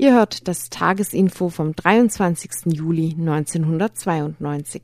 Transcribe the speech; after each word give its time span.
Ihr 0.00 0.14
hört 0.14 0.48
das 0.48 0.70
Tagesinfo 0.70 1.50
vom 1.50 1.76
23. 1.76 2.72
Juli 2.72 3.14
1992. 3.18 4.80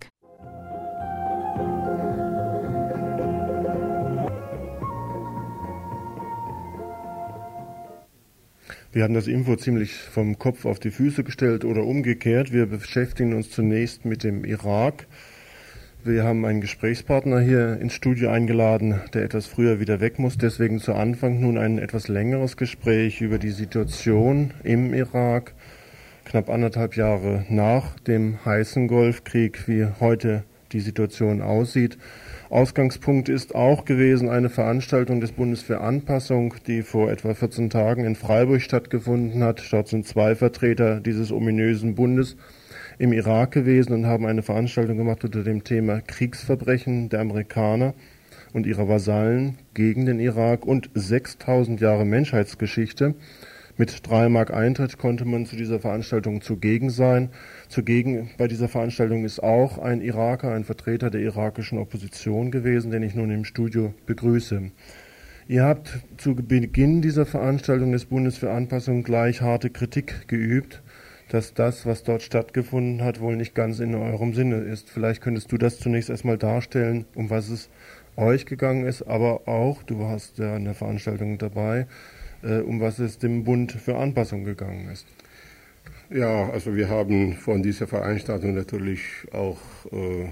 Wir 8.93 9.05
haben 9.05 9.15
das 9.15 9.27
Info 9.27 9.57
ziemlich 9.57 9.95
vom 9.95 10.39
Kopf 10.39 10.67
auf 10.67 10.81
die 10.81 10.91
Füße 10.91 11.25
gestellt 11.25 11.65
oder 11.65 11.85
umgekehrt. 11.85 12.53
Wir 12.53 12.67
beschäftigen 12.67 13.33
uns 13.33 13.51
zunächst 13.51 14.05
mit 14.05 14.23
dem 14.23 14.45
Irak. 14.45 15.07
Wir 16.07 16.23
haben 16.23 16.45
einen 16.45 16.61
Gesprächspartner 16.61 17.41
hier 17.41 17.81
ins 17.81 17.93
Studio 17.93 18.31
eingeladen, 18.31 19.01
der 19.13 19.25
etwas 19.25 19.47
früher 19.47 19.81
wieder 19.81 19.99
weg 19.99 20.21
muss. 20.21 20.39
Deswegen 20.39 20.79
zu 20.79 20.95
Anfang 20.95 21.41
nun 21.41 21.59
ein 21.59 21.79
etwas 21.79 22.07
längeres 22.07 22.57
Gespräch 22.57 23.21
über 23.21 23.39
die 23.39 23.51
Situation 23.51 24.53
im 24.63 24.95
Irak, 24.95 25.55
knapp 26.25 26.49
anderthalb 26.49 26.95
Jahre 26.95 27.45
nach 27.49 27.99
dem 27.99 28.39
heißen 28.45 28.87
Golfkrieg, 28.87 29.67
wie 29.67 29.89
heute 29.99 30.45
die 30.71 30.79
Situation 30.79 31.43
aussieht. 31.43 31.99
Ausgangspunkt 32.51 33.29
ist 33.29 33.57
auch 33.57 33.85
gewesen 33.85 34.29
eine 34.29 34.49
Veranstaltung 34.49 35.21
des 35.21 35.33
Bundes 35.33 35.63
für 35.63 35.81
Anpassung, 35.81 36.55
die 36.69 36.83
vor 36.83 37.11
etwa 37.11 37.35
14 37.35 37.69
Tagen 37.69 38.05
in 38.05 38.15
Freiburg 38.15 38.63
stattgefunden 38.63 39.43
hat. 39.43 39.61
Dort 39.73 39.89
sind 39.89 40.07
zwei 40.07 40.37
Vertreter 40.37 41.01
dieses 41.01 41.33
ominösen 41.33 41.97
Bundes 41.97 42.37
im 42.99 43.13
Irak 43.13 43.53
gewesen 43.53 43.93
und 43.93 44.07
haben 44.07 44.27
eine 44.27 44.43
Veranstaltung 44.43 44.97
gemacht 44.97 45.25
unter 45.25 45.43
dem 45.43 45.65
Thema 45.65 46.01
Kriegsverbrechen 46.01 47.09
der 47.09 47.21
Amerikaner 47.21 47.95
und 48.53 48.67
ihrer 48.67 48.89
Vasallen 48.89 49.59
gegen 49.75 50.07
den 50.07 50.19
Irak 50.19 50.65
und 50.65 50.91
6000 50.95 51.81
Jahre 51.81 52.05
Menschheitsgeschichte. 52.07 53.15
Mit 53.77 54.09
drei 54.09 54.31
Mark 54.31 54.55
Eintritt 54.55 54.97
konnte 54.97 55.27
man 55.27 55.45
zu 55.45 55.57
dieser 55.57 55.81
Veranstaltung 55.81 56.41
zugegen 56.41 56.89
sein. 56.89 57.29
Zugegen 57.69 58.31
bei 58.39 58.49
dieser 58.49 58.69
Veranstaltung 58.69 59.27
ist 59.27 59.43
auch 59.43 59.77
ein 59.77 60.01
Iraker, 60.01 60.55
ein 60.55 60.65
Vertreter 60.65 61.11
der 61.11 61.21
irakischen 61.21 61.79
Opposition 61.79 62.51
gewesen, 62.51 62.91
den 62.91 63.03
ich 63.03 63.15
nun 63.15 63.31
im 63.31 63.45
Studio 63.45 63.93
begrüße. 64.07 64.71
Ihr 65.49 65.65
habt 65.65 65.99
zu 66.17 66.35
Beginn 66.35 67.03
dieser 67.03 67.27
Veranstaltung 67.27 67.93
des 67.93 68.07
Bundes 68.07 68.39
für 68.39 68.51
Anpassung 68.51 69.03
gleich 69.03 69.43
harte 69.43 69.69
Kritik 69.69 70.27
geübt 70.27 70.83
dass 71.29 71.55
das, 71.55 71.87
was 71.87 72.03
dort 72.05 72.23
stattgefunden 72.23 73.03
hat, 73.03 73.21
wohl 73.21 73.37
nicht 73.37 73.55
ganz 73.55 73.81
in 73.81 73.95
eurem 73.95 74.35
Sinne 74.35 74.57
ist. 74.57 74.91
Vielleicht 74.91 75.23
könntest 75.23 75.51
du 75.51 75.59
das 75.59 75.79
zunächst 75.79 76.11
erstmal 76.11 76.39
darstellen, 76.39 77.05
um 77.15 77.31
was 77.31 77.49
es 77.49 77.69
euch 78.17 78.47
gegangen 78.47 78.87
ist, 78.87 79.03
aber 79.03 79.47
auch, 79.47 79.83
du 79.83 79.99
warst 79.99 80.39
ja 80.39 80.55
an 80.55 80.65
der 80.65 80.75
Veranstaltung 80.75 81.39
dabei, 81.39 81.87
äh, 82.43 82.59
um 82.59 82.81
was 82.81 82.99
es 82.99 83.19
dem 83.19 83.45
Bund 83.45 83.73
für 83.73 83.97
Anpassung 83.97 84.45
gegangen 84.45 84.89
ist. 84.91 85.07
Ja, 86.09 86.49
also 86.51 86.77
wir 86.77 86.89
haben 86.89 87.35
von 87.35 87.63
dieser 87.63 87.87
Veranstaltung 87.87 88.55
natürlich 88.55 89.03
auch 89.33 89.59
äh, 89.93 90.29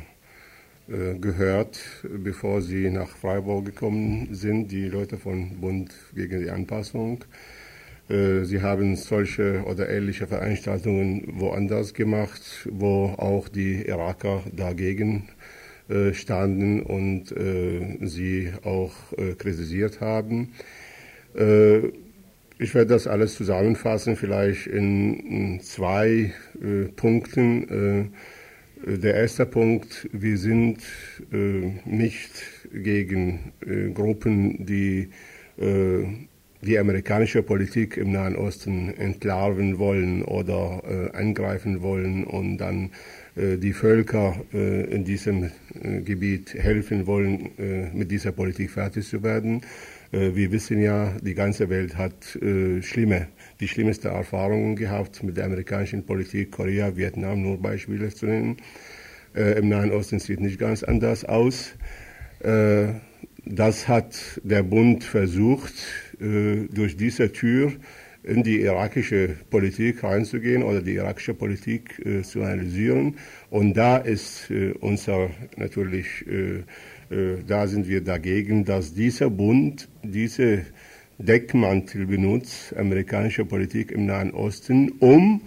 äh, 0.87 1.19
gehört, 1.19 1.81
bevor 2.05 2.62
sie 2.62 2.91
nach 2.91 3.09
Freiburg 3.09 3.65
gekommen 3.65 4.28
sind, 4.33 4.70
die 4.70 4.87
Leute 4.87 5.17
von 5.17 5.61
Bund 5.61 5.92
gegen 6.15 6.41
die 6.41 6.50
Anpassung. 6.50 7.25
Äh, 8.08 8.44
sie 8.44 8.60
haben 8.60 8.97
solche 8.97 9.62
oder 9.64 9.88
ähnliche 9.88 10.27
Veranstaltungen 10.27 11.22
woanders 11.41 11.94
gemacht, 11.94 12.69
wo 12.70 13.06
auch 13.16 13.48
die 13.48 13.86
Iraker 13.86 14.42
dagegen 14.52 15.28
äh, 15.88 16.12
standen 16.12 16.82
und 16.82 17.32
äh, 17.32 17.98
sie 18.00 18.52
auch 18.62 18.92
kritisiert 19.38 20.00
haben. 20.00 20.52
Ich 22.58 22.75
werde 22.77 22.91
das 22.91 23.08
alles 23.08 23.34
zusammenfassen, 23.34 24.14
vielleicht 24.14 24.69
in 24.69 25.58
zwei 25.60 26.32
Punkten. 26.94 28.12
Der 28.86 29.14
erste 29.14 29.44
Punkt, 29.44 30.08
wir 30.12 30.38
sind 30.38 30.78
nicht 31.84 32.30
gegen 32.72 33.53
Gruppen, 33.94 34.65
die 34.65 35.09
die 36.64 36.78
amerikanische 36.78 37.42
Politik 37.42 37.97
im 37.97 38.12
Nahen 38.12 38.36
Osten 38.36 38.94
entlarven 38.97 39.78
wollen 39.78 40.22
oder 40.22 40.82
äh, 40.88 41.16
angreifen 41.16 41.82
wollen 41.82 42.25
und 42.25 42.58
dann 42.58 42.91
äh, 43.36 43.56
die 43.58 43.72
Völker 43.72 44.36
äh, 44.52 44.84
in 44.84 45.04
diesem 45.04 45.44
äh, 45.44 46.00
Gebiet 46.00 46.54
helfen 46.54 47.06
wollen, 47.06 47.50
äh, 47.58 47.91
mit 47.92 48.10
dieser 48.10 48.32
Politik 48.32 48.70
fertig 48.70 49.06
zu 49.06 49.22
werden. 49.22 49.60
Äh, 50.12 50.34
wir 50.34 50.53
wissen 50.53 50.80
ja, 50.80 51.12
die 51.20 51.34
ganze 51.34 51.69
Welt 51.69 51.97
hat 51.97 52.38
schlimme, 52.80 53.28
die 53.60 53.69
schlimmste 53.69 54.08
Erfahrungen 54.08 54.76
gehabt 54.76 55.22
mit 55.22 55.36
der 55.36 55.44
amerikanischen 55.44 56.04
Politik, 56.04 56.53
Korea, 56.53 56.97
Vietnam, 56.97 57.42
nur 57.42 57.60
Beispiele 57.60 58.08
zu 58.08 58.26
nennen. 58.26 58.56
Im 59.34 59.69
Nahen 59.69 59.91
Osten 59.91 60.20
sieht 60.20 60.41
nicht 60.41 60.60
ganz 60.60 60.84
anders 60.84 61.24
aus. 61.24 61.74
Das 63.47 63.88
hat 63.88 64.41
der 64.44 64.62
Bund 64.62 65.03
versucht, 65.03 65.74
durch 66.19 66.97
diese 66.97 67.32
Tür 67.32 67.72
in 68.25 68.42
die 68.42 68.60
irakische 68.62 69.36
Politik 69.50 70.02
reinzugehen 70.02 70.62
oder 70.62 70.80
die 70.80 70.94
irakische 70.94 71.34
Politik 71.34 72.00
äh, 72.04 72.22
zu 72.22 72.42
analysieren. 72.42 73.16
Und 73.50 73.75
da 73.75 73.98
ist 73.98 74.50
äh, 74.50 74.72
unser 74.80 75.30
natürlich, 75.56 76.26
äh, 76.26 77.14
äh, 77.14 77.42
da 77.47 77.66
sind 77.66 77.86
wir 77.86 78.00
dagegen, 78.00 78.64
dass 78.64 78.94
dieser 78.94 79.28
Bund 79.28 79.88
diese 80.03 80.62
Deckmantel 81.19 82.06
benutzt, 82.06 82.74
amerikanische 82.76 83.44
Politik 83.44 83.92
im 83.92 84.06
Nahen 84.06 84.32
Osten, 84.32 84.91
um 85.00 85.42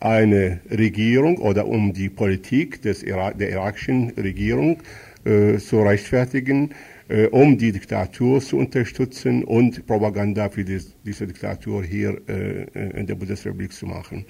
eine 0.00 0.60
Regierung 0.70 1.36
oder 1.36 1.68
um 1.68 1.92
die 1.92 2.08
Politik 2.08 2.82
des 2.82 3.02
Irak, 3.04 3.38
der 3.38 3.50
irakischen 3.50 4.10
Regierung 4.10 4.78
äh, 5.24 5.58
zu 5.58 5.82
rechtfertigen, 5.82 6.70
äh, 7.08 7.26
um 7.26 7.58
die 7.58 7.72
Diktatur 7.72 8.40
zu 8.40 8.58
unterstützen 8.58 9.44
und 9.44 9.86
Propaganda 9.86 10.48
für 10.48 10.64
die, 10.64 10.80
diese 11.04 11.26
Diktatur 11.26 11.82
hier 11.84 12.20
äh, 12.28 12.98
in 12.98 13.06
der 13.06 13.14
Bundesrepublik 13.14 13.72
zu 13.72 13.86
machen. 13.86 14.24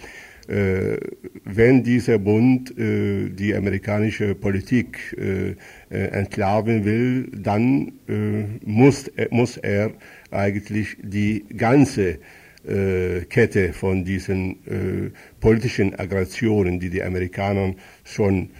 Äh, 0.48 0.96
wenn 1.44 1.84
dieser 1.84 2.18
Bund 2.18 2.76
äh, 2.76 3.28
die 3.28 3.54
amerikanische 3.54 4.34
Politik 4.34 5.16
äh, 5.16 5.54
äh, 5.90 6.08
entlarven 6.08 6.84
will, 6.84 7.30
dann 7.32 7.92
muss, 8.64 9.10
muss 9.30 9.56
er 9.56 9.92
eigentlich 10.30 10.96
die 11.02 11.44
ganze 11.56 12.18
Kette 12.64 13.72
von 13.72 14.04
diesen 14.04 15.12
politischen 15.40 15.98
Aggressionen, 15.98 16.78
die 16.78 16.90
die 16.90 17.02
Amerikaner 17.02 17.74
schon 18.04 18.50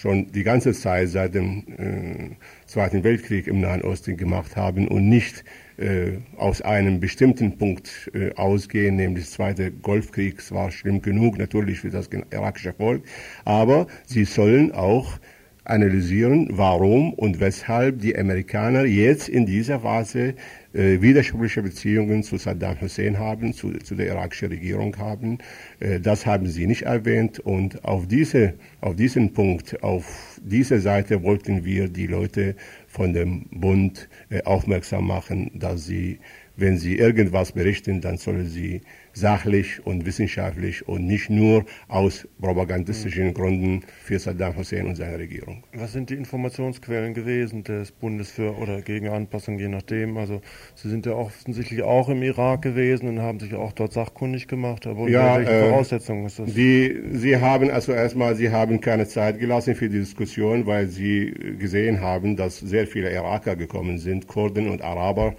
schon 0.00 0.32
die 0.32 0.42
ganze 0.42 0.72
Zeit 0.72 1.10
seit 1.10 1.34
dem 1.34 1.62
äh, 1.76 2.36
Zweiten 2.70 3.02
Weltkrieg 3.02 3.48
im 3.48 3.60
Nahen 3.60 3.82
Osten 3.82 4.16
gemacht 4.16 4.54
haben 4.54 4.86
und 4.86 5.08
nicht 5.08 5.42
äh, 5.76 6.18
aus 6.36 6.62
einem 6.62 7.00
bestimmten 7.00 7.58
Punkt 7.58 8.12
äh, 8.14 8.32
ausgehen, 8.34 8.94
nämlich 8.94 9.24
der 9.24 9.32
Zweite 9.32 9.70
Golfkrieg. 9.72 10.38
Es 10.38 10.52
war 10.52 10.70
schlimm 10.70 11.02
genug 11.02 11.36
natürlich 11.36 11.80
für 11.80 11.90
das 11.90 12.08
irakische 12.30 12.72
Volk, 12.72 13.02
aber 13.44 13.88
sie 14.06 14.24
sollen 14.24 14.70
auch 14.70 15.18
analysieren, 15.64 16.46
warum 16.52 17.12
und 17.12 17.40
weshalb 17.40 18.02
die 18.02 18.16
Amerikaner 18.16 18.84
jetzt 18.84 19.28
in 19.28 19.46
dieser 19.46 19.80
Phase 19.80 20.34
äh, 20.72 21.00
widersprüchliche 21.00 21.62
Beziehungen 21.62 22.22
zu 22.22 22.36
Saddam 22.36 22.80
Hussein 22.80 23.18
haben, 23.18 23.52
zu, 23.52 23.72
zu 23.72 23.94
der 23.94 24.06
irakischen 24.06 24.48
Regierung 24.48 24.96
haben. 24.98 25.38
Äh, 25.80 26.00
das 26.00 26.26
haben 26.26 26.46
Sie 26.46 26.66
nicht 26.66 26.82
erwähnt 26.82 27.40
und 27.40 27.84
auf, 27.84 28.06
diese, 28.06 28.54
auf 28.80 28.96
diesen 28.96 29.32
Punkt, 29.32 29.82
auf 29.82 30.38
diese 30.42 30.80
Seite 30.80 31.22
wollten 31.22 31.64
wir 31.64 31.88
die 31.88 32.06
Leute 32.06 32.54
von 32.86 33.12
dem 33.12 33.46
Bund 33.50 34.08
äh, 34.30 34.42
aufmerksam 34.42 35.06
machen, 35.06 35.50
dass 35.54 35.86
sie, 35.86 36.18
wenn 36.60 36.76
sie 36.76 36.98
irgendwas 36.98 37.52
berichten, 37.52 38.00
dann 38.00 38.18
sollen 38.18 38.46
sie 38.46 38.82
sachlich 39.12 39.84
und 39.84 40.06
wissenschaftlich 40.06 40.86
und 40.86 41.06
nicht 41.06 41.30
nur 41.30 41.64
aus 41.88 42.28
propagandistischen 42.40 43.28
mhm. 43.28 43.34
Gründen 43.34 43.80
für 44.02 44.18
Saddam 44.18 44.56
Hussein 44.56 44.86
und 44.86 44.96
seine 44.96 45.18
Regierung. 45.18 45.64
Was 45.74 45.92
sind 45.92 46.10
die 46.10 46.14
Informationsquellen 46.14 47.14
gewesen 47.14 47.64
des 47.64 47.90
Bundes 47.90 48.30
für 48.30 48.56
oder 48.56 48.82
gegen 48.82 49.08
Anpassung, 49.08 49.58
je 49.58 49.68
nachdem? 49.68 50.16
Also 50.16 50.40
Sie 50.74 50.88
sind 50.88 51.06
ja 51.06 51.12
offensichtlich 51.12 51.82
auch 51.82 52.08
im 52.08 52.22
Irak 52.22 52.62
gewesen 52.62 53.08
und 53.08 53.20
haben 53.20 53.40
sich 53.40 53.54
auch 53.54 53.72
dort 53.72 53.92
sachkundig 53.92 54.46
gemacht. 54.46 54.86
Aber 54.86 55.08
ja, 55.08 55.38
welche 55.38 55.50
äh, 55.50 55.68
Voraussetzungen 55.70 56.26
ist 56.26 56.38
das? 56.38 56.54
Die, 56.54 57.00
Sie 57.12 57.36
haben 57.36 57.70
also 57.70 57.92
erstmal, 57.92 58.36
Sie 58.36 58.50
haben 58.50 58.80
keine 58.80 59.08
Zeit 59.08 59.38
gelassen 59.38 59.74
für 59.74 59.88
die 59.88 59.98
Diskussion, 59.98 60.66
weil 60.66 60.86
Sie 60.86 61.34
gesehen 61.58 62.00
haben, 62.00 62.36
dass 62.36 62.58
sehr 62.58 62.86
viele 62.86 63.12
Iraker 63.12 63.56
gekommen 63.56 63.98
sind, 63.98 64.28
Kurden 64.28 64.68
und 64.68 64.82
Araber 64.82 65.34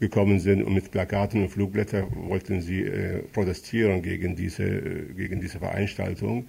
gekommen 0.00 0.38
sind 0.40 0.62
und 0.62 0.74
mit 0.74 0.90
Plakaten 0.90 1.42
und 1.42 1.48
Flugblättern 1.48 2.06
wollten 2.28 2.60
sie 2.60 2.82
äh, 2.82 3.22
protestieren 3.32 4.02
gegen 4.02 4.36
diese, 4.36 4.64
äh, 4.64 5.12
gegen 5.14 5.40
diese 5.40 5.58
Veranstaltung. 5.58 6.46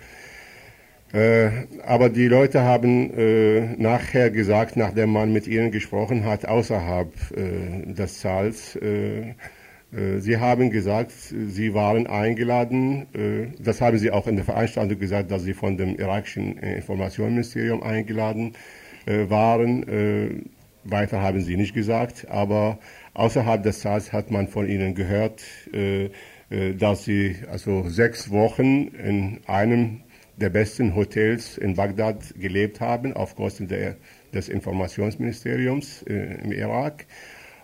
Äh, 1.14 1.50
aber 1.86 2.10
die 2.10 2.28
Leute 2.28 2.64
haben 2.64 3.14
äh, 3.18 3.76
nachher 3.78 4.30
gesagt, 4.30 4.76
nachdem 4.76 5.14
man 5.14 5.32
mit 5.32 5.48
ihnen 5.48 5.72
gesprochen 5.72 6.26
hat, 6.26 6.46
außerhalb 6.46 7.14
äh, 7.32 7.94
des 7.94 8.22
Saals, 8.22 8.76
äh, 8.76 9.34
Sie 10.20 10.36
haben 10.36 10.70
gesagt, 10.70 11.14
Sie 11.14 11.74
waren 11.74 12.08
eingeladen, 12.08 13.06
das 13.58 13.80
haben 13.80 13.98
Sie 13.98 14.12
auch 14.12 14.28
in 14.28 14.36
der 14.36 14.44
Veranstaltung 14.44 15.00
gesagt, 15.00 15.32
dass 15.32 15.44
Sie 15.44 15.54
von 15.54 15.78
dem 15.78 15.96
irakischen 15.96 16.58
Informationsministerium 16.58 17.82
eingeladen 17.82 18.52
waren. 19.06 20.50
Weiter 20.84 21.22
haben 21.22 21.40
Sie 21.40 21.56
nicht 21.56 21.74
gesagt, 21.74 22.28
aber 22.30 22.80
außerhalb 23.18 23.64
des 23.64 23.82
Saals 23.82 24.14
hat 24.14 24.32
man 24.32 24.48
von 24.48 24.70
Ihnen 24.70 24.96
gehört, 24.96 25.44
dass 26.50 27.04
Sie 27.04 27.36
also 27.52 27.90
sechs 27.90 28.32
Wochen 28.32 28.88
in 28.88 29.42
einem 29.48 30.04
der 30.38 30.50
besten 30.50 30.96
Hotels 30.96 31.58
in 31.58 31.76
Bagdad 31.76 32.36
gelebt 32.40 32.80
haben, 32.80 33.14
auf 33.14 33.36
Kosten 33.36 33.68
der, 33.68 33.98
des 34.34 34.50
Informationsministeriums 34.50 36.04
im 36.04 36.52
Irak 36.52 37.06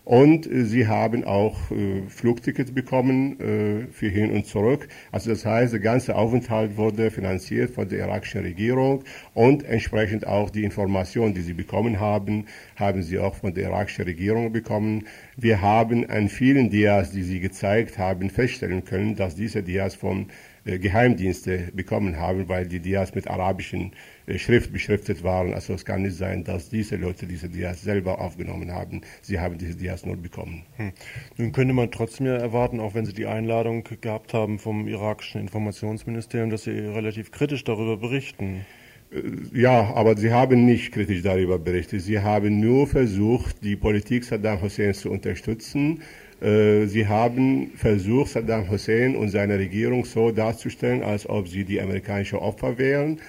und 0.06 0.46
äh, 0.46 0.66
sie 0.66 0.88
haben 0.88 1.24
auch 1.24 1.72
äh, 1.72 2.04
Flugtickets 2.08 2.72
bekommen 2.72 3.40
äh, 3.40 3.88
für 3.92 4.10
hin 4.10 4.32
und 4.32 4.46
zurück. 4.46 4.88
Also 5.12 5.30
das 5.30 5.46
heißt, 5.46 5.74
der 5.74 5.80
ganze 5.80 6.16
Aufenthalt 6.16 6.78
wurde 6.78 7.10
finanziert 7.12 7.72
von 7.72 7.88
der 7.88 8.00
irakischen 8.00 8.42
Regierung 8.42 9.04
und 9.34 9.64
entsprechend 9.64 10.28
auch 10.28 10.50
die 10.50 10.64
Informationen, 10.64 11.34
die 11.34 11.42
sie 11.42 11.54
bekommen 11.54 12.00
haben, 12.00 12.46
haben 12.76 13.04
sie 13.04 13.20
auch 13.20 13.36
von 13.36 13.54
der 13.54 13.70
irakischen 13.70 14.06
Regierung 14.06 14.52
bekommen. 14.52 15.08
Wir 15.38 15.62
haben 15.62 16.10
an 16.10 16.28
vielen 16.30 16.70
Dias, 16.70 17.12
die 17.12 17.24
sie 17.24 17.40
gezeigt 17.40 17.98
haben, 17.98 18.30
feststellen 18.30 18.84
können, 18.84 19.16
dass 19.16 19.36
diese 19.36 19.64
Dias 19.64 19.96
von 19.96 20.28
äh, 20.66 20.80
Geheimdienste 20.80 21.72
bekommen 21.74 22.18
haben, 22.18 22.48
weil 22.50 22.68
die 22.68 22.80
Dias 22.80 23.16
mit 23.16 23.28
arabischen 23.28 23.92
Schrift 24.38 24.72
beschriftet 24.72 25.24
waren. 25.24 25.54
Also 25.54 25.74
es 25.74 25.86
kann 25.86 26.04
nicht 26.04 26.18
sein, 26.18 26.44
dass 26.44 26.70
diese 26.70 26.96
Leute 26.96 27.26
diese 27.26 27.50
Dias 27.50 27.82
selber 27.82 28.20
aufgenommen 28.20 28.72
haben. 28.72 29.02
Sie 29.22 29.40
haben 29.40 29.58
diese 29.58 29.76
Dias 29.76 30.06
nur 30.06 30.18
bekommen. 30.18 30.64
Hm. 30.78 30.92
Nun 31.38 31.52
könnte 31.52 31.74
man 31.74 31.92
trotzdem 31.92 32.28
ja 32.28 32.36
erwarten, 32.36 32.80
auch 32.80 32.94
wenn 32.96 33.06
Sie 33.06 33.14
die 33.14 33.26
Einladung 33.26 33.84
gehabt 34.02 34.34
haben 34.34 34.60
vom 34.60 34.88
irakischen 34.88 35.42
Informationsministerium, 35.42 36.50
dass 36.50 36.64
Sie 36.64 36.72
relativ 36.72 37.32
kritisch 37.32 37.64
darüber 37.64 37.98
berichten. 37.98 38.66
Äh, 39.12 39.60
ja, 39.60 39.94
aber 39.94 40.16
Sie 40.16 40.32
haben 40.32 40.66
nicht 40.66 40.94
kritisch 40.94 41.22
darüber 41.22 41.60
berichtet. 41.60 42.02
Sie 42.02 42.20
haben 42.20 42.60
nur 42.60 42.88
versucht, 42.88 43.64
die 43.64 43.76
Politik 43.76 44.24
Saddam 44.24 44.62
Hussein 44.62 44.94
zu 44.94 45.12
unterstützen 45.12 46.02
äh, 46.42 46.88
sie 46.88 47.08
haben 47.08 47.72
versucht, 47.76 48.32
Saddam 48.32 48.70
Hussein 48.70 49.16
und 49.16 49.30
seine 49.30 49.58
Regierung 49.58 50.04
so 50.04 50.30
darzustellen, 50.32 51.02
als 51.02 51.30
ob 51.30 51.48
sie 51.48 51.64
die 51.64 51.80
amerikanischen 51.80 52.40
Opfer 52.40 52.78
wären, 52.78 53.18
äh, 53.18 53.22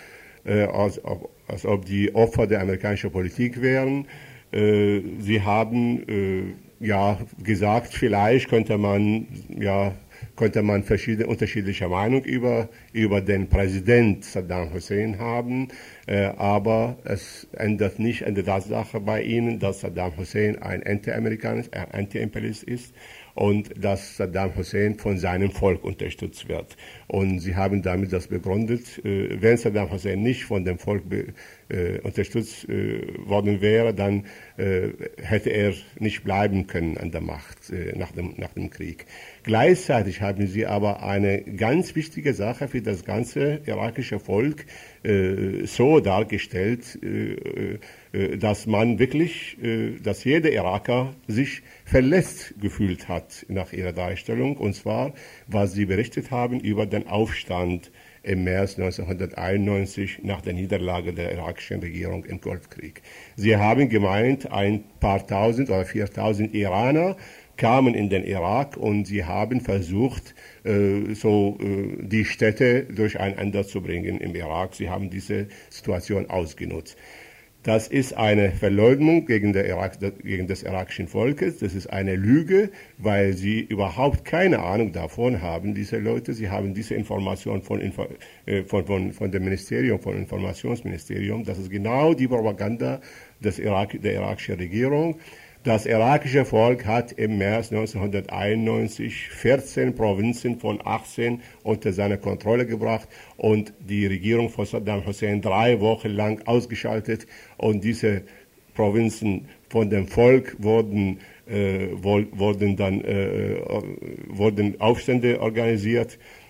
als, 0.52 1.02
ob, 1.04 1.30
als 1.48 1.64
ob 1.64 1.84
die 1.84 2.14
Opfer 2.14 2.46
der 2.46 2.60
amerikanischen 2.60 3.10
Politik 3.10 3.60
wären. 3.62 4.06
Äh, 4.52 5.00
sie 5.18 5.42
haben 5.42 6.54
ja 6.80 7.18
gesagt, 7.42 7.94
vielleicht 7.94 8.48
könnte 8.48 8.76
man 8.76 9.26
ja 9.48 9.94
könnte 10.36 10.62
man 10.62 10.82
verschiedene 10.82 11.26
unterschiedliche 11.26 11.88
Meinungen 11.88 12.24
über, 12.24 12.68
über 12.92 13.20
den 13.20 13.48
Präsident 13.48 14.24
Saddam 14.24 14.72
Hussein 14.72 15.18
haben, 15.18 15.68
äh, 16.06 16.24
aber 16.36 16.96
es 17.04 17.46
ändert 17.52 17.98
nicht 17.98 18.26
an 18.26 18.34
der 18.34 18.44
Tatsache 18.44 19.00
bei 19.00 19.22
ihnen, 19.22 19.58
dass 19.58 19.80
Saddam 19.80 20.16
Hussein 20.16 20.60
ein 20.60 20.82
Anti-Amerikaner, 20.84 21.64
äh, 21.70 21.86
Anti-Imperialist 21.92 22.64
ist 22.64 22.94
und 23.34 23.72
dass 23.82 24.16
Saddam 24.16 24.56
Hussein 24.56 24.96
von 24.96 25.18
seinem 25.18 25.50
Volk 25.50 25.84
unterstützt 25.84 26.48
wird. 26.48 26.76
Und 27.08 27.40
sie 27.40 27.56
haben 27.56 27.82
damit 27.82 28.12
das 28.12 28.28
begründet, 28.28 29.04
äh, 29.04 29.40
wenn 29.40 29.56
Saddam 29.56 29.90
Hussein 29.90 30.22
nicht 30.22 30.44
von 30.44 30.64
dem 30.64 30.78
Volk 30.78 31.02
äh, 31.68 31.98
unterstützt 32.00 32.68
äh, 32.68 33.02
worden 33.26 33.60
wäre, 33.60 33.94
dann 33.94 34.24
hätte 34.56 35.50
er 35.50 35.74
nicht 35.98 36.22
bleiben 36.22 36.68
können 36.68 36.96
an 36.96 37.10
der 37.10 37.20
Macht 37.20 37.72
nach, 37.96 38.12
dem, 38.12 38.34
nach 38.36 38.52
dem 38.52 38.70
Krieg. 38.70 39.04
Gleichzeitig 39.42 40.20
haben 40.20 40.46
sie 40.46 40.66
aber 40.66 41.02
eine 41.02 41.42
ganz 41.42 41.96
wichtige 41.96 42.34
Sache 42.34 42.68
für 42.68 42.82
das 42.82 43.04
ganze 43.04 43.62
irakische 43.66 44.20
Volk 44.20 44.64
so 45.64 45.98
dargestellt, 45.98 47.00
dass 48.38 48.66
man 48.66 48.98
wirklich, 48.98 49.56
dass 50.02 50.24
jeder 50.24 50.52
Iraker 50.52 51.14
sich 51.26 51.62
verletzt 51.84 52.54
gefühlt 52.60 53.08
hat 53.08 53.44
nach 53.48 53.72
ihrer 53.72 53.92
Darstellung, 53.92 54.56
und 54.56 54.74
zwar, 54.74 55.14
was 55.46 55.72
sie 55.72 55.86
berichtet 55.86 56.30
haben 56.30 56.60
über 56.60 56.86
den 56.86 57.06
Aufstand 57.08 57.90
im 58.24 58.44
März 58.44 58.78
1991 58.78 60.20
nach 60.22 60.40
der 60.40 60.54
Niederlage 60.54 61.12
der 61.12 61.32
irakischen 61.32 61.80
Regierung 61.80 62.24
im 62.24 62.40
Golfkrieg. 62.40 63.02
Sie 63.36 63.56
haben 63.56 63.88
gemeint, 63.88 64.50
ein 64.50 64.84
paar 64.98 65.26
tausend 65.26 65.68
oder 65.68 65.84
viertausend 65.84 66.54
Iraner 66.54 67.16
kamen 67.56 67.94
in 67.94 68.08
den 68.08 68.24
Irak 68.24 68.76
und 68.76 69.06
sie 69.06 69.24
haben 69.24 69.60
versucht, 69.60 70.34
äh, 70.64 71.14
so 71.14 71.58
äh, 71.60 72.02
die 72.02 72.24
Städte 72.24 72.84
durcheinander 72.84 73.64
zu 73.64 73.80
bringen 73.80 74.18
im 74.20 74.34
Irak. 74.34 74.74
Sie 74.74 74.88
haben 74.88 75.10
diese 75.10 75.48
Situation 75.70 76.28
ausgenutzt. 76.30 76.96
Das 77.64 77.88
ist 77.88 78.12
eine 78.12 78.52
Verleugnung 78.52 79.24
gegen, 79.24 79.54
Irak, 79.54 79.98
gegen, 80.22 80.46
das 80.46 80.62
irakischen 80.62 81.08
Volkes. 81.08 81.60
Das 81.60 81.74
ist 81.74 81.86
eine 81.86 82.14
Lüge, 82.14 82.68
weil 82.98 83.32
sie 83.32 83.60
überhaupt 83.60 84.26
keine 84.26 84.58
Ahnung 84.58 84.92
davon 84.92 85.40
haben, 85.40 85.74
diese 85.74 85.96
Leute. 85.96 86.34
Sie 86.34 86.50
haben 86.50 86.74
diese 86.74 86.94
Information 86.94 87.62
von, 87.62 87.80
äh, 87.80 88.64
von, 88.64 88.84
von, 88.84 89.12
von 89.14 89.30
dem 89.30 89.44
Ministerium, 89.44 89.98
von 89.98 90.14
Informationsministerium. 90.14 91.44
Das 91.44 91.58
ist 91.58 91.70
genau 91.70 92.12
die 92.12 92.28
Propaganda 92.28 93.00
des 93.42 93.58
Irak, 93.58 93.98
der 93.98 94.12
irakischen 94.12 94.56
Regierung. 94.56 95.16
Das 95.64 95.86
irakische 95.86 96.44
Volk 96.44 96.84
hat 96.84 97.12
im 97.12 97.38
März 97.38 97.72
1991 97.72 99.30
14 99.30 99.94
Provinzen 99.94 100.60
von 100.60 100.78
18 100.84 101.40
unter 101.62 101.94
seine 101.94 102.18
Kontrolle 102.18 102.66
gebracht 102.66 103.08
und 103.38 103.72
die 103.80 104.06
Regierung 104.06 104.50
von 104.50 104.66
Saddam 104.66 105.06
Hussein 105.06 105.40
drei 105.40 105.80
Wochen 105.80 106.10
lang 106.10 106.42
ausgeschaltet. 106.44 107.26
Und 107.56 107.82
diese 107.82 108.24
Provinzen 108.74 109.48
von 109.70 109.88
dem 109.88 110.06
Volk 110.06 110.54
wurden, 110.58 111.20
äh, 111.46 111.88
wurden 111.92 112.76
dann 112.76 113.00
äh, 113.00 113.56
wurden 114.28 114.78
Aufstände 114.82 115.40
organisiert. 115.40 116.18
äh, 116.18 116.43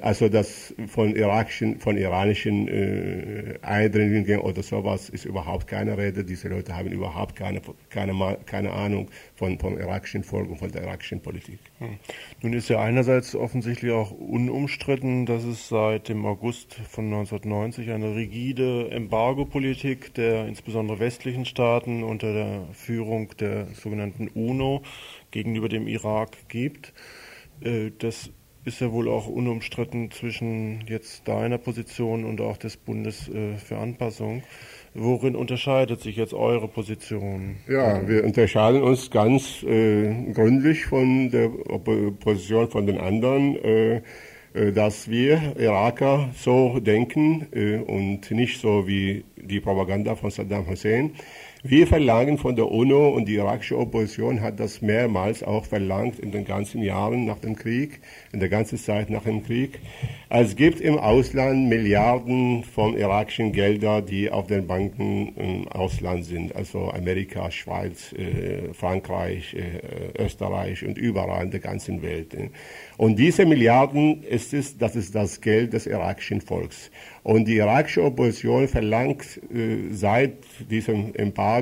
also 0.00 0.28
das 0.28 0.74
von 0.86 1.16
irakischen, 1.16 1.80
von 1.80 1.96
iranischen 1.96 2.68
äh, 2.68 3.58
Eindringlingen 3.62 4.40
oder 4.40 4.62
sowas 4.62 5.08
ist 5.08 5.24
überhaupt 5.24 5.66
keine 5.66 5.98
Rede. 5.98 6.24
Diese 6.24 6.48
Leute 6.48 6.76
haben 6.76 6.90
überhaupt 6.90 7.34
keine, 7.34 7.60
keine, 7.90 8.38
keine 8.46 8.72
Ahnung 8.72 9.08
von, 9.34 9.58
vom 9.58 9.78
irakischen 9.78 10.22
Volk 10.22 10.50
und 10.50 10.58
von 10.58 10.70
der 10.70 10.82
irakischen 10.82 11.20
Politik. 11.20 11.58
Hm. 11.78 11.98
Nun 12.42 12.52
ist 12.52 12.68
ja 12.68 12.80
einerseits 12.80 13.34
offensichtlich 13.34 13.92
auch 13.92 14.12
unumstritten, 14.12 15.26
dass 15.26 15.42
es 15.44 15.68
seit 15.68 16.08
dem 16.08 16.24
August 16.24 16.74
von 16.74 17.06
1990 17.06 17.90
eine 17.90 18.14
rigide 18.14 18.90
Embargo-Politik 18.90 20.14
der 20.14 20.46
insbesondere 20.46 21.00
westlichen 21.00 21.44
Staaten 21.44 22.04
unter 22.04 22.32
der 22.32 22.68
Führung 22.72 23.36
der 23.40 23.66
sogenannten 23.74 24.28
UNO 24.28 24.82
gegenüber 25.30 25.68
dem 25.68 25.88
Irak 25.88 26.48
gibt. 26.48 26.92
Äh, 27.60 27.90
das 27.98 28.30
ist 28.66 28.80
ja 28.80 28.92
wohl 28.92 29.08
auch 29.08 29.28
unumstritten 29.28 30.10
zwischen 30.10 30.84
jetzt 30.88 31.26
deiner 31.28 31.56
Position 31.56 32.24
und 32.24 32.40
auch 32.40 32.56
des 32.56 32.76
Bundes 32.76 33.28
äh, 33.28 33.56
für 33.56 33.78
Anpassung. 33.78 34.42
Worin 34.92 35.36
unterscheidet 35.36 36.00
sich 36.00 36.16
jetzt 36.16 36.34
eure 36.34 36.66
Position? 36.66 37.56
Ja, 37.68 38.06
wir 38.08 38.24
unterscheiden 38.24 38.82
uns 38.82 39.10
ganz 39.10 39.62
äh, 39.62 40.32
gründlich 40.32 40.86
von 40.86 41.30
der 41.30 41.48
Position 41.48 42.68
von 42.68 42.86
den 42.86 42.98
anderen, 42.98 43.56
äh, 43.56 44.02
äh, 44.54 44.72
dass 44.72 45.08
wir 45.08 45.54
Iraker 45.58 46.30
so 46.34 46.80
denken 46.80 47.46
äh, 47.52 47.76
und 47.76 48.30
nicht 48.30 48.60
so 48.60 48.88
wie 48.88 49.24
die 49.36 49.60
Propaganda 49.60 50.16
von 50.16 50.30
Saddam 50.30 50.66
Hussein. 50.66 51.12
Wir 51.68 51.88
verlangen 51.88 52.38
von 52.38 52.54
der 52.54 52.70
UNO 52.70 53.08
und 53.08 53.26
die 53.26 53.34
irakische 53.34 53.76
Opposition 53.76 54.40
hat 54.40 54.60
das 54.60 54.82
mehrmals 54.82 55.42
auch 55.42 55.64
verlangt 55.64 56.20
in 56.20 56.30
den 56.30 56.44
ganzen 56.44 56.80
Jahren 56.80 57.24
nach 57.24 57.40
dem 57.40 57.56
Krieg, 57.56 57.98
in 58.32 58.38
der 58.38 58.48
ganzen 58.48 58.78
Zeit 58.78 59.10
nach 59.10 59.24
dem 59.24 59.42
Krieg. 59.44 59.80
Es 60.28 60.54
gibt 60.54 60.80
im 60.80 60.96
Ausland 60.96 61.68
Milliarden 61.68 62.62
von 62.62 62.96
irakischen 62.96 63.50
Geldern, 63.50 64.06
die 64.06 64.30
auf 64.30 64.46
den 64.46 64.68
Banken 64.68 65.34
im 65.34 65.66
Ausland 65.66 66.24
sind, 66.24 66.54
also 66.54 66.92
Amerika, 66.92 67.50
Schweiz, 67.50 68.12
äh, 68.12 68.72
Frankreich, 68.72 69.54
äh, 69.54 70.22
Österreich 70.22 70.86
und 70.86 70.96
überall 70.96 71.46
in 71.46 71.50
der 71.50 71.60
ganzen 71.60 72.00
Welt. 72.00 72.36
Und 72.96 73.18
diese 73.18 73.44
Milliarden 73.44 74.22
ist 74.22 74.54
es, 74.54 74.78
das 74.78 74.94
ist 74.94 75.16
das 75.16 75.40
Geld 75.40 75.72
des 75.72 75.86
irakischen 75.86 76.40
Volks. 76.40 76.92
Und 77.24 77.48
die 77.48 77.56
irakische 77.56 78.04
Opposition 78.04 78.68
verlangt 78.68 79.40
äh, 79.52 79.92
seit 79.92 80.34
diesem 80.70 81.12
Embargo 81.16 81.55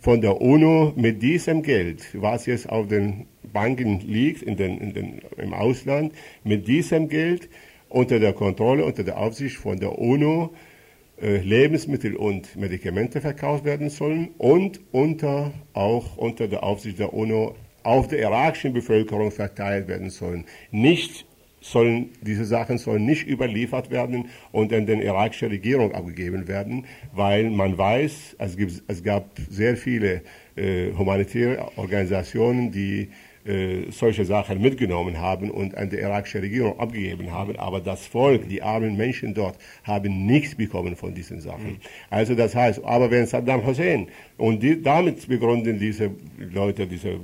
von 0.00 0.20
der 0.20 0.40
UNO 0.40 0.92
mit 0.96 1.22
diesem 1.22 1.62
Geld, 1.62 2.06
was 2.14 2.46
jetzt 2.46 2.68
auf 2.68 2.88
den 2.88 3.26
Banken 3.52 4.00
liegt 4.00 4.42
in 4.42 4.56
den, 4.56 4.78
in 4.78 4.94
den, 4.94 5.22
im 5.36 5.54
Ausland, 5.54 6.12
mit 6.44 6.68
diesem 6.68 7.08
Geld 7.08 7.48
unter 7.88 8.18
der 8.18 8.32
Kontrolle, 8.32 8.84
unter 8.84 9.04
der 9.04 9.18
Aufsicht 9.18 9.56
von 9.56 9.78
der 9.78 9.98
UNO 9.98 10.54
äh, 11.20 11.38
Lebensmittel 11.38 12.16
und 12.16 12.56
Medikamente 12.56 13.20
verkauft 13.20 13.64
werden 13.64 13.88
sollen 13.88 14.28
und 14.38 14.80
unter, 14.92 15.52
auch 15.72 16.16
unter 16.16 16.48
der 16.48 16.62
Aufsicht 16.62 16.98
der 16.98 17.14
UNO 17.14 17.54
auf 17.82 18.08
der 18.08 18.18
irakischen 18.18 18.72
Bevölkerung 18.72 19.30
verteilt 19.30 19.88
werden 19.88 20.10
sollen. 20.10 20.44
Nicht 20.70 21.24
sollen, 21.60 22.10
diese 22.22 22.44
Sachen 22.44 22.78
sollen 22.78 23.04
nicht 23.04 23.26
überliefert 23.26 23.90
werden 23.90 24.26
und 24.52 24.72
an 24.72 24.86
den 24.86 25.00
irakischen 25.00 25.48
Regierung 25.48 25.92
abgegeben 25.94 26.48
werden, 26.48 26.86
weil 27.12 27.50
man 27.50 27.76
weiß, 27.76 28.36
es, 28.38 28.56
gibt, 28.56 28.82
es 28.86 29.02
gab 29.02 29.30
sehr 29.50 29.76
viele 29.76 30.22
äh, 30.54 30.92
humanitäre 30.92 31.70
Organisationen, 31.76 32.70
die 32.70 33.10
äh, 33.46 33.90
solche 33.90 34.24
Sachen 34.24 34.60
mitgenommen 34.60 35.20
haben 35.20 35.50
und 35.50 35.76
an 35.76 35.88
die 35.88 35.96
irakische 35.96 36.42
Regierung 36.42 36.80
abgegeben 36.80 37.30
haben. 37.32 37.56
Aber 37.56 37.80
das 37.80 38.06
Volk, 38.06 38.48
die 38.48 38.62
armen 38.62 38.96
Menschen 38.96 39.34
dort, 39.34 39.56
haben 39.84 40.26
nichts 40.26 40.54
bekommen 40.54 40.96
von 40.96 41.14
diesen 41.14 41.40
Sachen. 41.40 41.72
Mhm. 41.72 41.80
Also 42.10 42.34
das 42.34 42.54
heißt, 42.54 42.84
aber 42.84 43.10
wenn 43.10 43.26
Saddam 43.26 43.64
Hussein 43.64 44.08
und 44.36 44.62
die, 44.62 44.82
damit 44.82 45.28
begründen 45.28 45.78
diese 45.78 46.10
Leute, 46.38 46.86
diese 46.86 47.20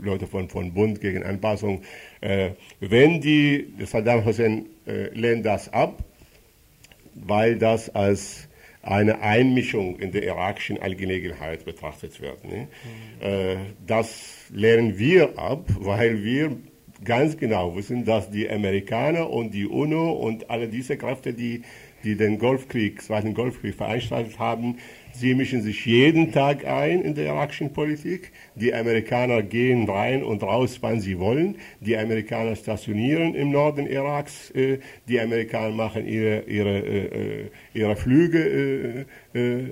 Leute 0.00 0.26
von, 0.26 0.48
von 0.48 0.72
Bund 0.72 1.00
gegen 1.00 1.24
Anpassung, 1.24 1.82
äh, 2.20 2.50
wenn 2.80 3.20
die 3.20 3.66
Saddam 3.84 4.24
Hussein 4.24 4.66
äh, 4.86 5.08
lehnt 5.08 5.44
das 5.44 5.72
ab, 5.72 6.04
weil 7.14 7.56
das 7.56 7.94
als 7.94 8.48
eine 8.84 9.20
Einmischung 9.22 9.98
in 9.98 10.12
der 10.12 10.24
irakischen 10.24 10.80
Angelegenheit 10.80 11.64
betrachtet 11.64 12.20
wird. 12.20 12.44
Ne? 12.44 12.68
Mhm. 13.20 13.26
Äh, 13.26 13.56
das 13.86 14.43
lehnen 14.54 14.98
wir 14.98 15.38
ab, 15.38 15.68
weil 15.78 16.24
wir 16.24 16.56
ganz 17.04 17.36
genau 17.36 17.76
wissen, 17.76 18.04
dass 18.04 18.30
die 18.30 18.48
Amerikaner 18.48 19.28
und 19.28 19.52
die 19.52 19.66
UNO 19.66 20.12
und 20.12 20.48
alle 20.48 20.68
diese 20.68 20.96
Kräfte, 20.96 21.34
die, 21.34 21.62
die 22.04 22.16
den 22.16 22.38
Golfkrieg, 22.38 23.02
Zweiten 23.02 23.34
Golfkrieg 23.34 23.74
veranstaltet 23.74 24.38
haben, 24.38 24.78
Sie 25.16 25.32
mischen 25.34 25.62
sich 25.62 25.86
jeden 25.86 26.32
Tag 26.32 26.66
ein 26.66 27.00
in 27.02 27.14
der 27.14 27.26
irakischen 27.26 27.72
Politik. 27.72 28.32
Die 28.56 28.74
Amerikaner 28.74 29.44
gehen 29.44 29.88
rein 29.88 30.24
und 30.24 30.42
raus, 30.42 30.78
wann 30.80 31.00
sie 31.00 31.20
wollen. 31.20 31.56
Die 31.78 31.96
Amerikaner 31.96 32.56
stationieren 32.56 33.36
im 33.36 33.52
Norden 33.52 33.86
Iraks. 33.86 34.50
Äh, 34.50 34.78
die 35.06 35.20
Amerikaner 35.20 35.72
machen 35.72 36.08
ihre, 36.08 36.40
ihre, 36.42 36.78
äh, 36.78 37.50
ihre 37.74 37.94
Flüge 37.94 39.06
äh, 39.34 39.66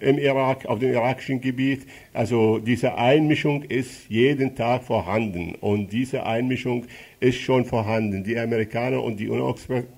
im 0.00 0.18
Irak, 0.18 0.66
auf 0.66 0.78
dem 0.78 0.92
irakischen 0.92 1.40
Gebiet. 1.40 1.86
Also 2.12 2.58
diese 2.58 2.98
Einmischung 2.98 3.62
ist 3.62 4.10
jeden 4.10 4.56
Tag 4.56 4.84
vorhanden. 4.84 5.54
Und 5.54 5.90
diese 5.90 6.26
Einmischung 6.26 6.84
ist 7.18 7.38
schon 7.40 7.64
vorhanden. 7.64 8.24
Die 8.24 8.38
Amerikaner 8.38 9.02
und 9.02 9.18
die 9.18 9.30
UNO-Experten 9.30 9.96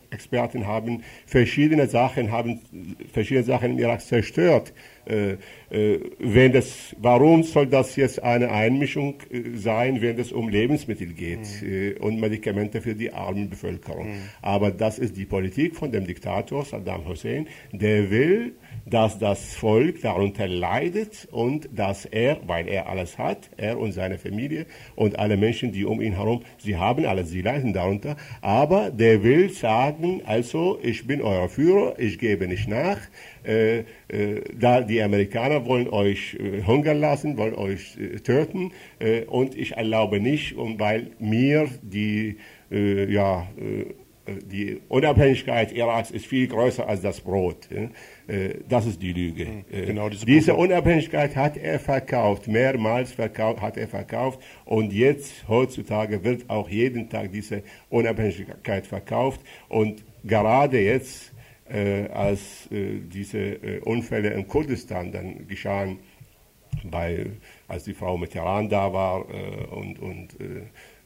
haben 0.67 1.03
verschiedene 1.27 1.87
Sachen, 1.87 2.31
haben 2.31 2.61
verschiedene 3.13 3.45
Sachen 3.45 3.73
im 3.73 3.79
Irak 3.79 4.01
zerstört. 4.01 4.73
Äh, 5.07 5.37
äh, 5.71 6.01
wenn 6.19 6.53
das, 6.53 6.95
warum 6.99 7.43
soll 7.43 7.67
das 7.67 7.97
jetzt 7.97 8.23
eine 8.23 8.51
Einmischung 8.51 9.15
äh, 9.31 9.57
sein, 9.57 10.03
wenn 10.03 10.19
es 10.19 10.33
um 10.33 10.49
Lebensmittel 10.49 11.09
geht 11.15 11.63
mhm. 11.63 11.97
Und 12.01 12.21
Medikamente 12.21 12.81
für 12.83 12.95
die 12.95 13.13
arme 13.13 13.47
Bevölkerung? 13.47 14.09
Mhm. 14.09 14.23
Aber 14.43 14.71
das 14.71 14.99
ist 14.99 15.17
die 15.17 15.25
Politik 15.25 15.77
von 15.77 15.91
dem 15.91 16.07
Diktator 16.07 16.65
Saddam 16.65 17.07
Hussein. 17.07 17.49
Der 17.73 18.11
will 18.11 18.53
dass 18.91 19.19
das 19.19 19.55
Volk 19.55 20.01
darunter 20.03 20.49
leidet 20.49 21.29
und 21.31 21.69
dass 21.73 22.05
er, 22.05 22.39
weil 22.47 22.69
er 22.69 22.89
alles 22.89 23.19
hat, 23.19 23.51
er 23.57 23.79
und 23.79 23.93
seine 23.93 24.19
Familie 24.19 24.67
und 24.97 25.19
alle 25.19 25.37
Menschen, 25.37 25.73
die 25.73 25.85
um 25.85 26.01
ihn 26.01 26.15
herum, 26.15 26.43
sie 26.59 26.77
haben 26.77 27.05
alles, 27.05 27.31
sie 27.31 27.43
leiden 27.43 27.73
darunter, 27.73 28.17
aber 28.41 28.91
der 28.91 29.23
will 29.23 29.51
sagen, 29.51 29.98
also 30.25 30.79
ich 30.83 31.07
bin 31.07 31.23
euer 31.23 31.49
Führer, 31.49 31.99
ich 31.99 32.19
gebe 32.19 32.47
nicht 32.47 32.69
nach, 32.69 32.99
äh, 33.45 33.79
äh, 33.79 33.85
da 34.59 34.81
die 34.81 35.03
Amerikaner 35.03 35.67
wollen 35.67 35.89
euch 35.89 36.37
äh, 36.41 36.63
hungern 36.63 37.01
lassen, 37.01 37.37
wollen 37.37 37.55
euch 37.55 37.97
äh, 37.99 38.21
töten. 38.21 38.73
Äh, 38.99 39.25
und 39.25 39.57
ich 39.57 39.73
erlaube 39.73 40.21
nicht, 40.21 40.57
und 40.57 40.79
weil 40.79 41.11
mir 41.19 41.69
die 41.83 42.37
äh, 42.71 43.13
ja 43.13 43.49
die 44.29 44.81
Unabhängigkeit 44.89 45.73
Iraks 45.73 46.11
ist 46.11 46.27
viel 46.27 46.49
größer 46.49 46.87
als 46.87 47.01
das 47.01 47.21
Brot. 47.21 47.71
Äh, 47.71 47.89
das 48.69 48.85
ist 48.85 49.01
die 49.01 49.13
Lüge. 49.13 49.47
Hm, 49.47 49.65
äh, 49.71 49.87
genau 49.87 50.09
diese, 50.09 50.27
diese 50.27 50.55
Unabhängigkeit 50.55 51.35
hat 51.35 51.57
er 51.57 51.79
verkauft, 51.79 52.47
mehrmals 52.47 53.13
verkauft, 53.13 53.63
hat 53.63 53.77
er 53.77 53.89
verkauft 53.89 54.41
und 54.65 54.93
jetzt 54.93 55.49
heutzutage 55.49 56.23
wird 56.25 56.51
auch 56.51 56.69
jeden 56.69 57.09
Tag 57.09 57.33
diese 57.33 57.63
Unabhängigkeit 57.89 58.87
verkauft 58.87 59.41
und 59.69 60.05
gerade 60.25 60.79
jetzt, 60.81 61.33
äh, 61.71 62.07
als 62.09 62.71
äh, 62.71 63.01
diese 63.01 63.39
äh, 63.39 63.81
Unfälle 63.81 64.31
in 64.31 64.47
Kurdistan 64.47 65.11
dann 65.11 65.47
geschahen, 65.49 65.99
bei, 66.85 67.27
als 67.67 67.85
die 67.85 67.95
Frau 67.95 68.19
mit 68.19 68.35
Iran 68.35 68.69
da 68.69 68.93
war 68.93 69.25
äh, 69.31 69.75
und, 69.75 69.99
und 69.99 70.37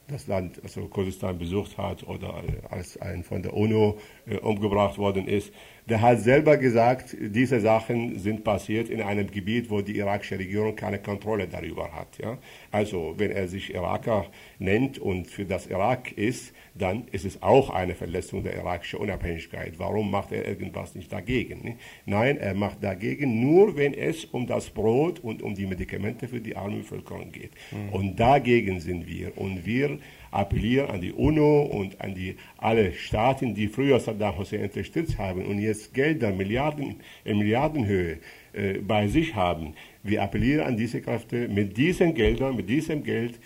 das 0.09 0.27
Land, 0.27 0.61
also 0.63 0.87
Kurdistan 0.89 1.39
besucht 1.39 1.79
hat 1.79 2.07
oder 2.07 2.43
als 2.71 3.01
ein 3.01 3.23
von 3.23 3.43
der 3.43 3.55
UNO 3.55 3.99
äh, 4.27 4.37
umgebracht 4.37 4.99
worden 4.99 5.27
ist, 5.27 5.53
der 5.87 6.01
hat 6.01 6.21
selber 6.21 6.57
gesagt, 6.57 7.17
diese 7.21 7.61
Sachen 7.61 8.19
sind 8.19 8.45
passiert 8.45 8.89
in 8.89 9.03
einem 9.03 9.31
Gebiet, 9.31 9.69
wo 9.69 9.81
die 9.81 9.99
irakische 9.99 10.39
Regierung 10.39 10.77
keine 10.77 10.99
Kontrolle 10.99 11.49
darüber 11.49 11.93
hat. 11.93 12.19
Ja? 12.23 12.39
Also 12.71 13.15
wenn 13.17 13.33
er 13.33 13.49
sich 13.49 13.75
Iraker 13.75 14.27
nennt 14.59 14.99
und 14.99 15.27
für 15.27 15.45
das 15.45 15.67
Irak 15.67 16.13
ist, 16.13 16.55
dann 16.75 17.09
ist 17.11 17.25
es 17.25 17.43
auch 17.43 17.71
eine 17.71 17.95
Verletzung 17.95 18.45
der 18.45 18.57
irakischen 18.57 19.01
Unabhängigkeit. 19.01 19.75
Warum 19.79 20.11
macht 20.11 20.31
er 20.33 20.47
irgendwas 20.47 20.95
nicht 20.95 21.13
dagegen? 21.13 21.65
Ne? 21.65 21.77
Nein, 22.07 22.37
er 22.37 22.55
macht 22.55 22.83
dagegen 22.83 23.41
nur, 23.41 23.77
wenn 23.77 23.93
es 23.93 24.25
um 24.25 24.47
das 24.47 24.71
Brot 24.71 25.19
und 25.21 25.43
um 25.43 25.55
die 25.55 25.67
Medikamente 25.67 26.29
für 26.29 26.41
die 26.41 26.57
arme 26.57 26.77
Bevölkerung 26.77 27.33
geht. 27.33 27.53
Mhm. 27.73 27.89
Und 27.91 28.21
dagegen 28.21 28.81
sind 28.81 29.09
wir. 29.09 29.37
Und 29.37 29.67
wir 29.67 29.99
appelliere 30.33 30.91
an 30.91 31.01
die 31.01 31.13
UNO 31.13 31.63
und 31.63 32.01
an 32.01 32.15
die, 32.15 32.37
alle 32.59 32.93
Staaten, 32.93 33.55
die 33.55 33.69
früher 33.69 34.01
Saddam 34.01 34.39
Hussein 34.39 34.65
unterstützt 34.65 35.19
haben 35.19 35.45
und 35.45 35.59
jetzt 35.59 35.95
Gelder 35.95 36.33
Milliarden, 36.33 36.97
in 37.25 37.39
Milliardenhöhe 37.39 38.19
äh, 38.53 38.79
bei 38.79 39.07
sich 39.07 39.35
haben. 39.35 39.75
Wir 40.03 40.23
appellieren 40.23 40.67
an 40.67 40.77
diese 40.77 41.01
Kräfte, 41.01 41.49
mit 41.49 41.77
diesen 41.77 42.15
Geldern, 42.15 42.57
mit 42.57 42.69
diesem 42.69 43.05
Geld 43.05 43.39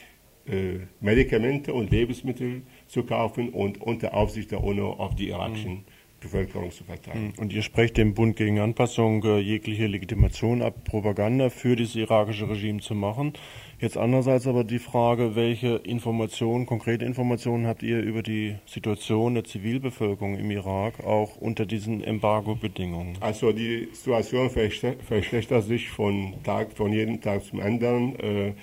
äh, 0.49 0.79
Medikamente 1.01 1.75
und 1.75 1.91
Lebensmittel 1.91 2.63
zu 2.87 3.03
kaufen 3.03 3.51
und 3.51 3.81
unter 3.81 4.15
Aufsicht 4.15 4.53
der 4.53 4.63
UNO 4.63 4.93
auf 4.93 5.15
die 5.15 5.29
irakischen 5.29 5.73
mhm. 5.73 5.85
Bevölkerung 6.27 6.71
zu 6.71 6.85
verteilen. 6.85 7.33
Und 7.39 7.53
ihr 7.53 7.63
sprecht 7.63 7.97
dem 7.97 8.15
Bund 8.15 8.37
gegen 8.37 8.59
Anpassung 8.59 9.25
äh, 9.25 9.39
jegliche 9.39 9.87
Legitimation 9.87 10.63
ab, 10.63 10.85
Propaganda 10.85 11.51
für 11.51 11.77
das 11.77 11.95
irakische 11.95 12.49
Regime 12.49 12.81
zu 12.81 12.95
machen. 12.95 13.33
Jetzt 13.79 13.97
andererseits 13.97 14.47
aber 14.47 14.65
die 14.65 14.79
Frage, 14.79 15.37
welche 15.37 15.77
Informationen, 15.77 16.67
konkrete 16.67 17.05
Informationen 17.05 17.67
habt 17.67 17.83
ihr 17.83 18.01
über 18.01 18.23
die 18.23 18.57
Situation 18.65 19.35
der 19.35 19.45
Zivilbevölkerung 19.45 20.39
im 20.39 20.51
Irak, 20.51 21.05
auch 21.05 21.37
unter 21.37 21.67
diesen 21.67 22.03
Embargo-Bedingungen? 22.03 23.19
Also 23.21 23.53
die 23.53 23.89
Situation 23.93 24.51
verschlechtert 24.51 25.65
sich 25.65 25.91
von, 25.91 26.35
Tag, 26.43 26.73
von 26.73 26.93
jedem 26.93 27.21
Tag 27.21 27.45
zum 27.45 27.61
anderen. 27.61 28.19
Äh, 28.19 28.55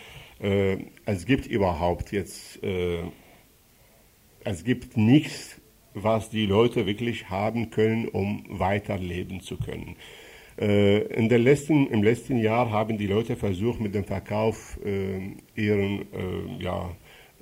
äh, 0.44 0.78
es 1.06 1.26
gibt 1.26 1.46
überhaupt 1.46 2.12
jetzt, 2.12 2.64
äh, 2.64 3.04
es 4.44 4.64
gibt 4.64 4.98
nichts, 4.98 5.62
was 5.94 6.30
die 6.30 6.46
Leute 6.46 6.86
wirklich 6.86 7.30
haben 7.30 7.70
können, 7.70 8.08
um 8.08 8.46
weiterleben 8.50 9.42
zu 9.42 9.58
können. 9.58 9.96
Äh, 10.60 11.00
in 11.14 11.30
der 11.30 11.40
letzten, 11.40 11.88
Im 11.88 12.04
letzten 12.04 12.38
Jahr 12.38 12.72
haben 12.72 12.98
die 12.98 13.08
Leute 13.08 13.36
versucht, 13.36 13.80
mit 13.80 13.96
dem 13.96 14.04
Verkauf 14.04 14.80
äh, 14.86 15.32
ihren, 15.56 16.02
äh, 16.14 16.64
ja, 16.64 16.92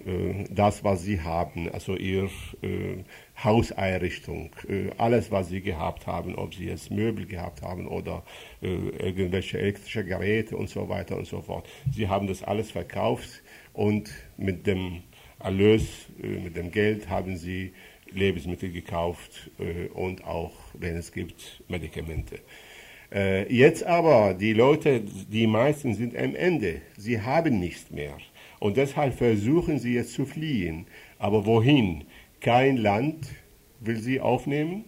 äh, 0.05 0.45
das, 0.49 0.83
was 0.83 1.03
sie 1.03 1.21
haben, 1.21 1.69
also 1.69 1.95
ihre 1.95 2.29
äh, 2.61 3.03
Hauseinrichtung, 3.43 4.51
äh, 4.67 4.89
alles, 4.97 5.31
was 5.31 5.49
sie 5.49 5.61
gehabt 5.61 6.07
haben, 6.07 6.35
ob 6.35 6.53
sie 6.53 6.65
jetzt 6.65 6.91
Möbel 6.91 7.25
gehabt 7.25 7.61
haben 7.61 7.87
oder 7.87 8.23
irgendwelche 8.61 9.57
elektrische 9.57 10.05
Geräte 10.05 10.55
und 10.55 10.69
so 10.69 10.87
weiter 10.87 11.17
und 11.17 11.25
so 11.25 11.41
fort. 11.41 11.67
Sie 11.91 12.07
haben 12.07 12.27
das 12.27 12.43
alles 12.43 12.71
verkauft 12.71 13.41
und 13.73 14.11
mit 14.37 14.67
dem 14.67 15.01
Erlös, 15.39 16.07
mit 16.17 16.55
dem 16.55 16.69
Geld 16.69 17.09
haben 17.09 17.37
sie 17.37 17.73
Lebensmittel 18.13 18.71
gekauft 18.71 19.51
und 19.93 20.23
auch, 20.25 20.53
wenn 20.73 20.95
es 20.97 21.11
gibt, 21.11 21.63
Medikamente. 21.67 22.39
Äh, 23.13 23.53
jetzt 23.53 23.83
aber, 23.83 24.33
die 24.33 24.53
Leute, 24.53 25.01
die 25.01 25.45
meisten 25.45 25.93
sind 25.93 26.15
am 26.15 26.33
Ende. 26.35 26.81
Sie 26.97 27.21
haben 27.21 27.59
nichts 27.59 27.91
mehr. 27.91 28.17
Und 28.59 28.77
deshalb 28.77 29.15
versuchen 29.15 29.79
sie 29.79 29.95
jetzt 29.95 30.13
zu 30.13 30.25
fliehen. 30.25 30.87
Aber 31.19 31.45
wohin? 31.45 32.05
Kein 32.39 32.77
Land 32.77 33.27
will 33.79 33.97
sie 33.97 34.21
aufnehmen. 34.21 34.85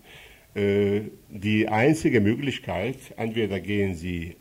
Äh, 0.55 1.01
die 1.29 1.67
einzige 1.67 2.21
Möglichkeit, 2.21 2.97
entweder 3.17 3.59
gehen 3.59 3.95
sie 3.95 4.37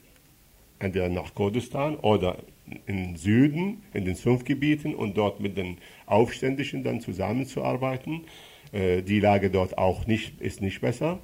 entweder 0.79 1.09
nach 1.09 1.35
Kurdistan 1.35 1.97
oder 1.97 2.39
im 2.87 3.17
Süden, 3.17 3.83
in 3.95 4.05
den 4.05 4.15
Sumpfgebieten 4.15 4.95
und 4.95 5.17
dort 5.17 5.41
mit 5.41 5.57
den 5.57 5.79
Aufständischen 6.07 6.85
dann 6.85 7.01
zusammenzuarbeiten. 7.01 8.23
Äh, 8.73 9.03
die 9.03 9.21
Lage 9.21 9.51
dort 9.51 9.79
auch 9.79 10.07
nicht, 10.07 10.41
ist 10.41 10.61
nicht 10.61 10.81
besser. 10.81 11.21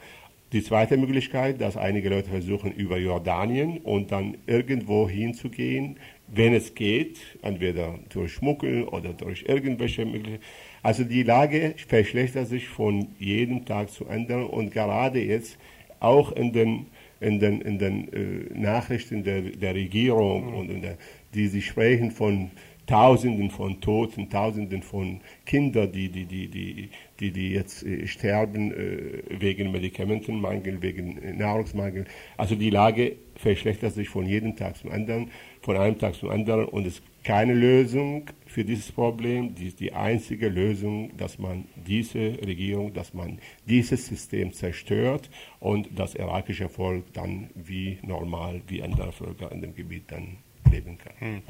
Die 0.52 0.62
zweite 0.62 0.96
Möglichkeit, 0.96 1.60
dass 1.60 1.76
einige 1.76 2.08
Leute 2.08 2.30
versuchen, 2.30 2.72
über 2.72 2.96
Jordanien 2.96 3.78
und 3.78 4.12
dann 4.12 4.38
irgendwo 4.46 5.06
hinzugehen, 5.06 5.98
wenn 6.26 6.54
es 6.54 6.74
geht, 6.74 7.18
entweder 7.42 7.98
durch 8.08 8.32
Schmuggel 8.32 8.84
oder 8.84 9.12
durch 9.12 9.44
irgendwelche 9.46 10.06
Möglichkeiten. 10.06 10.42
Also 10.82 11.04
die 11.04 11.22
Lage 11.22 11.74
verschlechtert 11.86 12.48
sich 12.48 12.66
von 12.66 13.08
jedem 13.18 13.66
Tag 13.66 13.90
zu 13.90 14.08
anderen 14.08 14.46
und 14.46 14.70
gerade 14.72 15.20
jetzt 15.20 15.58
auch 16.00 16.32
in 16.32 16.52
den, 16.52 16.86
in 17.20 17.40
den, 17.40 17.60
in 17.60 17.78
den 17.78 18.12
äh, 18.12 18.58
Nachrichten 18.58 19.24
der, 19.24 19.42
der 19.42 19.74
Regierung 19.74 20.50
mhm. 20.50 20.54
und 20.54 20.82
der, 20.82 20.96
die 21.34 21.48
sie 21.48 21.62
sprechen 21.62 22.10
von 22.10 22.50
Tausenden 22.88 23.50
von 23.50 23.82
Toten, 23.82 24.30
Tausenden 24.30 24.82
von 24.82 25.20
Kindern, 25.44 25.92
die, 25.92 26.08
die, 26.08 26.24
die, 26.24 26.48
die, 26.48 26.88
die, 27.20 27.30
die 27.30 27.50
jetzt 27.50 27.84
äh, 27.84 28.06
sterben 28.06 28.72
äh, 28.72 29.40
wegen 29.40 29.70
Medikamentenmangel, 29.70 30.80
wegen 30.80 31.18
äh, 31.18 31.34
Nahrungsmangel. 31.34 32.06
Also 32.38 32.54
die 32.54 32.70
Lage 32.70 33.16
verschlechtert 33.36 33.92
sich 33.92 34.08
von 34.08 34.24
jedem 34.24 34.56
Tag 34.56 34.78
zum 34.78 34.90
anderen, 34.90 35.30
von 35.60 35.76
einem 35.76 35.98
Tag 35.98 36.14
zum 36.14 36.30
anderen 36.30 36.64
und 36.64 36.86
es 36.86 36.94
ist 36.94 37.02
keine 37.24 37.52
Lösung 37.52 38.30
für 38.46 38.64
dieses 38.64 38.90
Problem. 38.90 39.54
Die 39.54 39.70
die 39.74 39.92
einzige 39.92 40.48
Lösung, 40.48 41.14
dass 41.18 41.38
man 41.38 41.66
diese 41.76 42.38
Regierung, 42.46 42.94
dass 42.94 43.12
man 43.12 43.38
dieses 43.66 44.06
System 44.06 44.54
zerstört 44.54 45.28
und 45.60 45.90
das 45.94 46.14
irakische 46.14 46.70
Volk 46.70 47.12
dann 47.12 47.50
wie 47.54 47.98
normal, 48.02 48.62
wie 48.66 48.82
andere 48.82 49.12
Völker 49.12 49.52
in 49.52 49.60
dem 49.60 49.74
Gebiet 49.74 50.04
dann 50.10 50.38
leben 50.70 50.98
kann. 50.98 51.12
Hm. 51.18 51.42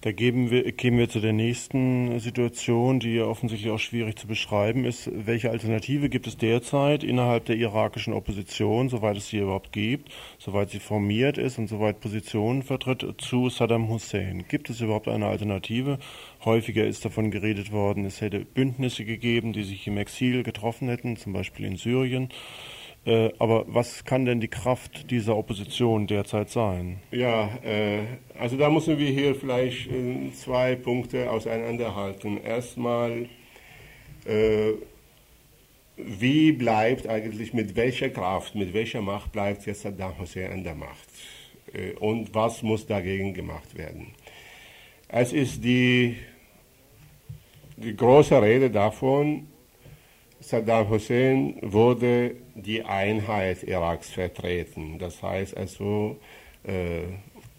Da 0.00 0.12
geben 0.12 0.50
wir, 0.50 0.70
gehen 0.72 0.98
wir 0.98 1.08
zu 1.08 1.20
der 1.20 1.32
nächsten 1.32 2.18
Situation, 2.20 3.00
die 3.00 3.14
ja 3.14 3.24
offensichtlich 3.24 3.72
auch 3.72 3.78
schwierig 3.78 4.18
zu 4.18 4.26
beschreiben 4.26 4.84
ist. 4.84 5.10
Welche 5.12 5.50
Alternative 5.50 6.08
gibt 6.08 6.26
es 6.26 6.36
derzeit 6.36 7.04
innerhalb 7.04 7.46
der 7.46 7.56
irakischen 7.56 8.12
Opposition, 8.12 8.88
soweit 8.88 9.16
es 9.16 9.28
sie 9.28 9.38
überhaupt 9.38 9.72
gibt, 9.72 10.10
soweit 10.38 10.70
sie 10.70 10.80
formiert 10.80 11.38
ist 11.38 11.58
und 11.58 11.68
soweit 11.68 12.00
Positionen 12.00 12.62
vertritt, 12.62 13.06
zu 13.18 13.48
Saddam 13.48 13.88
Hussein? 13.88 14.44
Gibt 14.48 14.70
es 14.70 14.80
überhaupt 14.80 15.08
eine 15.08 15.26
Alternative? 15.26 15.98
Häufiger 16.44 16.86
ist 16.86 17.04
davon 17.04 17.30
geredet 17.30 17.72
worden, 17.72 18.04
es 18.04 18.20
hätte 18.20 18.40
Bündnisse 18.40 19.04
gegeben, 19.04 19.52
die 19.52 19.64
sich 19.64 19.86
im 19.86 19.98
Exil 19.98 20.42
getroffen 20.42 20.88
hätten, 20.88 21.16
zum 21.16 21.32
Beispiel 21.32 21.66
in 21.66 21.76
Syrien. 21.76 22.28
Äh, 23.06 23.32
aber 23.38 23.64
was 23.68 24.04
kann 24.04 24.24
denn 24.24 24.40
die 24.40 24.48
Kraft 24.48 25.12
dieser 25.12 25.36
Opposition 25.36 26.08
derzeit 26.08 26.50
sein? 26.50 26.98
Ja, 27.12 27.48
äh, 27.62 28.00
also 28.36 28.56
da 28.56 28.68
müssen 28.68 28.98
wir 28.98 29.08
hier 29.08 29.36
vielleicht 29.36 29.88
äh, 29.92 30.32
zwei 30.32 30.74
Punkte 30.74 31.30
auseinanderhalten. 31.30 32.42
Erstmal, 32.42 33.28
äh, 34.24 34.72
wie 35.96 36.50
bleibt 36.50 37.06
eigentlich, 37.06 37.54
mit 37.54 37.76
welcher 37.76 38.10
Kraft, 38.10 38.56
mit 38.56 38.74
welcher 38.74 39.02
Macht 39.02 39.30
bleibt 39.30 39.66
jetzt 39.66 39.82
Saddam 39.82 40.18
Hussein 40.18 40.50
an 40.50 40.64
der 40.64 40.74
Macht? 40.74 41.08
Äh, 41.72 41.92
und 41.92 42.34
was 42.34 42.64
muss 42.64 42.86
dagegen 42.86 43.34
gemacht 43.34 43.78
werden? 43.78 44.08
Es 45.06 45.32
ist 45.32 45.62
die, 45.62 46.16
die 47.76 47.94
große 47.94 48.42
Rede 48.42 48.68
davon, 48.68 49.46
Saddam 50.46 50.88
Hussein 50.88 51.56
wurde 51.60 52.36
die 52.54 52.84
Einheit 52.84 53.64
Iraks 53.64 54.10
vertreten. 54.10 54.96
Das 54.96 55.20
heißt 55.20 55.56
also, 55.56 56.20
äh, 56.62 57.00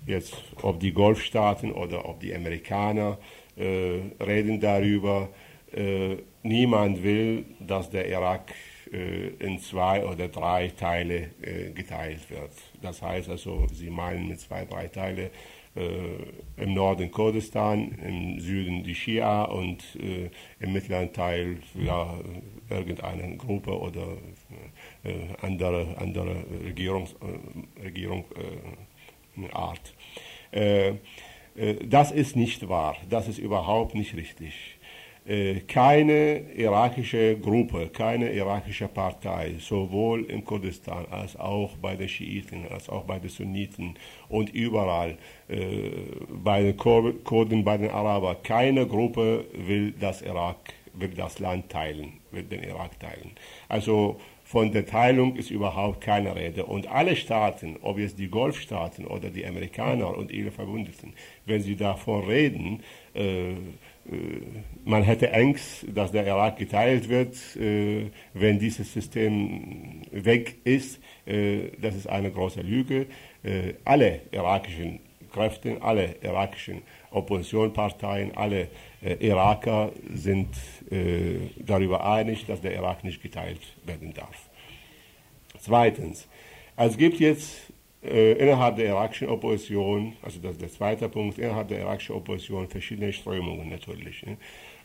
jetzt 0.06 0.34
ob 0.62 0.80
die 0.80 0.94
Golfstaaten 0.94 1.74
oder 1.74 2.08
ob 2.08 2.22
die 2.22 2.34
Amerikaner 2.34 3.18
äh, 3.58 4.00
reden 4.24 4.62
darüber, 4.62 5.28
äh, 5.76 6.16
niemand 6.44 7.04
will, 7.04 7.44
dass 7.60 7.90
der 7.90 8.08
Irak 8.08 8.54
äh, 8.94 9.34
in 9.40 9.60
zwei 9.60 10.06
oder 10.06 10.30
drei 10.30 10.70
Teile 10.70 11.32
äh, 11.42 11.72
geteilt 11.72 12.30
wird. 12.30 12.52
Das 12.82 13.02
heißt 13.02 13.30
also, 13.30 13.68
sie 13.74 13.90
meinen 13.90 14.28
mit 14.28 14.40
zwei, 14.40 14.66
drei 14.66 14.88
Teile 14.88 15.32
äh, 15.76 16.62
im 16.64 16.74
Norden 16.74 17.12
Kurdistan, 17.12 17.92
im 18.04 18.40
Süden 18.40 18.84
die 18.84 18.96
Schia 18.96 19.44
und 19.44 19.84
äh, 19.96 20.30
im 20.60 20.74
mittleren 20.74 21.14
Teil 21.14 21.58
ja, 21.76 22.20
irgendeine 22.70 23.38
Gruppe 23.38 23.78
oder 23.78 24.18
äh, 25.04 25.14
andere, 25.42 25.96
andere 25.98 26.44
Regierungs, 26.66 27.14
äh, 27.14 27.82
Regierung, 27.84 28.26
äh, 28.36 29.54
Art. 29.54 29.94
Äh, 30.52 30.94
das 31.84 32.12
ist 32.12 32.36
nicht 32.36 32.70
wahr, 32.70 32.98
das 33.10 33.28
ist 33.28 33.40
überhaupt 33.40 33.96
nicht 33.96 34.16
richtig. 34.16 34.77
Äh, 35.28 35.62
keine 35.68 36.54
irakische 36.56 37.38
Gruppe, 37.38 37.90
keine 37.90 38.32
irakische 38.32 38.88
Partei, 38.88 39.56
sowohl 39.60 40.24
im 40.26 40.46
Kurdistan 40.46 41.06
als 41.12 41.36
auch 41.36 41.76
bei 41.82 41.98
den 41.98 42.08
Schiiten, 42.08 42.66
als 42.72 42.88
auch 42.88 43.04
bei 43.04 43.20
den 43.20 43.30
Sunniten 43.30 43.96
und 44.30 44.54
überall, 44.54 45.18
äh, 45.50 45.90
bei 46.30 46.62
den 46.62 46.78
Kurden, 46.78 47.66
bei 47.66 47.78
den 47.78 47.90
Arabern, 47.90 48.38
keine 48.42 48.88
Gruppe 48.88 49.44
will 49.54 49.92
das 50.00 50.22
Irak, 50.22 50.74
will 50.94 51.10
das 51.10 51.40
Land 51.40 51.70
teilen, 51.70 52.14
will 52.32 52.44
den 52.44 52.64
Irak 52.64 52.98
teilen. 52.98 53.32
Also 53.68 54.22
von 54.46 54.72
der 54.72 54.86
Teilung 54.86 55.36
ist 55.36 55.52
überhaupt 55.52 56.00
keine 56.00 56.34
Rede. 56.38 56.66
Und 56.66 56.88
alle 56.88 57.18
Staaten, 57.18 57.76
ob 57.82 57.98
jetzt 57.98 58.18
die 58.18 58.30
Golfstaaten 58.30 59.06
oder 59.06 59.30
die 59.30 59.46
Amerikaner 59.46 60.16
und 60.16 60.32
ihre 60.32 60.52
Verbündeten, 60.52 61.12
wenn 61.46 61.62
sie 61.62 61.76
davon 61.76 62.24
reden, 62.24 62.82
äh, 63.14 63.56
man 64.86 65.04
hätte 65.04 65.34
Angst, 65.34 65.86
dass 65.94 66.12
der 66.12 66.26
Irak 66.26 66.58
geteilt 66.58 67.10
wird, 67.10 67.36
äh, 67.58 68.10
wenn 68.34 68.60
dieses 68.60 68.94
System 68.94 70.02
weg 70.12 70.56
ist. 70.64 71.00
Äh, 71.26 71.72
das 71.82 71.96
ist 71.96 72.08
eine 72.08 72.32
große 72.32 72.62
Lüge. 72.62 73.08
Alle 73.86 74.22
irakischen 74.32 75.00
Kräfte, 75.32 75.78
alle 75.82 76.16
irakischen 76.22 76.82
Oppositionsparteien, 77.12 78.36
alle 78.36 78.68
Iraker 79.20 79.94
sind 80.14 80.50
darüber 81.60 82.06
einig, 82.06 82.46
dass 82.46 82.60
der 82.60 82.74
Irak 82.74 83.06
nicht 83.06 83.22
geteilt 83.22 83.62
werden 83.86 84.14
darf. 84.14 84.50
Zweitens, 85.60 86.28
es 86.76 86.98
gibt 86.98 87.20
jetzt 87.20 87.56
äh, 87.70 87.77
innerhalb 88.02 88.76
der 88.76 88.88
irakischen 88.88 89.28
Opposition, 89.28 90.14
also 90.22 90.40
das 90.40 90.54
ist 90.54 90.62
der 90.62 90.70
zweite 90.70 91.10
Punkt, 91.10 91.40
innerhalb 91.40 91.68
der 91.68 91.80
irakischen 91.80 92.16
Opposition 92.16 92.68
verschiedene 92.68 93.12
Strömungen 93.12 93.70
natürlich. 93.70 94.24
Ne? 94.26 94.38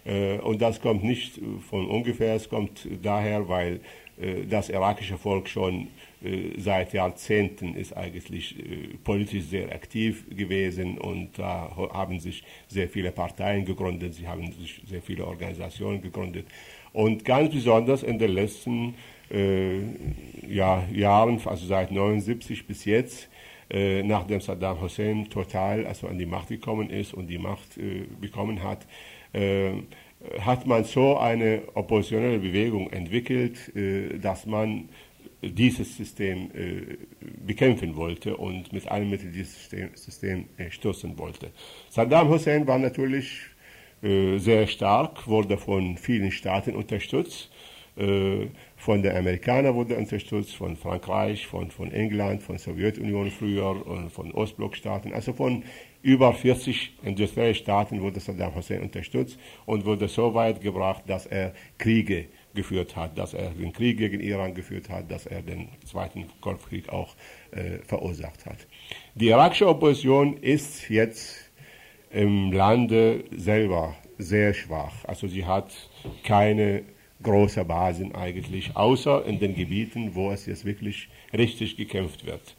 Äh, 0.04 0.38
und 0.38 0.60
das 0.60 0.80
kommt 0.80 1.04
nicht 1.04 1.40
von 1.68 1.86
ungefähr, 1.86 2.34
es 2.34 2.48
kommt 2.48 2.88
daher, 3.02 3.48
weil 3.48 3.80
äh, 4.20 4.44
das 4.48 4.68
irakische 4.68 5.16
Volk 5.16 5.48
schon 5.48 5.88
äh, 6.22 6.58
seit 6.58 6.92
Jahrzehnten 6.92 7.74
ist 7.74 7.96
eigentlich 7.96 8.58
äh, 8.58 8.88
politisch 9.04 9.44
sehr 9.44 9.72
aktiv 9.72 10.24
gewesen 10.30 10.98
und 10.98 11.38
da 11.38 11.70
haben 11.92 12.20
sich 12.20 12.42
sehr 12.68 12.88
viele 12.88 13.12
Parteien 13.12 13.64
gegründet, 13.64 14.14
sie 14.14 14.26
haben 14.26 14.52
sich 14.52 14.82
sehr 14.86 15.02
viele 15.02 15.26
Organisationen 15.26 16.02
gegründet. 16.02 16.46
Und 16.92 17.24
ganz 17.24 17.52
besonders 17.52 18.02
in 18.02 18.18
den 18.18 18.32
letzten 18.32 18.90
äh, 18.90 19.21
ja, 19.32 20.84
Jahren, 20.92 21.40
also 21.44 21.66
seit 21.66 21.90
1979 21.90 22.66
bis 22.66 22.84
jetzt, 22.84 23.28
äh, 23.70 24.02
nachdem 24.02 24.40
Saddam 24.40 24.80
Hussein 24.80 25.30
total 25.30 25.86
also 25.86 26.08
an 26.08 26.18
die 26.18 26.26
Macht 26.26 26.48
gekommen 26.48 26.90
ist 26.90 27.14
und 27.14 27.28
die 27.28 27.38
Macht 27.38 27.78
äh, 27.78 28.04
bekommen 28.20 28.62
hat, 28.62 28.86
hat 30.40 30.66
man 30.66 30.84
so 30.84 31.16
eine 31.16 31.62
oppositionelle 31.72 32.38
Bewegung 32.38 32.90
entwickelt, 32.90 33.72
dass 34.22 34.44
man 34.44 34.90
dieses 35.40 35.96
System 35.96 36.50
bekämpfen 37.46 37.96
wollte 37.96 38.36
und 38.36 38.74
mit 38.74 38.86
allen 38.88 39.08
Mitteln 39.08 39.32
dieses 39.32 39.70
System, 39.94 40.44
stoßen 40.68 41.16
wollte. 41.16 41.50
Saddam 41.88 42.28
Hussein 42.28 42.66
war 42.66 42.78
natürlich 42.78 43.40
sehr 44.02 44.66
stark, 44.66 45.26
wurde 45.26 45.56
von 45.56 45.96
vielen 45.96 46.30
Staaten 46.30 46.74
unterstützt 46.74 47.50
äh, 47.96 48.46
von 48.82 49.00
den 49.00 49.14
Amerikanern 49.14 49.76
wurde 49.76 49.96
unterstützt, 49.96 50.56
von 50.56 50.74
Frankreich, 50.76 51.46
von, 51.46 51.70
von 51.70 51.92
England, 51.92 52.42
von 52.42 52.58
Sowjetunion 52.58 53.30
früher 53.30 53.86
und 53.86 54.10
von 54.10 54.32
Ostblockstaaten. 54.32 55.14
Also 55.14 55.32
von 55.34 55.62
über 56.02 56.32
40 56.34 56.98
Industriestaaten 57.04 58.00
wurde 58.00 58.18
Saddam 58.18 58.56
Hussein 58.56 58.82
unterstützt 58.82 59.38
und 59.66 59.84
wurde 59.84 60.08
so 60.08 60.34
weit 60.34 60.60
gebracht, 60.60 61.04
dass 61.06 61.26
er 61.26 61.54
Kriege 61.78 62.26
geführt 62.54 62.96
hat, 62.96 63.16
dass 63.16 63.34
er 63.34 63.50
den 63.50 63.72
Krieg 63.72 63.98
gegen 63.98 64.18
Iran 64.18 64.52
geführt 64.52 64.88
hat, 64.90 65.08
dass 65.12 65.26
er 65.26 65.42
den 65.42 65.68
Zweiten 65.84 66.24
Golfkrieg 66.40 66.88
auch 66.88 67.14
äh, 67.52 67.78
verursacht 67.86 68.44
hat. 68.46 68.66
Die 69.14 69.28
irakische 69.28 69.68
Opposition 69.68 70.38
ist 70.38 70.90
jetzt 70.90 71.52
im 72.10 72.50
Lande 72.50 73.22
selber 73.30 73.94
sehr 74.18 74.52
schwach. 74.54 75.04
Also 75.04 75.28
sie 75.28 75.44
hat 75.44 75.72
keine 76.24 76.82
großer 77.22 77.64
Basen 77.64 78.14
eigentlich, 78.14 78.76
außer 78.76 79.24
in 79.26 79.38
den 79.38 79.54
Gebieten, 79.54 80.14
wo 80.14 80.30
es 80.30 80.46
jetzt 80.46 80.64
wirklich 80.64 81.08
richtig 81.32 81.76
gekämpft 81.76 82.26
wird. 82.26 82.56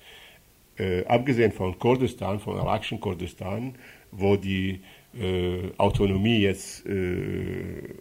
Äh, 0.77 1.05
abgesehen 1.05 1.51
von 1.51 1.77
Kurdistan, 1.77 2.39
von 2.39 2.57
irakischen 2.57 2.99
Kurdistan, 2.99 3.75
wo 4.11 4.35
die 4.35 4.81
äh, 5.19 5.69
Autonomie 5.77 6.39
jetzt 6.39 6.85
äh, 6.85 7.95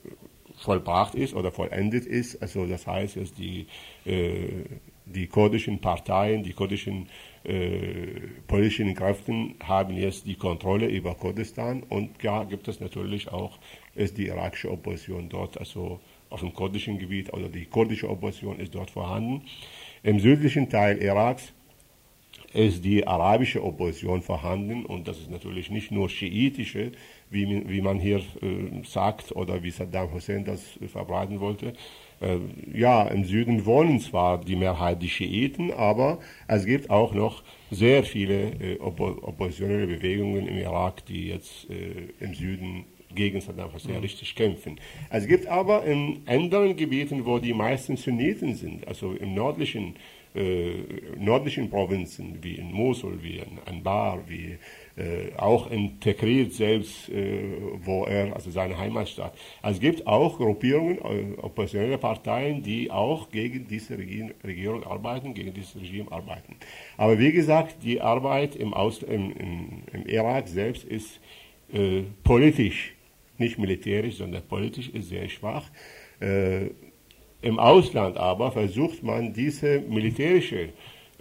vollbracht 0.56 1.14
ist 1.14 1.34
oder 1.34 1.50
vollendet 1.50 2.06
ist, 2.06 2.40
also 2.40 2.66
das 2.66 2.86
heißt, 2.86 3.16
dass 3.16 3.34
die, 3.34 3.66
äh, 4.06 4.64
die 5.04 5.26
kurdischen 5.26 5.80
Parteien, 5.80 6.42
die 6.42 6.52
kurdischen 6.52 7.08
äh, 7.44 8.20
politischen 8.46 8.94
Kräfte 8.94 9.32
haben 9.62 9.96
jetzt 9.96 10.26
die 10.26 10.36
Kontrolle 10.36 10.86
über 10.86 11.14
Kurdistan 11.14 11.82
und 11.82 12.22
ja, 12.22 12.44
gibt 12.44 12.68
es 12.68 12.80
natürlich 12.80 13.30
auch 13.30 13.58
ist 13.94 14.16
die 14.16 14.28
irakische 14.28 14.70
Opposition 14.70 15.28
dort, 15.28 15.58
also 15.58 16.00
auf 16.32 16.40
dem 16.40 16.52
kurdischen 16.52 16.98
Gebiet 16.98 17.32
oder 17.32 17.48
die 17.48 17.66
kurdische 17.66 18.08
Opposition 18.08 18.58
ist 18.58 18.74
dort 18.74 18.90
vorhanden. 18.90 19.42
Im 20.02 20.18
südlichen 20.18 20.68
Teil 20.68 20.98
Iraks 20.98 21.52
ist 22.52 22.84
die 22.84 23.06
arabische 23.06 23.62
Opposition 23.64 24.20
vorhanden 24.20 24.84
und 24.84 25.08
das 25.08 25.18
ist 25.18 25.30
natürlich 25.30 25.70
nicht 25.70 25.90
nur 25.90 26.08
schiitische, 26.08 26.92
wie, 27.30 27.68
wie 27.68 27.80
man 27.80 27.98
hier 27.98 28.18
äh, 28.18 28.84
sagt 28.84 29.32
oder 29.32 29.62
wie 29.62 29.70
Saddam 29.70 30.12
Hussein 30.12 30.44
das 30.44 30.76
äh, 30.80 30.88
verbreiten 30.88 31.40
wollte. 31.40 31.72
Äh, 32.20 32.38
ja, 32.72 33.04
im 33.04 33.24
Süden 33.24 33.64
wohnen 33.64 34.00
zwar 34.00 34.38
die 34.38 34.56
Mehrheit 34.56 35.00
die 35.02 35.08
Schiiten, 35.08 35.72
aber 35.72 36.18
es 36.46 36.66
gibt 36.66 36.90
auch 36.90 37.14
noch 37.14 37.42
sehr 37.70 38.04
viele 38.04 38.50
äh, 38.60 38.78
oppo 38.80 39.18
oppositionelle 39.22 39.86
Bewegungen 39.86 40.46
im 40.46 40.58
Irak, 40.58 41.06
die 41.06 41.28
jetzt 41.28 41.70
äh, 41.70 42.10
im 42.20 42.34
Süden 42.34 42.84
gegen 43.14 43.40
Saddam 43.40 43.72
Hussein 43.72 43.96
richtig 43.96 44.34
kämpfen. 44.34 44.78
Es 45.10 45.26
gibt 45.26 45.46
aber 45.46 45.84
in 45.84 46.22
anderen 46.26 46.76
Gebieten, 46.76 47.24
wo 47.24 47.38
die 47.38 47.54
meisten 47.54 47.96
Sunniten 47.96 48.54
sind, 48.54 48.86
also 48.86 49.12
im 49.12 49.34
nördlichen 49.34 49.94
äh, 50.34 50.72
nördlichen 51.18 51.68
Provinzen 51.68 52.38
wie 52.42 52.54
in 52.54 52.72
Mosul, 52.72 53.22
wie 53.22 53.36
in 53.36 53.58
Anbar, 53.66 54.18
wie 54.26 54.56
äh, 54.96 55.34
auch 55.36 55.70
in 55.70 56.00
Tekrit 56.00 56.54
selbst, 56.54 57.10
äh, 57.10 57.42
wo 57.84 58.04
er, 58.04 58.34
also 58.34 58.50
seine 58.50 58.78
Heimatstadt. 58.78 59.36
Es 59.62 59.78
gibt 59.78 60.06
auch 60.06 60.38
Gruppierungen, 60.38 60.98
äh, 60.98 61.38
oppositionelle 61.38 61.98
Parteien, 61.98 62.62
die 62.62 62.90
auch 62.90 63.30
gegen 63.30 63.66
diese 63.68 63.98
Regierung 63.98 64.84
arbeiten, 64.84 65.34
gegen 65.34 65.52
dieses 65.52 65.76
Regime 65.76 66.10
arbeiten. 66.10 66.56
Aber 66.96 67.18
wie 67.18 67.32
gesagt, 67.32 67.82
die 67.82 68.00
Arbeit 68.00 68.56
im, 68.56 68.72
Aus 68.72 69.02
im, 69.02 69.32
im, 69.32 69.82
im 69.92 70.06
Irak 70.06 70.48
selbst 70.48 70.84
ist 70.84 71.20
äh, 71.74 72.04
politisch, 72.24 72.94
nicht 73.42 73.58
militärisch, 73.58 74.16
sondern 74.16 74.42
politisch 74.48 74.88
ist 74.88 75.08
sehr 75.08 75.28
schwach. 75.28 75.66
Äh, 76.20 76.70
Im 77.42 77.58
Ausland 77.58 78.16
aber 78.16 78.52
versucht 78.52 79.02
man 79.02 79.32
diese 79.32 79.80
militärische 79.80 80.70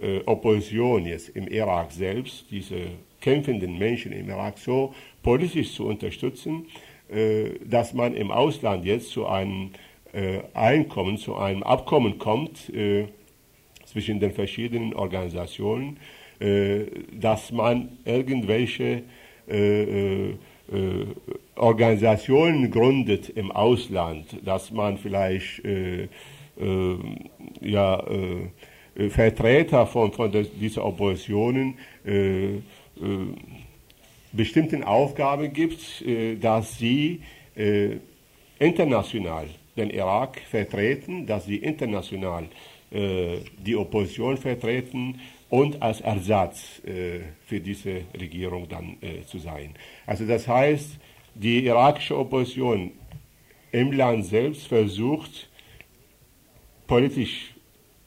äh, 0.00 0.20
Opposition 0.26 1.04
jetzt 1.04 1.28
im 1.30 1.46
Irak 1.48 1.92
selbst, 1.92 2.46
diese 2.50 2.80
kämpfenden 3.20 3.78
Menschen 3.78 4.12
im 4.12 4.28
Irak 4.28 4.58
so 4.58 4.94
politisch 5.22 5.72
zu 5.74 5.86
unterstützen, 5.86 6.66
äh, 7.08 7.58
dass 7.64 7.94
man 7.94 8.14
im 8.14 8.30
Ausland 8.30 8.84
jetzt 8.84 9.10
zu 9.10 9.26
einem 9.26 9.70
äh, 10.12 10.40
Einkommen, 10.54 11.16
zu 11.18 11.36
einem 11.36 11.62
Abkommen 11.62 12.18
kommt 12.18 12.68
äh, 12.74 13.06
zwischen 13.86 14.20
den 14.20 14.32
verschiedenen 14.32 14.94
Organisationen, 14.94 15.98
dass 17.12 17.52
man 17.52 17.98
irgendwelche 18.04 19.04
Organisationen 21.56 22.70
gründet 22.70 23.28
im 23.28 23.50
Ausland, 23.50 24.26
dass 24.44 24.70
man 24.70 24.96
vielleicht 24.98 25.62
ja, 27.60 28.04
Vertreter 29.08 29.86
von, 29.86 30.12
von 30.12 30.30
dieser 30.60 30.84
Oppositionen 30.84 31.78
äh, 32.04 32.56
äh, 32.56 32.60
bestimmten 34.32 34.84
Aufgaben 34.84 35.52
gibt, 35.52 36.02
äh, 36.02 36.36
dass 36.36 36.78
sie 36.78 37.20
äh, 37.56 37.96
international 38.58 39.46
den 39.76 39.90
Irak 39.90 40.40
vertreten, 40.40 41.26
dass 41.26 41.46
sie 41.46 41.56
international 41.56 42.48
die 42.94 43.74
Opposition 43.74 44.36
vertreten 44.36 45.18
und 45.52 45.82
als 45.82 46.00
Ersatz 46.00 46.80
für 47.46 47.60
diese 47.60 48.02
Regierung 48.18 48.68
dann 48.68 48.96
zu 49.26 49.38
sein. 49.38 49.74
Also 50.06 50.26
das 50.26 50.48
heißt, 50.48 50.98
die 51.34 51.66
irakische 51.66 52.16
Opposition 52.16 52.92
im 53.70 53.92
Land 53.92 54.24
selbst 54.24 54.66
versucht, 54.66 55.50
politisch 56.86 57.54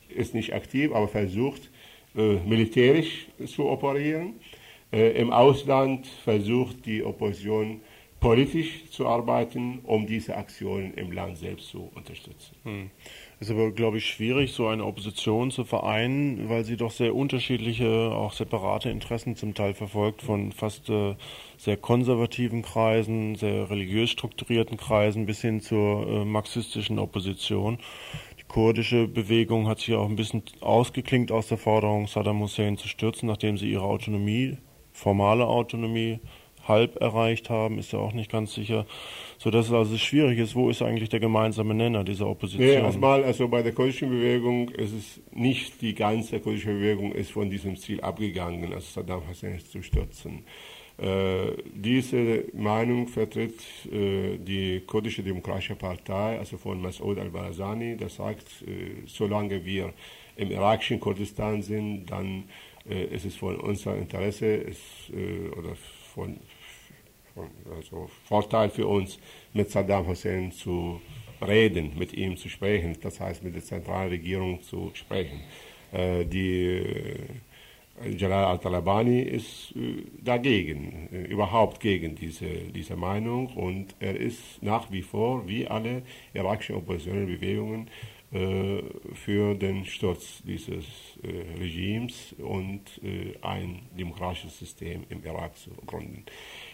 ist 0.09 0.33
nicht 0.33 0.53
aktiv, 0.53 0.91
aber 0.91 1.07
versucht, 1.07 1.69
militärisch 2.15 3.27
zu 3.45 3.69
operieren 3.69 4.33
äh, 4.95 5.11
Im 5.19 5.31
Ausland 5.31 6.07
versucht 6.07 6.85
die 6.85 7.03
Opposition 7.03 7.81
politisch 8.21 8.89
zu 8.91 9.07
arbeiten, 9.07 9.79
um 9.83 10.07
diese 10.07 10.37
Aktionen 10.37 10.93
im 10.93 11.11
Land 11.11 11.37
selbst 11.37 11.67
zu 11.67 11.91
unterstützen. 11.93 12.55
Hm. 12.63 12.89
Es 13.39 13.49
ist 13.49 13.53
aber, 13.53 13.71
glaube 13.71 13.97
ich, 13.97 14.05
schwierig, 14.05 14.53
so 14.53 14.67
eine 14.67 14.85
Opposition 14.85 15.51
zu 15.51 15.65
vereinen, 15.65 16.47
weil 16.47 16.63
sie 16.63 16.77
doch 16.77 16.91
sehr 16.91 17.13
unterschiedliche, 17.13 18.11
auch 18.11 18.31
separate 18.31 18.89
Interessen 18.89 19.35
zum 19.35 19.53
Teil 19.53 19.73
verfolgt, 19.73 20.21
von 20.21 20.53
fast 20.53 20.89
äh, 20.89 21.15
sehr 21.57 21.75
konservativen 21.75 22.61
Kreisen, 22.61 23.35
sehr 23.35 23.69
religiös 23.69 24.09
strukturierten 24.11 24.77
Kreisen 24.77 25.25
bis 25.25 25.41
hin 25.41 25.59
zur 25.59 26.07
äh, 26.07 26.25
marxistischen 26.25 26.97
Opposition. 26.97 27.79
Die 28.39 28.45
kurdische 28.47 29.07
Bewegung 29.07 29.67
hat 29.67 29.79
sich 29.79 29.95
auch 29.95 30.07
ein 30.07 30.15
bisschen 30.15 30.43
ausgeklingt 30.61 31.31
aus 31.31 31.47
der 31.47 31.57
Forderung, 31.57 32.07
Saddam 32.07 32.39
Hussein 32.39 32.77
zu 32.77 32.87
stürzen, 32.87 33.27
nachdem 33.27 33.57
sie 33.57 33.69
ihre 33.69 33.83
Autonomie 33.83 34.57
formale 34.95 35.45
Autonomie 35.45 36.19
halb 36.67 37.01
erreicht 37.01 37.49
haben, 37.49 37.79
ist 37.79 37.91
ja 37.91 37.99
auch 37.99 38.13
nicht 38.13 38.31
ganz 38.31 38.53
sicher, 38.53 38.85
so 39.37 39.51
dass 39.51 39.67
es 39.67 39.73
also 39.73 39.97
schwierig 39.97 40.39
ist, 40.39 40.55
wo 40.55 40.69
ist 40.69 40.81
eigentlich 40.81 41.09
der 41.09 41.19
gemeinsame 41.19 41.73
Nenner 41.73 42.03
dieser 42.03 42.27
Opposition? 42.27 42.65
Nee, 42.65 42.75
erstmal, 42.75 43.23
also 43.23 43.47
bei 43.47 43.61
der 43.61 43.73
kurdischen 43.73 44.09
Bewegung 44.09 44.69
ist 44.69 44.93
es 44.93 45.21
nicht 45.31 45.81
die 45.81 45.93
ganze 45.93 46.39
kurdische 46.39 46.73
Bewegung 46.73 47.11
ist 47.13 47.31
von 47.31 47.49
diesem 47.49 47.75
Ziel 47.77 48.01
abgegangen, 48.01 48.73
also 48.73 48.85
Saddam 49.01 49.27
Hussein 49.29 49.59
zu 49.59 49.81
stürzen. 49.81 50.43
Äh, 50.97 51.61
diese 51.73 52.45
Meinung 52.53 53.07
vertritt 53.07 53.59
äh, 53.91 54.37
die 54.37 54.81
kurdische 54.87 55.23
Demokratische 55.23 55.75
Partei, 55.75 56.39
also 56.39 56.57
von 56.57 56.81
Masoud 56.81 57.19
al-Barazani, 57.19 57.97
der 57.97 58.07
sagt, 58.07 58.47
äh, 58.65 59.05
solange 59.05 59.65
wir 59.65 59.93
im 60.37 60.51
irakischen 60.51 61.01
Kurdistan 61.01 61.61
sind, 61.61 62.05
dann 62.05 62.45
äh, 62.89 63.13
es 63.13 63.25
ist 63.25 63.37
von 63.37 63.57
unser 63.57 63.97
Interesse 63.97 64.45
ist, 64.45 64.79
äh, 65.13 65.49
oder 65.49 65.75
von 66.13 66.37
also 67.75 68.09
Vorteil 68.25 68.69
für 68.69 68.87
uns, 68.87 69.19
mit 69.53 69.69
Saddam 69.69 70.07
Hussein 70.07 70.51
zu 70.51 71.01
reden, 71.41 71.91
mit 71.97 72.13
ihm 72.13 72.37
zu 72.37 72.49
sprechen, 72.49 72.97
das 73.01 73.19
heißt 73.19 73.43
mit 73.43 73.55
der 73.55 73.63
Zentralregierung 73.63 74.61
zu 74.61 74.91
sprechen. 74.93 75.41
Äh, 75.91 76.25
die 76.25 76.83
Jalal 78.17 78.45
al-Talabani 78.45 79.21
ist 79.21 79.73
dagegen, 80.21 81.07
überhaupt 81.29 81.79
gegen 81.79 82.13
diese, 82.15 82.45
diese 82.45 82.97
Meinung 82.97 83.47
und 83.55 83.95
er 84.01 84.17
ist 84.17 84.61
nach 84.61 84.91
wie 84.91 85.01
vor, 85.01 85.47
wie 85.47 85.65
alle 85.65 86.01
irakischen 86.33 86.75
oppositionellen 86.75 87.27
Bewegungen, 87.27 87.89
äh, 88.35 88.81
für 89.13 89.55
den 89.55 89.85
Sturz 89.85 90.41
dieses 90.43 90.85
äh, 91.23 91.57
Regimes 91.57 92.35
und 92.37 92.81
äh, 93.01 93.33
ein 93.41 93.83
demokratisches 93.97 94.59
System 94.59 95.05
im 95.09 95.23
Irak 95.23 95.55
zu 95.55 95.69
gründen. 95.85 96.25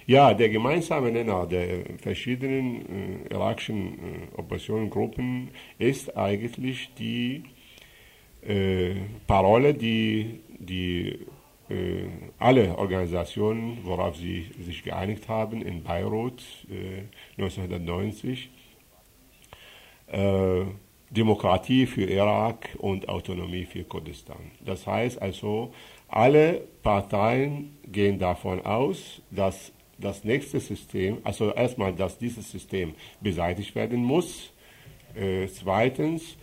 Ja, 0.08 0.34
der 0.34 0.50
gemeinsame 0.50 1.12
Nenner 1.12 1.46
der 1.46 1.86
verschiedenen 2.02 3.26
irakischen 3.30 4.30
Oppositionengruppen 4.36 5.50
ist 5.78 6.18
eigentlich 6.18 6.90
die 6.98 7.44
Parole, 9.28 9.74
die, 9.76 10.40
die 10.58 11.20
alle 12.40 12.78
Organisationen, 12.78 13.78
worauf 13.84 14.18
sie 14.18 14.48
sich 14.60 14.84
geeinigt 14.84 15.30
haben 15.30 15.62
in 15.62 15.84
Beirut 15.84 16.44
1990, 17.38 18.50
Demokratie 21.12 21.86
für 21.86 22.06
Irak 22.06 22.70
und 22.80 23.08
Autonomie 23.08 23.66
für 23.66 23.84
Kurdistan. 23.84 24.52
Das 24.66 24.88
heißt 24.88 25.22
also, 25.22 25.74
alle 26.08 26.64
Parteien 26.82 27.78
gehen 27.86 28.18
davon 28.18 28.66
aus, 28.66 29.22
dass 29.30 29.72
das 30.02 30.24
nächste 30.24 30.60
System, 30.60 31.20
also 31.24 31.54
erstmal, 31.54 31.94
dass 31.94 32.18
dieses 32.18 32.52
System 32.52 32.96
beseitigt 33.22 33.74
werden 33.76 34.04
muss. 34.04 34.52
Äh, 35.16 35.48
zweitens, 35.48 36.38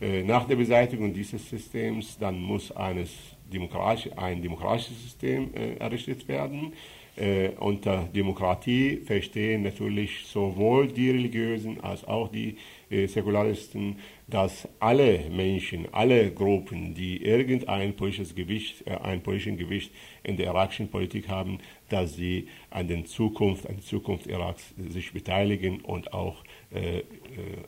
äh, 0.00 0.22
nach 0.22 0.46
der 0.46 0.56
Beseitigung 0.56 1.12
dieses 1.12 1.48
Systems, 1.48 2.18
dann 2.18 2.40
muss 2.40 2.72
eines 2.72 3.10
demokratisch, 3.54 4.10
ein 4.16 4.42
demokratisches 4.42 5.02
System 5.02 5.54
äh, 5.54 5.76
errichtet 5.76 6.28
werden. 6.28 6.72
äh, 7.16 7.50
unter 7.60 8.08
Demokratie 8.14 8.96
verstehen 9.04 9.62
natürlich 9.62 10.26
sowohl 10.26 10.88
die 10.88 11.10
Religiösen 11.10 11.80
als 11.80 12.04
auch 12.04 12.28
die 12.28 12.56
äh, 12.90 13.06
Säkularisten, 13.06 13.96
dass 14.26 14.68
alle 14.80 15.30
Menschen, 15.30 15.86
alle 15.92 16.32
Gruppen, 16.32 16.94
die 16.94 17.22
irgendein 17.22 17.94
politisches 17.94 18.34
Gewicht, 18.34 18.86
äh, 18.86 18.96
ein 18.96 19.22
politisches 19.22 19.58
Gewicht 19.58 19.92
in 20.24 20.36
der 20.36 20.46
irakischen 20.46 20.88
Politik 20.88 21.28
haben, 21.28 21.58
dass 21.88 22.16
sie 22.16 22.48
an 22.70 22.88
der 22.88 23.04
Zukunft, 23.04 23.68
an 23.68 23.76
der 23.76 23.84
Zukunft 23.84 24.26
Iraks 24.26 24.74
sich 24.76 25.12
beteiligen 25.12 25.80
und 25.82 26.12
auch 26.12 26.42
äh, 26.72 26.98
äh, 26.98 27.02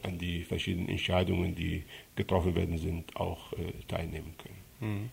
an 0.03 0.19
die 0.19 0.43
verschiedenen 0.43 0.89
Entscheidungen, 0.89 1.55
die 1.55 1.85
getroffen 2.17 2.55
werden 2.57 2.79
sind, 2.79 3.15
auch 3.17 3.53
äh, 3.53 3.57
teilnehmen 3.87 4.35
können. 4.39 4.57
Mhm. 4.81 5.11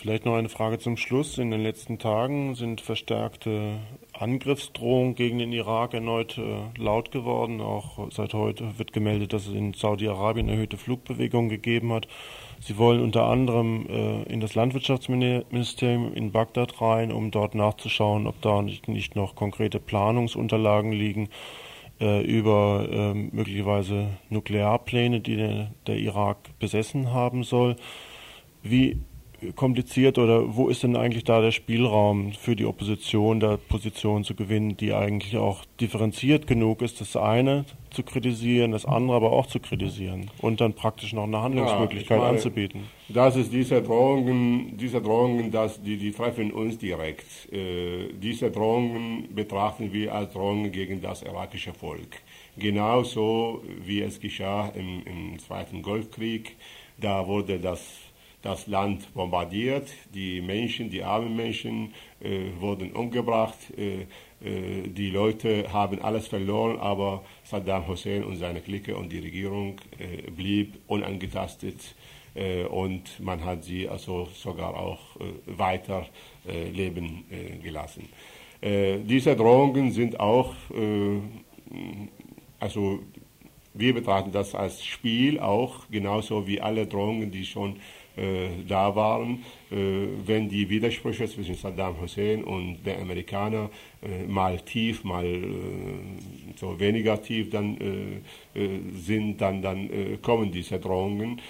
Vielleicht 0.00 0.26
noch 0.26 0.36
eine 0.36 0.48
Frage 0.48 0.78
zum 0.78 0.96
Schluss. 0.96 1.38
In 1.38 1.50
den 1.50 1.60
letzten 1.60 1.98
Tagen 1.98 2.54
sind 2.54 2.80
verstärkte 2.80 3.80
Angriffsdrohungen 4.12 5.16
gegen 5.16 5.40
den 5.40 5.52
Irak 5.52 5.92
erneut 5.92 6.38
äh, 6.38 6.80
laut 6.80 7.10
geworden. 7.10 7.60
Auch 7.60 8.08
seit 8.12 8.32
heute 8.32 8.78
wird 8.78 8.92
gemeldet, 8.92 9.32
dass 9.32 9.48
es 9.48 9.54
in 9.54 9.74
Saudi-Arabien 9.74 10.48
erhöhte 10.48 10.76
Flugbewegungen 10.76 11.48
gegeben 11.48 11.92
hat. 11.92 12.06
Sie 12.60 12.78
wollen 12.78 13.02
unter 13.02 13.24
anderem 13.24 13.88
äh, 13.88 14.22
in 14.32 14.38
das 14.38 14.54
Landwirtschaftsministerium 14.54 16.14
in 16.14 16.30
Bagdad 16.30 16.80
rein, 16.80 17.10
um 17.10 17.32
dort 17.32 17.56
nachzuschauen, 17.56 18.28
ob 18.28 18.40
da 18.40 18.62
nicht, 18.62 19.16
noch 19.16 19.34
konkrete 19.34 19.80
Planungsunterlagen 19.80 20.92
liegen 20.92 21.28
äh, 22.00 22.22
über 22.22 22.86
ähm, 22.88 23.30
möglicherweise 23.32 24.10
Nuklearpläne, 24.30 25.18
die 25.18 25.66
der 25.88 25.96
Irak 25.96 26.38
besessen 26.60 27.12
haben 27.12 27.42
soll. 27.42 27.74
Wie 28.62 28.98
kompliziert 29.54 30.18
oder 30.18 30.56
wo 30.56 30.68
ist 30.68 30.82
denn 30.82 30.96
eigentlich 30.96 31.24
da 31.24 31.40
der 31.40 31.52
Spielraum 31.52 32.32
für 32.32 32.56
die 32.56 32.64
Opposition, 32.64 33.40
da 33.40 33.56
Position 33.56 34.24
zu 34.24 34.34
gewinnen, 34.34 34.76
die 34.76 34.92
eigentlich 34.92 35.36
auch 35.36 35.64
differenziert 35.80 36.46
genug 36.46 36.82
ist, 36.82 37.00
das 37.00 37.16
eine 37.16 37.64
zu 37.90 38.02
kritisieren, 38.02 38.72
das 38.72 38.84
andere 38.84 39.16
aber 39.16 39.32
auch 39.32 39.46
zu 39.46 39.60
kritisieren 39.60 40.30
und 40.38 40.60
dann 40.60 40.74
praktisch 40.74 41.12
noch 41.12 41.24
eine 41.24 41.40
Handlungsmöglichkeit 41.40 42.18
ja, 42.18 42.24
meine, 42.24 42.36
anzubieten? 42.36 42.84
Das 43.08 43.36
ist 43.36 43.52
diese 43.52 43.80
Drohungen, 43.80 44.76
diese 44.76 45.00
Drohungen, 45.00 45.50
dass 45.50 45.80
die, 45.82 45.96
die 45.96 46.12
treffen 46.12 46.52
uns 46.52 46.78
direkt. 46.78 47.52
Äh, 47.52 48.12
diese 48.20 48.50
Drohungen 48.50 49.34
betrachten 49.34 49.92
wir 49.92 50.14
als 50.14 50.32
Drohungen 50.32 50.72
gegen 50.72 51.00
das 51.00 51.22
irakische 51.22 51.72
Volk. 51.72 52.20
Genauso 52.56 53.62
wie 53.84 54.00
es 54.02 54.18
geschah 54.20 54.68
im, 54.74 55.02
im 55.04 55.38
Zweiten 55.38 55.82
Golfkrieg. 55.82 56.56
Da 57.00 57.28
wurde 57.28 57.60
das 57.60 57.80
das 58.42 58.66
Land 58.66 59.12
bombardiert, 59.14 59.88
die 60.14 60.40
Menschen, 60.40 60.90
die 60.90 61.02
armen 61.02 61.34
Menschen 61.34 61.92
äh, 62.20 62.50
wurden 62.60 62.92
umgebracht, 62.92 63.58
äh, 63.76 64.06
äh, 64.40 64.88
die 64.88 65.10
Leute 65.10 65.72
haben 65.72 66.00
alles 66.00 66.28
verloren, 66.28 66.78
aber 66.78 67.24
Saddam 67.42 67.88
Hussein 67.88 68.22
und 68.22 68.36
seine 68.36 68.60
Clique 68.60 68.96
und 68.96 69.10
die 69.10 69.18
Regierung 69.18 69.80
äh, 69.98 70.30
blieb 70.30 70.78
unangetastet 70.86 71.96
äh, 72.34 72.64
und 72.64 73.18
man 73.18 73.44
hat 73.44 73.64
sie 73.64 73.88
also 73.88 74.28
sogar 74.34 74.76
auch 74.76 75.00
äh, 75.16 75.58
weiter 75.58 76.06
leben 76.72 77.24
gelassen. 77.62 78.08
diese 78.62 79.36
Drohungen 79.36 79.92
sind 79.92 80.18
auch, 80.18 80.54
also 82.58 83.00
wir 83.74 83.92
betrachten 83.92 84.32
das 84.32 84.54
als 84.54 84.82
Spiel 84.82 85.38
auch, 85.40 85.90
genauso 85.90 86.46
wie 86.46 86.58
alle 86.58 86.86
Drohungen, 86.86 87.30
die 87.30 87.44
schon 87.44 87.76
äh, 88.18 88.64
da 88.66 88.94
waren, 88.96 89.44
äh, 89.70 89.76
wenn 90.26 90.48
die 90.48 90.68
Widersprüche 90.68 91.28
zwischen 91.28 91.54
Saddam 91.54 92.00
Hussein 92.00 92.42
und 92.42 92.82
den 92.84 93.00
Amerikanern 93.00 93.68
äh, 94.02 94.26
mal 94.26 94.58
tief, 94.60 95.04
mal 95.04 95.26
so 96.56 96.78
weniger 96.80 97.20
tief 97.22 97.50
dann 97.50 97.78
sind, 98.94 99.40
dann, 99.40 99.62
dann 99.62 99.88
kommen 100.22 100.50
diese 100.50 100.78
Drohungen. 100.78 101.40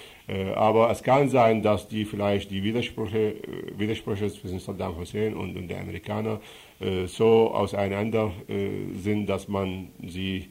aber 0.55 0.91
es 0.91 1.01
kann 1.01 1.29
sein, 1.29 1.63
dass 1.63 1.87
die 1.87 2.05
vielleicht 2.05 2.51
die 2.51 2.63
Widersprüche, 2.63 3.35
Widersprüche 3.75 4.29
zwischen 4.29 4.59
Saddam 4.59 4.97
Hussein 4.97 5.33
und, 5.33 5.57
und 5.57 5.67
den 5.67 5.79
Amerikanern 5.79 6.39
so 7.07 7.51
auseinander 7.53 8.31
sind, 8.93 9.27
dass 9.27 9.47
man 9.47 9.87
sie 10.05 10.49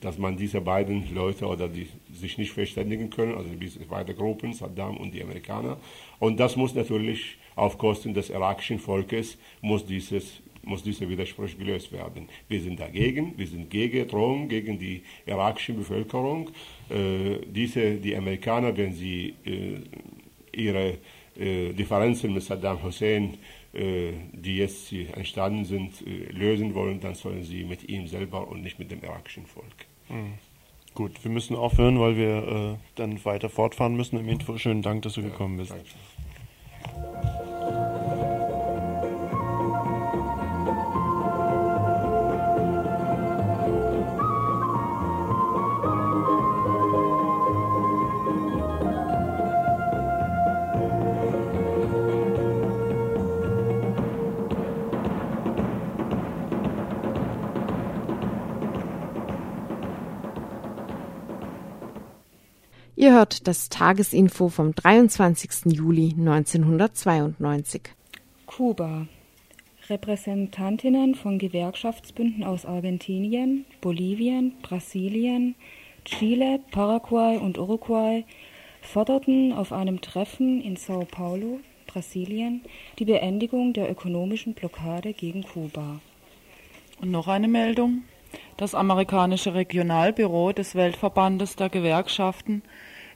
dass 0.00 0.18
man 0.18 0.36
diese 0.36 0.60
beiden 0.60 1.14
Leute 1.14 1.46
oder 1.46 1.68
die 1.68 1.88
sich 2.12 2.38
nicht 2.38 2.52
verständigen 2.52 3.10
können, 3.10 3.34
also 3.34 3.50
diese 3.54 3.80
beiden 3.80 4.14
Gruppen, 4.16 4.52
Saddam 4.52 4.96
und 4.96 5.12
die 5.14 5.22
Amerikaner. 5.22 5.78
Und 6.18 6.38
das 6.38 6.56
muss 6.56 6.74
natürlich 6.74 7.38
auf 7.54 7.78
Kosten 7.78 8.12
des 8.12 8.30
irakischen 8.30 8.78
Volkes, 8.78 9.38
muss 9.60 9.86
dieses 9.86 10.42
muss 10.66 10.82
dieser 10.82 11.08
Widerspruch 11.08 11.56
gelöst 11.56 11.92
werden. 11.92 12.28
Wir 12.48 12.60
sind 12.60 12.80
dagegen, 12.80 13.34
wir 13.36 13.46
sind 13.46 13.70
gegen 13.70 14.06
Drohungen, 14.08 14.48
gegen 14.48 14.78
die 14.78 15.02
irakische 15.24 15.72
Bevölkerung. 15.72 16.50
Äh, 16.90 17.46
diese, 17.46 17.94
die 17.94 18.16
Amerikaner, 18.16 18.76
wenn 18.76 18.92
sie 18.92 19.34
äh, 19.44 19.80
ihre 20.52 20.98
äh, 21.38 21.72
Differenzen 21.72 22.34
mit 22.34 22.42
Saddam 22.42 22.82
Hussein, 22.82 23.38
äh, 23.72 24.12
die 24.32 24.56
jetzt 24.56 24.92
entstanden 24.92 25.64
sind, 25.64 26.04
äh, 26.06 26.32
lösen 26.32 26.74
wollen, 26.74 26.98
dann 26.98 27.14
sollen 27.14 27.44
sie 27.44 27.62
mit 27.62 27.88
ihm 27.88 28.06
selber 28.06 28.48
und 28.48 28.62
nicht 28.62 28.78
mit 28.78 28.90
dem 28.90 29.02
irakischen 29.02 29.46
Volk. 29.46 29.85
Gut, 30.94 31.22
wir 31.22 31.30
müssen 31.30 31.56
aufhören, 31.56 32.00
weil 32.00 32.16
wir 32.16 32.48
äh, 32.48 32.76
dann 32.94 33.22
weiter 33.24 33.50
fortfahren 33.50 33.96
müssen. 33.96 34.18
Im 34.18 34.28
Info, 34.28 34.56
schönen 34.56 34.82
Dank, 34.82 35.02
dass 35.02 35.14
du 35.14 35.22
gekommen 35.22 35.58
bist. 35.58 35.72
Danke. 35.72 37.35
Hört 63.16 63.48
das 63.48 63.70
Tagesinfo 63.70 64.50
vom 64.50 64.74
23. 64.74 65.72
Juli 65.72 66.14
1992. 66.18 67.80
Kuba. 68.44 69.06
Repräsentantinnen 69.88 71.14
von 71.14 71.38
Gewerkschaftsbünden 71.38 72.44
aus 72.44 72.66
Argentinien, 72.66 73.64
Bolivien, 73.80 74.52
Brasilien, 74.60 75.54
Chile, 76.04 76.60
Paraguay 76.72 77.38
und 77.38 77.56
Uruguay 77.56 78.26
forderten 78.82 79.54
auf 79.54 79.72
einem 79.72 80.02
Treffen 80.02 80.60
in 80.60 80.76
Sao 80.76 81.06
Paulo, 81.10 81.60
Brasilien, 81.86 82.60
die 82.98 83.06
Beendigung 83.06 83.72
der 83.72 83.90
ökonomischen 83.90 84.52
Blockade 84.52 85.14
gegen 85.14 85.42
Kuba. 85.42 86.00
Und 87.00 87.12
noch 87.12 87.28
eine 87.28 87.48
Meldung. 87.48 88.02
Das 88.58 88.74
amerikanische 88.74 89.54
Regionalbüro 89.54 90.52
des 90.52 90.74
Weltverbandes 90.74 91.56
der 91.56 91.70
Gewerkschaften 91.70 92.60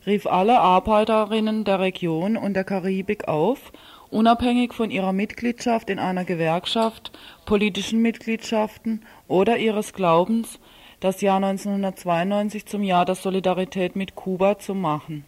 rief 0.07 0.27
alle 0.27 0.61
Arbeiterinnen 0.61 1.65
der 1.65 1.81
Region 1.81 2.37
und 2.37 2.55
der 2.55 2.65
Karibik 2.65 3.29
auf, 3.29 3.73
unabhängig 4.11 4.73
von 4.73 4.91
ihrer 4.91 5.13
Mitgliedschaft 5.13 5.91
in 5.91 5.99
einer 5.99 6.25
Gewerkschaft, 6.25 7.13
politischen 7.45 8.01
Mitgliedschaften 8.01 9.05
oder 9.29 9.59
ihres 9.59 9.93
Glaubens, 9.93 10.59
das 11.01 11.21
Jahr 11.21 11.37
1992 11.37 12.67
zum 12.67 12.83
Jahr 12.83 13.05
der 13.05 13.15
Solidarität 13.15 13.97
mit 13.97 14.15
Kuba 14.15 14.59
zu 14.59 14.75
machen, 14.75 15.25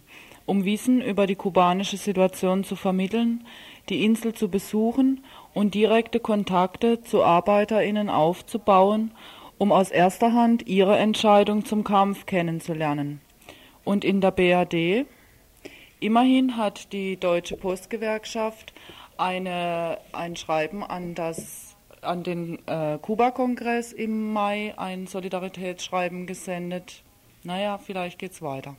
um 0.46 0.64
Wissen 0.64 1.00
über 1.00 1.26
die 1.26 1.36
kubanische 1.36 1.96
Situation 1.96 2.64
zu 2.64 2.76
vermitteln, 2.76 3.46
die 3.88 4.04
Insel 4.04 4.34
zu 4.34 4.48
besuchen 4.48 5.24
und 5.54 5.74
direkte 5.74 6.20
Kontakte 6.20 7.02
zu 7.02 7.22
Arbeiterinnen 7.22 8.08
aufzubauen, 8.08 9.12
um 9.58 9.70
aus 9.70 9.90
erster 9.90 10.32
Hand 10.32 10.66
ihre 10.66 10.96
Entscheidung 10.96 11.64
zum 11.64 11.84
Kampf 11.84 12.26
kennenzulernen 12.26 13.20
und 13.84 14.04
in 14.04 14.20
der 14.20 14.30
BRD. 14.30 15.06
Immerhin 16.00 16.56
hat 16.56 16.92
die 16.92 17.16
Deutsche 17.16 17.56
Postgewerkschaft 17.56 18.72
eine, 19.16 19.98
ein 20.12 20.36
Schreiben 20.36 20.82
an, 20.82 21.14
das, 21.14 21.76
an 22.00 22.22
den 22.22 22.58
äh, 22.66 22.98
Kuba-Kongress 23.00 23.92
im 23.92 24.32
Mai, 24.32 24.74
ein 24.76 25.06
Solidaritätsschreiben 25.06 26.26
gesendet. 26.26 27.02
Naja, 27.44 27.78
vielleicht 27.78 28.18
geht's 28.18 28.42
weiter. 28.42 28.76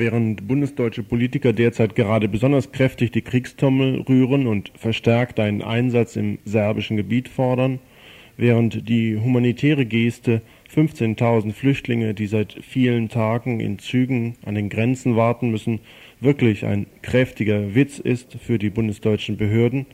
Während 0.00 0.48
bundesdeutsche 0.48 1.02
Politiker 1.02 1.52
derzeit 1.52 1.94
gerade 1.94 2.26
besonders 2.26 2.72
kräftig 2.72 3.10
die 3.10 3.20
Kriegstrommel 3.20 4.00
rühren 4.08 4.46
und 4.46 4.72
verstärkt 4.74 5.38
einen 5.38 5.60
Einsatz 5.60 6.16
im 6.16 6.38
serbischen 6.46 6.96
Gebiet 6.96 7.28
fordern, 7.28 7.80
während 8.38 8.88
die 8.88 9.18
humanitäre 9.18 9.84
Geste 9.84 10.40
15.000 10.74 11.52
Flüchtlinge, 11.52 12.14
die 12.14 12.28
seit 12.28 12.56
vielen 12.62 13.10
Tagen 13.10 13.60
in 13.60 13.78
Zügen 13.78 14.36
an 14.42 14.54
den 14.54 14.70
Grenzen 14.70 15.16
warten 15.16 15.50
müssen, 15.50 15.80
wirklich 16.18 16.64
ein 16.64 16.86
kräftiger 17.02 17.74
Witz 17.74 17.98
ist 17.98 18.38
für 18.40 18.58
die 18.58 18.70
bundesdeutschen 18.70 19.36
Behörden, 19.36 19.84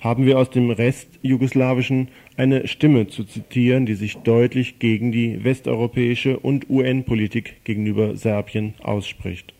haben 0.00 0.26
wir 0.26 0.38
aus 0.38 0.50
dem 0.50 0.70
Rest 0.70 1.08
Jugoslawischen 1.22 2.08
eine 2.36 2.68
Stimme 2.68 3.08
zu 3.08 3.24
zitieren, 3.24 3.86
die 3.86 3.94
sich 3.94 4.16
deutlich 4.18 4.78
gegen 4.78 5.12
die 5.12 5.44
westeuropäische 5.44 6.38
und 6.38 6.70
UN-Politik 6.70 7.64
gegenüber 7.64 8.16
Serbien 8.16 8.74
ausspricht. 8.82 9.52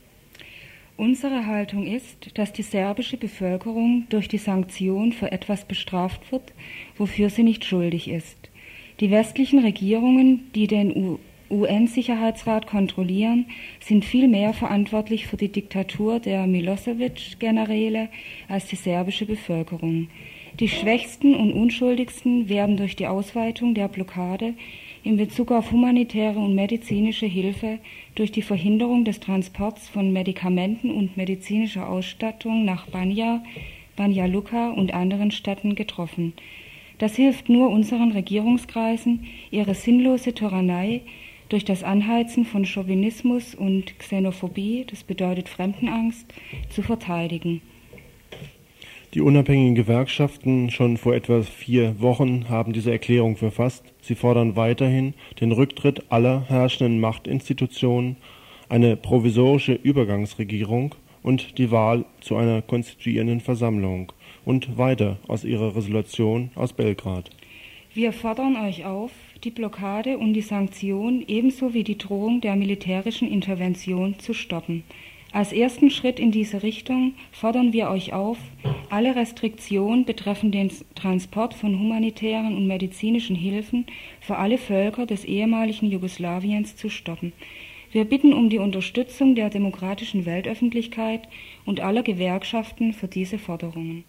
Unsere 0.96 1.46
Haltung 1.46 1.86
ist, 1.86 2.36
dass 2.36 2.52
die 2.52 2.62
serbische 2.62 3.16
Bevölkerung 3.16 4.06
durch 4.08 4.26
die 4.26 4.38
Sanktion 4.38 5.12
für 5.12 5.30
etwas 5.30 5.64
bestraft 5.64 6.32
wird, 6.32 6.52
wofür 6.96 7.30
sie 7.30 7.44
nicht 7.44 7.64
schuldig 7.64 8.10
ist. 8.10 8.50
Die 8.98 9.12
westlichen 9.12 9.60
Regierungen, 9.60 10.50
die 10.56 10.66
den 10.66 10.90
UN-Sicherheitsrat 11.50 12.66
kontrollieren, 12.66 13.46
sind 13.80 14.04
viel 14.04 14.28
mehr 14.28 14.52
verantwortlich 14.52 15.26
für 15.26 15.36
die 15.36 15.52
Diktatur 15.52 16.20
der 16.20 16.46
Milosevic-Generäle 16.46 18.08
als 18.48 18.66
die 18.66 18.76
serbische 18.76 19.26
Bevölkerung. 19.26 20.08
Die 20.60 20.68
Schwächsten 20.68 21.34
und 21.34 21.52
Unschuldigsten 21.52 22.48
werden 22.48 22.76
durch 22.76 22.96
die 22.96 23.06
Ausweitung 23.06 23.74
der 23.74 23.88
Blockade 23.88 24.54
in 25.04 25.16
Bezug 25.16 25.52
auf 25.52 25.70
humanitäre 25.70 26.38
und 26.38 26.54
medizinische 26.54 27.26
Hilfe 27.26 27.78
durch 28.14 28.32
die 28.32 28.42
Verhinderung 28.42 29.04
des 29.04 29.20
Transports 29.20 29.88
von 29.88 30.12
Medikamenten 30.12 30.90
und 30.90 31.16
medizinischer 31.16 31.88
Ausstattung 31.88 32.64
nach 32.64 32.88
Banja, 32.88 33.42
Banja 33.96 34.26
Luka 34.26 34.70
und 34.70 34.92
anderen 34.92 35.30
Städten 35.30 35.74
getroffen. 35.76 36.32
Das 36.98 37.14
hilft 37.14 37.48
nur 37.48 37.70
unseren 37.70 38.10
Regierungskreisen, 38.10 39.26
ihre 39.52 39.74
sinnlose 39.74 40.34
Tyrannei 40.34 41.02
durch 41.48 41.64
das 41.64 41.82
Anheizen 41.82 42.44
von 42.44 42.64
Chauvinismus 42.64 43.54
und 43.54 43.98
Xenophobie, 43.98 44.84
das 44.88 45.02
bedeutet 45.02 45.48
Fremdenangst, 45.48 46.26
zu 46.70 46.82
verteidigen. 46.82 47.62
Die 49.14 49.22
unabhängigen 49.22 49.74
Gewerkschaften 49.74 50.70
schon 50.70 50.98
vor 50.98 51.14
etwa 51.14 51.42
vier 51.42 51.98
Wochen 52.00 52.50
haben 52.50 52.74
diese 52.74 52.92
Erklärung 52.92 53.36
verfasst. 53.36 53.82
Sie 54.02 54.14
fordern 54.14 54.54
weiterhin 54.54 55.14
den 55.40 55.52
Rücktritt 55.52 56.12
aller 56.12 56.44
herrschenden 56.48 57.00
Machtinstitutionen, 57.00 58.16
eine 58.68 58.96
provisorische 58.96 59.72
Übergangsregierung 59.72 60.94
und 61.22 61.56
die 61.56 61.70
Wahl 61.70 62.04
zu 62.20 62.36
einer 62.36 62.60
konstituierenden 62.60 63.40
Versammlung 63.40 64.12
und 64.44 64.76
weiter 64.76 65.16
aus 65.26 65.42
ihrer 65.42 65.74
Resolution 65.74 66.50
aus 66.54 66.74
Belgrad. 66.74 67.30
Wir 67.94 68.12
fordern 68.12 68.56
euch 68.56 68.84
auf, 68.84 69.10
die 69.44 69.50
Blockade 69.50 70.18
und 70.18 70.34
die 70.34 70.42
Sanktion 70.42 71.24
ebenso 71.26 71.74
wie 71.74 71.84
die 71.84 71.98
Drohung 71.98 72.40
der 72.40 72.56
militärischen 72.56 73.30
Intervention 73.30 74.18
zu 74.18 74.34
stoppen. 74.34 74.82
Als 75.30 75.52
ersten 75.52 75.90
Schritt 75.90 76.18
in 76.18 76.32
diese 76.32 76.62
Richtung 76.62 77.12
fordern 77.32 77.74
wir 77.74 77.90
euch 77.90 78.14
auf, 78.14 78.38
alle 78.88 79.14
Restriktionen 79.14 80.06
betreffend 80.06 80.54
den 80.54 80.70
Transport 80.94 81.52
von 81.52 81.78
humanitären 81.78 82.56
und 82.56 82.66
medizinischen 82.66 83.36
Hilfen 83.36 83.84
für 84.20 84.36
alle 84.36 84.56
Völker 84.56 85.04
des 85.04 85.26
ehemaligen 85.26 85.90
Jugoslawiens 85.90 86.76
zu 86.76 86.88
stoppen. 86.88 87.34
Wir 87.92 88.06
bitten 88.06 88.32
um 88.32 88.48
die 88.48 88.58
Unterstützung 88.58 89.34
der 89.34 89.50
demokratischen 89.50 90.24
Weltöffentlichkeit 90.24 91.28
und 91.66 91.80
aller 91.80 92.02
Gewerkschaften 92.02 92.94
für 92.94 93.08
diese 93.08 93.38
Forderungen. 93.38 94.04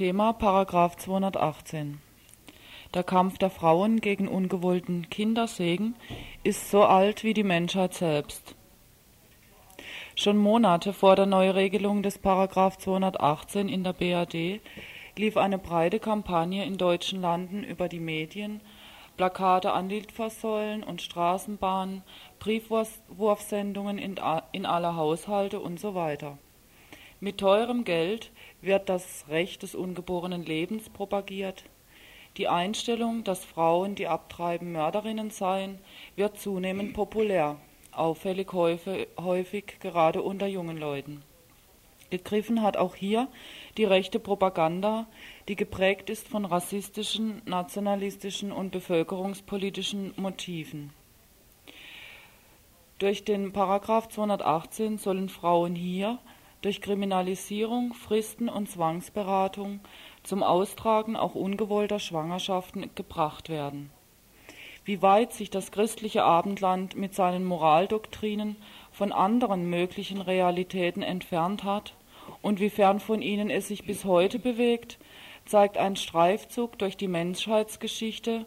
Thema 0.00 0.32
Paragraph 0.32 0.96
218. 0.96 2.00
Der 2.94 3.02
Kampf 3.04 3.36
der 3.36 3.50
Frauen 3.50 4.00
gegen 4.00 4.28
ungewollten 4.28 5.10
Kindersegen 5.10 5.94
ist 6.42 6.70
so 6.70 6.84
alt 6.84 7.22
wie 7.22 7.34
die 7.34 7.44
Menschheit 7.44 7.92
selbst. 7.92 8.54
Schon 10.16 10.38
Monate 10.38 10.94
vor 10.94 11.16
der 11.16 11.26
Neuregelung 11.26 12.02
des 12.02 12.16
Paragraph 12.16 12.78
218 12.78 13.68
in 13.68 13.84
der 13.84 13.92
BRD 13.92 14.62
lief 15.18 15.36
eine 15.36 15.58
breite 15.58 16.00
Kampagne 16.00 16.64
in 16.64 16.78
deutschen 16.78 17.20
Landen 17.20 17.62
über 17.62 17.90
die 17.90 18.00
Medien, 18.00 18.62
Plakate 19.18 19.72
an 19.72 19.90
Litfaßsäulen 19.90 20.82
und 20.82 21.02
Straßenbahnen, 21.02 22.04
Briefwurfsendungen 22.38 23.98
in, 23.98 24.18
in 24.52 24.64
alle 24.64 24.96
Haushalte 24.96 25.60
und 25.60 25.78
so 25.78 25.94
weiter. 25.94 26.38
Mit 27.22 27.36
teurem 27.36 27.84
Geld 27.84 28.30
wird 28.62 28.88
das 28.88 29.26
Recht 29.28 29.62
des 29.62 29.74
ungeborenen 29.74 30.42
Lebens 30.42 30.88
propagiert. 30.88 31.64
Die 32.38 32.48
Einstellung, 32.48 33.24
dass 33.24 33.44
Frauen, 33.44 33.94
die 33.94 34.06
abtreiben, 34.06 34.72
Mörderinnen 34.72 35.28
seien, 35.28 35.78
wird 36.16 36.38
zunehmend 36.38 36.94
populär, 36.94 37.58
auffällig 37.92 38.50
häufig 38.54 39.80
gerade 39.80 40.22
unter 40.22 40.46
jungen 40.46 40.78
Leuten. 40.78 41.22
Gegriffen 42.08 42.62
hat 42.62 42.78
auch 42.78 42.94
hier 42.94 43.28
die 43.76 43.84
rechte 43.84 44.18
Propaganda, 44.18 45.06
die 45.46 45.56
geprägt 45.56 46.08
ist 46.08 46.26
von 46.26 46.46
rassistischen, 46.46 47.42
nationalistischen 47.44 48.50
und 48.50 48.70
bevölkerungspolitischen 48.70 50.14
Motiven. 50.16 50.94
Durch 52.98 53.24
den 53.24 53.52
Paragraph 53.52 54.08
218 54.08 54.96
sollen 54.96 55.28
Frauen 55.28 55.74
hier 55.74 56.18
durch 56.62 56.80
Kriminalisierung, 56.80 57.94
Fristen 57.94 58.48
und 58.48 58.70
Zwangsberatung 58.70 59.80
zum 60.22 60.42
Austragen 60.42 61.16
auch 61.16 61.34
ungewollter 61.34 61.98
Schwangerschaften 61.98 62.90
gebracht 62.94 63.48
werden. 63.48 63.90
Wie 64.84 65.02
weit 65.02 65.32
sich 65.32 65.50
das 65.50 65.72
christliche 65.72 66.24
Abendland 66.24 66.96
mit 66.96 67.14
seinen 67.14 67.44
Moraldoktrinen 67.44 68.56
von 68.90 69.12
anderen 69.12 69.68
möglichen 69.68 70.20
Realitäten 70.20 71.02
entfernt 71.02 71.64
hat 71.64 71.94
und 72.42 72.60
wie 72.60 72.70
fern 72.70 73.00
von 73.00 73.22
ihnen 73.22 73.50
es 73.50 73.68
sich 73.68 73.84
bis 73.84 74.04
heute 74.04 74.38
bewegt, 74.38 74.98
zeigt 75.46 75.78
ein 75.78 75.96
Streifzug 75.96 76.78
durch 76.78 76.96
die 76.96 77.08
Menschheitsgeschichte, 77.08 78.46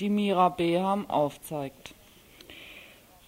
die 0.00 0.10
Mira 0.10 0.48
Beham 0.48 1.08
aufzeigt. 1.08 1.94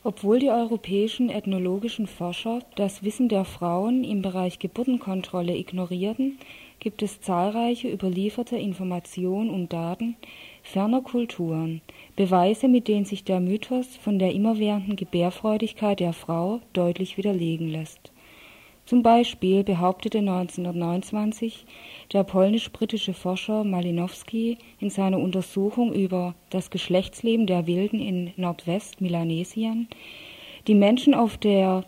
Obwohl 0.03 0.39
die 0.39 0.49
europäischen 0.49 1.29
ethnologischen 1.29 2.07
Forscher 2.07 2.61
das 2.75 3.05
Wissen 3.05 3.29
der 3.29 3.45
Frauen 3.45 4.03
im 4.03 4.23
Bereich 4.23 4.59
Geburtenkontrolle 4.59 5.55
ignorierten, 5.55 6.39
gibt 6.79 7.03
es 7.03 7.21
zahlreiche 7.21 7.91
überlieferte 7.93 8.57
Informationen 8.57 9.51
und 9.51 9.75
Daten 9.75 10.17
ferner 10.63 11.03
Kulturen, 11.03 11.83
Beweise, 12.17 12.67
mit 12.69 12.89
denen 12.89 13.05
sich 13.05 13.25
der 13.25 13.41
Mythos 13.41 13.97
von 13.97 14.19
der 14.19 14.33
immerwährenden 14.33 14.97
Gebärfreudigkeit 14.97 16.01
der 16.01 16.15
Frau 16.15 16.61
deutlich 16.73 17.19
widerlegen 17.19 17.69
lässt 17.69 18.11
zum 18.91 19.03
Beispiel 19.05 19.63
behauptete 19.63 20.19
1929 20.19 21.65
der 22.13 22.25
polnisch-britische 22.25 23.15
Forscher 23.15 23.63
Malinowski 23.63 24.59
in 24.81 24.91
seiner 24.91 25.21
Untersuchung 25.21 25.95
über 25.95 26.35
das 26.51 26.71
Geschlechtsleben 26.71 27.47
der 27.47 27.69
Wilden 27.69 28.01
in 28.01 28.33
Nordwest-Melanesien, 28.35 29.87
die 30.67 30.75
Menschen 30.75 31.15
auf, 31.15 31.39
der, 31.39 31.85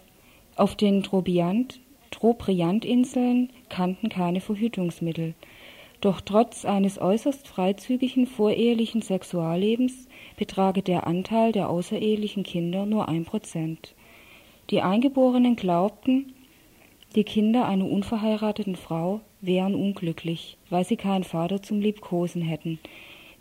auf 0.54 0.76
den 0.76 1.02
Trobriand-Inseln 1.02 3.50
kannten 3.68 4.08
keine 4.08 4.40
Verhütungsmittel. 4.40 5.34
Doch 6.00 6.20
trotz 6.20 6.64
eines 6.64 7.00
äußerst 7.00 7.48
freizügigen 7.48 8.28
vorehelichen 8.28 9.02
Sexuallebens 9.02 10.06
betrage 10.36 10.82
der 10.82 11.08
Anteil 11.08 11.50
der 11.50 11.68
außerehelichen 11.68 12.44
Kinder 12.44 12.86
nur 12.86 13.08
ein 13.08 13.24
Prozent. 13.24 13.96
Die 14.70 14.82
Eingeborenen 14.82 15.56
glaubten, 15.56 16.32
die 17.12 17.24
Kinder 17.24 17.66
einer 17.66 17.88
unverheirateten 17.88 18.76
Frau 18.76 19.20
wären 19.40 19.74
unglücklich, 19.74 20.56
weil 20.70 20.84
sie 20.84 20.96
keinen 20.96 21.24
Vater 21.24 21.62
zum 21.62 21.80
Liebkosen 21.80 22.42
hätten. 22.42 22.78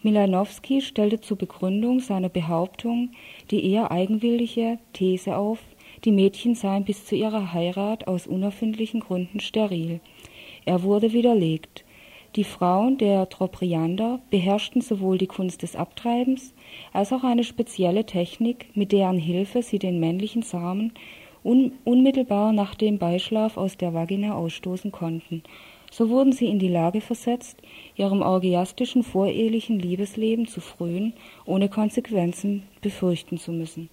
Milanowski 0.03 0.81
stellte 0.81 1.21
zur 1.21 1.37
Begründung 1.37 1.99
seiner 1.99 2.29
Behauptung 2.29 3.11
die 3.51 3.63
eher 3.71 3.91
eigenwillige 3.91 4.79
These 4.93 5.37
auf, 5.37 5.59
die 6.05 6.11
Mädchen 6.11 6.55
seien 6.55 6.85
bis 6.85 7.05
zu 7.05 7.15
ihrer 7.15 7.53
Heirat 7.53 8.07
aus 8.07 8.25
unerfindlichen 8.25 9.01
Gründen 9.01 9.39
steril. 9.39 9.99
Er 10.65 10.81
wurde 10.81 11.13
widerlegt. 11.13 11.85
Die 12.35 12.45
Frauen 12.45 12.97
der 12.97 13.27
Tropriander 13.29 14.21
beherrschten 14.29 14.81
sowohl 14.81 15.17
die 15.17 15.27
Kunst 15.27 15.63
des 15.63 15.75
Abtreibens 15.75 16.53
als 16.93 17.11
auch 17.11 17.23
eine 17.23 17.43
spezielle 17.43 18.05
Technik, 18.05 18.67
mit 18.73 18.93
deren 18.93 19.17
Hilfe 19.17 19.61
sie 19.61 19.79
den 19.79 19.99
männlichen 19.99 20.41
Samen 20.41 20.93
unmittelbar 21.43 22.53
nach 22.53 22.75
dem 22.75 22.97
Beischlaf 22.97 23.57
aus 23.57 23.77
der 23.77 23.93
Vagina 23.93 24.35
ausstoßen 24.35 24.91
konnten. 24.91 25.43
So 25.91 26.09
wurden 26.09 26.31
sie 26.31 26.47
in 26.47 26.59
die 26.59 26.69
Lage 26.69 27.01
versetzt, 27.01 27.57
ihrem 27.95 28.21
orgiastischen 28.21 29.03
vorehelichen 29.03 29.77
Liebesleben 29.79 30.47
zu 30.47 30.61
frönen, 30.61 31.13
ohne 31.45 31.67
Konsequenzen 31.67 32.63
befürchten 32.81 33.37
zu 33.37 33.51
müssen. 33.51 33.89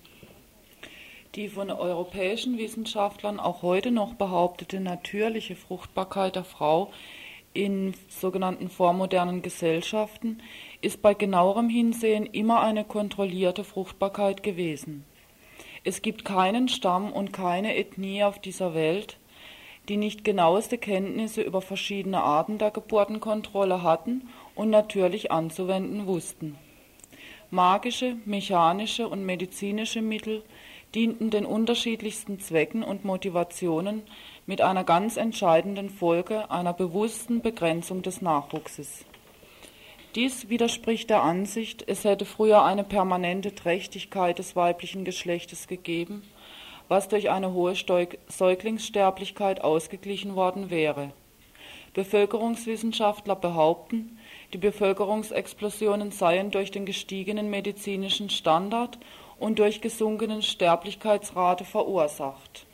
Die 1.35 1.49
von 1.49 1.71
europäischen 1.71 2.57
Wissenschaftlern 2.57 3.39
auch 3.41 3.63
heute 3.63 3.91
noch 3.91 4.15
behauptete 4.15 4.81
natürliche 4.81 5.57
Fruchtbarkeit 5.57 6.37
der 6.37 6.45
Frau 6.45 6.91
in 7.53 7.95
sogenannten 8.09 8.69
vormodernen 8.69 9.43
Gesellschaften 9.43 10.39
ist 10.81 11.03
bei 11.03 11.15
genauerem 11.15 11.69
Hinsehen 11.69 12.27
immer 12.27 12.61
eine 12.61 12.85
kontrollierte 12.85 13.65
Fruchtbarkeit 13.65 14.43
gewesen. 14.43 15.05
Es 15.85 16.03
gibt 16.03 16.25
keinen 16.25 16.69
Stamm 16.69 17.13
und 17.13 17.33
keine 17.33 17.77
Ethnie 17.77 18.25
auf 18.25 18.39
dieser 18.39 18.75
Welt, 18.75 19.19
die 19.89 19.97
nicht 19.97 20.25
genaueste 20.25 20.77
Kenntnisse 20.77 21.43
über 21.43 21.61
verschiedene 21.61 22.21
Arten 22.21 22.59
der 22.59 22.71
Geburtenkontrolle 22.71 23.83
hatten 23.83 24.29
und 24.55 24.71
natürlich 24.71 25.31
anzuwenden 25.31 26.07
wussten. 26.07 26.59
Magische, 27.51 28.17
mechanische 28.27 29.09
und 29.09 29.25
medizinische 29.25 30.03
Mittel 30.03 30.43
dienten 30.95 31.31
den 31.31 31.47
unterschiedlichsten 31.47 32.41
Zwecken 32.41 32.83
und 32.83 33.05
Motivationen 33.05 34.03
mit 34.47 34.61
einer 34.61 34.85
ganz 34.85 35.17
entscheidenden 35.17 35.91
Folge 35.91 36.51
einer 36.51 36.73
bewussten 36.73 37.41
Begrenzung 37.41 38.03
des 38.03 38.21
Nachwuchses. 38.21 39.05
Dies 40.15 40.49
widerspricht 40.49 41.11
der 41.11 41.23
Ansicht, 41.23 41.85
es 41.87 42.05
hätte 42.05 42.25
früher 42.25 42.65
eine 42.65 42.83
permanente 42.83 43.55
Trächtigkeit 43.55 44.39
des 44.39 44.57
weiblichen 44.57 45.05
Geschlechtes 45.05 45.69
gegeben, 45.69 46.23
was 46.89 47.09
durch 47.09 47.29
eine 47.29 47.53
hohe 47.53 47.75
Säuglingssterblichkeit 48.29 49.63
ausgeglichen 49.63 50.35
worden 50.35 50.71
wäre. 50.71 51.13
Bevölkerungswissenschaftler 51.93 53.37
behaupten, 53.37 54.19
die 54.55 54.59
Bevölkerungsexplosionen 54.59 56.11
seien 56.11 56.51
durch 56.51 56.71
den 56.71 56.87
gestiegenen 56.87 57.51
medizinischen 57.51 58.31
Standard 58.31 58.99
und 59.39 59.59
durch 59.59 59.83
gesunkenen 59.83 60.41
Sterblichkeitsrate 60.41 61.65
verursacht. 61.65 62.67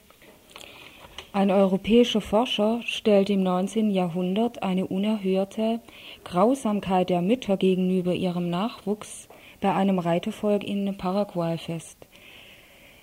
Ein 1.32 1.50
europäischer 1.50 2.20
Forscher 2.20 2.80
stellte 2.84 3.32
im 3.32 3.42
19. 3.42 3.90
Jahrhundert 3.90 4.62
eine 4.62 4.86
unerhörte 4.86 5.80
Grausamkeit 6.24 7.10
der 7.10 7.22
Mütter 7.22 7.56
gegenüber 7.56 8.14
ihrem 8.14 8.50
Nachwuchs 8.50 9.28
bei 9.60 9.72
einem 9.72 9.98
Reitervolk 9.98 10.64
in 10.64 10.96
Paraguay 10.96 11.58
fest. 11.58 12.06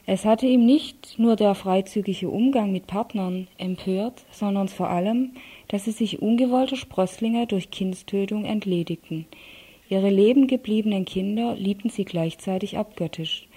Es 0.05 0.25
hatte 0.25 0.47
ihm 0.47 0.65
nicht 0.65 1.19
nur 1.19 1.35
der 1.35 1.55
freizügige 1.55 2.29
Umgang 2.29 2.71
mit 2.71 2.87
Partnern 2.87 3.47
empört, 3.57 4.25
sondern 4.31 4.67
vor 4.67 4.89
allem, 4.89 5.31
dass 5.67 5.85
sie 5.85 5.91
sich 5.91 6.21
ungewollte 6.21 6.75
Sprösslinge 6.75 7.47
durch 7.47 7.71
Kindstötung 7.71 8.43
entledigten. 8.45 9.25
Ihre 9.89 10.09
leben 10.09 10.47
gebliebenen 10.47 11.05
Kinder 11.05 11.55
liebten 11.55 11.89
sie 11.89 12.05
gleichzeitig 12.05 12.77
abgöttisch. 12.77 13.47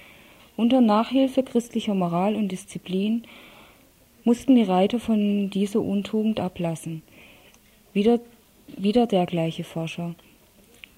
Unter 0.57 0.81
Nachhilfe 0.81 1.43
christlicher 1.43 1.95
Moral 1.95 2.37
und 2.37 2.53
Disziplin 2.53 3.23
mussten 4.25 4.55
die 4.55 4.63
Reiter 4.63 4.99
von 4.99 5.51
dieser 5.51 5.81
Untugend 5.81 6.41
ablassen. 6.41 7.03
Wieder, 7.93 8.21
wieder 8.77 9.07
der 9.07 9.27
gleiche 9.27 9.65
Forscher. 9.65 10.15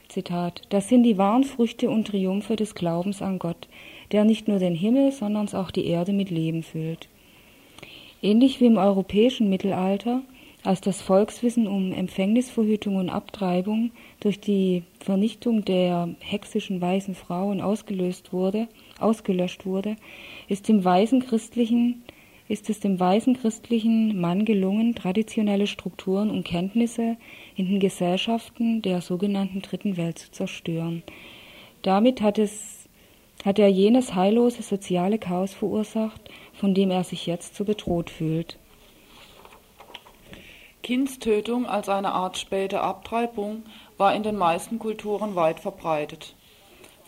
Zitat, 0.09 0.63
das 0.69 0.89
sind 0.89 1.03
die 1.03 1.19
wahren 1.19 1.45
Früchte 1.45 1.91
und 1.91 2.07
Triumphe 2.07 2.57
des 2.57 2.75
Glaubens 2.75 3.23
an 3.23 3.39
Gott, 3.39 3.69
der 4.13 4.25
nicht 4.25 4.49
nur 4.49 4.59
den 4.59 4.75
Himmel, 4.75 5.13
sondern 5.13 5.49
auch 5.53 5.71
die 5.71 5.87
Erde 5.87 6.13
mit 6.13 6.31
Leben 6.31 6.63
füllt. 6.63 7.09
Ähnlich 8.23 8.61
wie 8.61 8.67
im 8.67 8.79
europäischen 8.79 9.51
Mittelalter, 9.51 10.23
als 10.63 10.81
das 10.81 11.03
Volkswissen 11.03 11.67
um 11.67 11.93
Empfängnisverhütung 11.93 12.97
und 12.97 13.11
Abtreibung 13.11 13.91
durch 14.21 14.41
die 14.41 14.83
Vernichtung 15.01 15.65
der 15.65 16.09
hexischen 16.21 16.81
weißen 16.81 17.15
Frauen 17.15 17.61
ausgelöst 17.61 18.33
wurde, 18.33 18.69
ausgelöscht 18.99 19.67
wurde, 19.67 19.97
ist 20.49 20.69
dem 20.69 20.85
weisen 20.85 21.21
christlichen 21.21 22.03
ist 22.49 22.71
es 22.71 22.79
dem 22.79 23.01
weisen 23.01 23.37
christlichen 23.37 24.21
Mann 24.21 24.45
gelungen, 24.45 24.95
traditionelle 24.95 25.67
Strukturen 25.67 26.31
und 26.31 26.45
Kenntnisse 26.45 27.17
in 27.57 27.69
den 27.69 27.81
Gesellschaften 27.81 28.83
der 28.83 29.01
sogenannten 29.01 29.63
Dritten 29.63 29.97
Welt 29.97 30.19
zu 30.19 30.31
zerstören. 30.31 31.03
Damit 31.83 32.21
hat, 32.21 32.39
es, 32.39 32.89
hat 33.45 33.59
er 33.59 33.69
jenes 33.69 34.15
heillose 34.15 34.63
soziale 34.63 35.19
Chaos 35.19 35.55
verursacht, 35.55 36.31
von 36.53 36.75
dem 36.75 36.91
er 36.91 37.05
sich 37.05 37.27
jetzt 37.27 37.57
so 37.57 37.65
bedroht 37.65 38.11
fühlt. 38.11 38.59
Kindstötung 40.83 41.67
als 41.67 41.89
eine 41.89 42.13
Art 42.13 42.39
späte 42.39 42.81
Abtreibung 42.81 43.65
war 43.97 44.15
in 44.15 44.23
den 44.23 44.37
meisten 44.37 44.79
Kulturen 44.79 45.35
weit 45.35 45.59
verbreitet. 45.59 46.37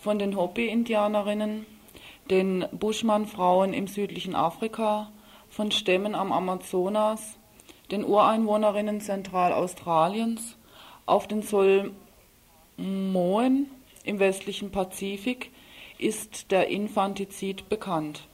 Von 0.01 0.19
den 0.19 0.37
Hopi-Indianerinnen, 0.37 1.67
den 2.31 2.65
Buschmann-Frauen 2.73 3.73
im 3.75 3.87
südlichen 3.87 4.35
Afrika, 4.35 5.13
von 5.49 5.71
Stämmen 5.71 6.15
am 6.15 6.33
Amazonas, 6.33 7.38
den 7.91 8.05
Ureinwohnerinnen 8.05 9.01
Zentralaustraliens, 9.01 10.57
auf 11.07 11.27
den 11.27 11.43
Solmoen 11.43 11.95
im 14.05 14.19
westlichen 14.19 14.71
Pazifik 14.71 15.51
ist 15.99 16.51
der 16.51 16.69
Infantizid 16.69 17.69
bekannt. 17.69 18.29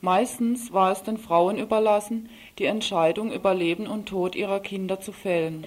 Meistens 0.00 0.72
war 0.72 0.92
es 0.92 1.02
den 1.02 1.18
Frauen 1.18 1.58
überlassen, 1.58 2.30
die 2.58 2.64
Entscheidung 2.64 3.32
über 3.32 3.54
Leben 3.54 3.86
und 3.86 4.06
Tod 4.06 4.34
ihrer 4.34 4.60
Kinder 4.60 5.00
zu 5.00 5.12
fällen. 5.12 5.66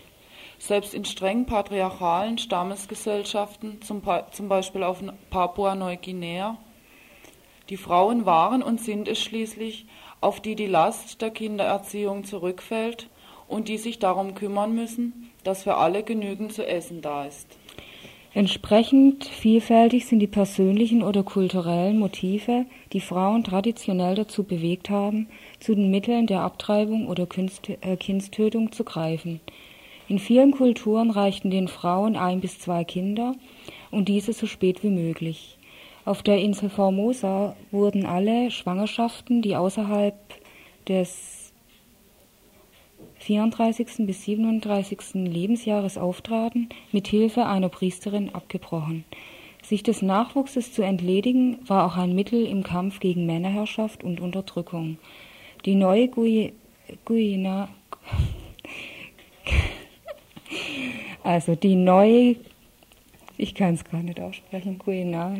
Selbst 0.58 0.94
in 0.94 1.06
streng 1.06 1.46
patriarchalen 1.46 2.38
Stammesgesellschaften, 2.38 3.82
zum, 3.82 4.02
zum 4.32 4.50
Beispiel 4.50 4.84
auf 4.84 5.04
Papua-Neuguinea, 5.30 6.58
die 7.70 7.78
Frauen 7.78 8.26
waren 8.26 8.64
und 8.64 8.82
sind 8.82 9.08
es 9.08 9.20
schließlich, 9.20 9.86
auf 10.24 10.40
die 10.40 10.56
die 10.56 10.68
Last 10.68 11.22
der 11.22 11.32
Kindererziehung 11.32 12.24
zurückfällt 12.24 13.10
und 13.48 13.68
die 13.68 13.78
sich 13.78 14.00
darum 14.00 14.36
kümmern 14.36 14.74
müssen, 14.74 15.30
dass 15.44 15.64
für 15.64 15.76
alle 15.76 16.04
genügend 16.04 16.54
zu 16.54 16.66
essen 16.66 17.02
da 17.02 17.26
ist. 17.26 17.48
Entsprechend 18.36 19.26
vielfältig 19.26 20.08
sind 20.08 20.20
die 20.20 20.28
persönlichen 20.28 21.04
oder 21.04 21.22
kulturellen 21.22 22.00
Motive, 22.00 22.66
die 22.92 23.00
Frauen 23.00 23.44
traditionell 23.44 24.16
dazu 24.16 24.44
bewegt 24.44 24.90
haben, 24.90 25.28
zu 25.60 25.76
den 25.76 25.92
Mitteln 25.92 26.26
der 26.26 26.42
Abtreibung 26.42 27.08
oder 27.08 27.28
äh, 27.82 27.96
Kindstötung 27.96 28.72
zu 28.72 28.84
greifen. 28.84 29.40
In 30.08 30.18
vielen 30.18 30.52
Kulturen 30.52 31.12
reichten 31.12 31.52
den 31.52 31.68
Frauen 31.68 32.16
ein 32.16 32.42
bis 32.42 32.58
zwei 32.58 32.84
Kinder 32.84 33.36
und 33.92 34.10
diese 34.10 34.34
so 34.34 34.48
spät 34.48 34.84
wie 34.84 34.90
möglich. 34.90 35.58
Auf 36.06 36.22
der 36.22 36.40
Insel 36.40 36.70
Formosa 36.70 37.56
wurden 37.72 38.06
alle 38.06 38.52
Schwangerschaften, 38.52 39.42
die 39.42 39.56
außerhalb 39.56 40.16
des 40.86 41.54
34. 43.20 44.06
bis 44.06 44.26
37. 44.26 45.00
Lebensjahres 45.14 45.98
auftraten, 45.98 46.68
mit 46.92 47.08
Hilfe 47.08 47.46
einer 47.46 47.70
Priesterin 47.70 48.36
abgebrochen. 48.36 49.06
Sich 49.64 49.82
des 49.82 50.02
Nachwuchses 50.02 50.74
zu 50.74 50.82
entledigen, 50.82 51.60
war 51.66 51.86
auch 51.86 51.96
ein 51.96 52.14
Mittel 52.14 52.46
im 52.46 52.64
Kampf 52.64 53.00
gegen 53.00 53.26
Männerherrschaft 53.26 54.04
und 54.04 54.20
Unterdrückung. 54.20 54.98
Die 55.64 55.76
neue 55.76 56.10
Guyana, 57.06 57.70
also 61.24 61.56
die 61.56 61.76
neue, 61.76 62.36
ich 63.38 63.56
kann 63.56 63.76
es 63.76 63.86
gar 63.86 64.04
nicht 64.04 64.20
aussprechen, 64.20 64.80
Guyana, 64.80 65.38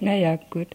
naja, 0.00 0.36
gut. 0.50 0.68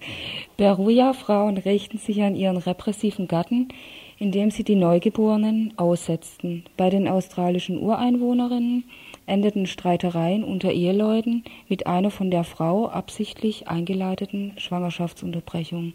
Beruja-Frauen 0.57 1.57
rächten 1.57 1.97
sich 1.97 2.21
an 2.21 2.35
ihren 2.35 2.57
repressiven 2.57 3.27
Gatten, 3.27 3.69
indem 4.17 4.51
sie 4.51 4.63
die 4.63 4.75
Neugeborenen 4.75 5.73
aussetzten. 5.77 6.65
Bei 6.77 6.89
den 6.89 7.07
australischen 7.07 7.77
Ureinwohnerinnen 7.81 8.85
endeten 9.25 9.65
Streitereien 9.65 10.43
unter 10.43 10.71
Eheleuten 10.71 11.43
mit 11.67 11.87
einer 11.87 12.11
von 12.11 12.31
der 12.31 12.43
Frau 12.43 12.87
absichtlich 12.87 13.67
eingeleiteten 13.67 14.53
Schwangerschaftsunterbrechung. 14.57 15.93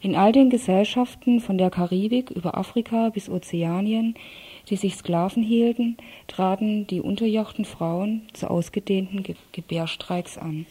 In 0.00 0.16
all 0.16 0.32
den 0.32 0.50
Gesellschaften 0.50 1.40
von 1.40 1.58
der 1.58 1.70
Karibik 1.70 2.30
über 2.30 2.58
Afrika 2.58 3.10
bis 3.10 3.28
Ozeanien 3.28 4.16
die 4.68 4.76
sich 4.76 4.96
Sklaven 4.96 5.42
hielten, 5.42 5.96
traten 6.28 6.86
die 6.86 7.00
unterjochten 7.00 7.64
Frauen 7.64 8.28
zu 8.32 8.48
ausgedehnten 8.48 9.24
Gebärstreiks 9.52 10.38
an. 10.38 10.66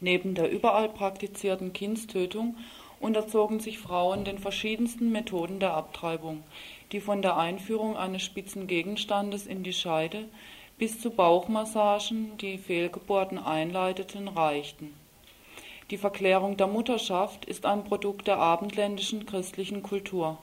Neben 0.00 0.34
der 0.34 0.50
überall 0.50 0.88
praktizierten 0.88 1.72
Kindstötung 1.72 2.56
unterzogen 3.00 3.60
sich 3.60 3.78
Frauen 3.78 4.24
den 4.24 4.38
verschiedensten 4.38 5.10
Methoden 5.10 5.58
der 5.58 5.74
Abtreibung, 5.74 6.42
die 6.92 7.00
von 7.00 7.22
der 7.22 7.36
Einführung 7.36 7.96
eines 7.96 8.22
spitzen 8.22 8.66
Gegenstandes 8.66 9.46
in 9.46 9.62
die 9.62 9.72
Scheide 9.72 10.24
bis 10.78 11.00
zu 11.00 11.10
Bauchmassagen, 11.10 12.36
die 12.38 12.58
Fehlgeburten 12.58 13.38
einleiteten, 13.38 14.28
reichten. 14.28 14.94
Die 15.90 15.96
Verklärung 15.96 16.56
der 16.56 16.66
Mutterschaft 16.66 17.44
ist 17.44 17.64
ein 17.64 17.84
Produkt 17.84 18.26
der 18.26 18.38
abendländischen 18.38 19.24
christlichen 19.24 19.82
Kultur. 19.82 20.38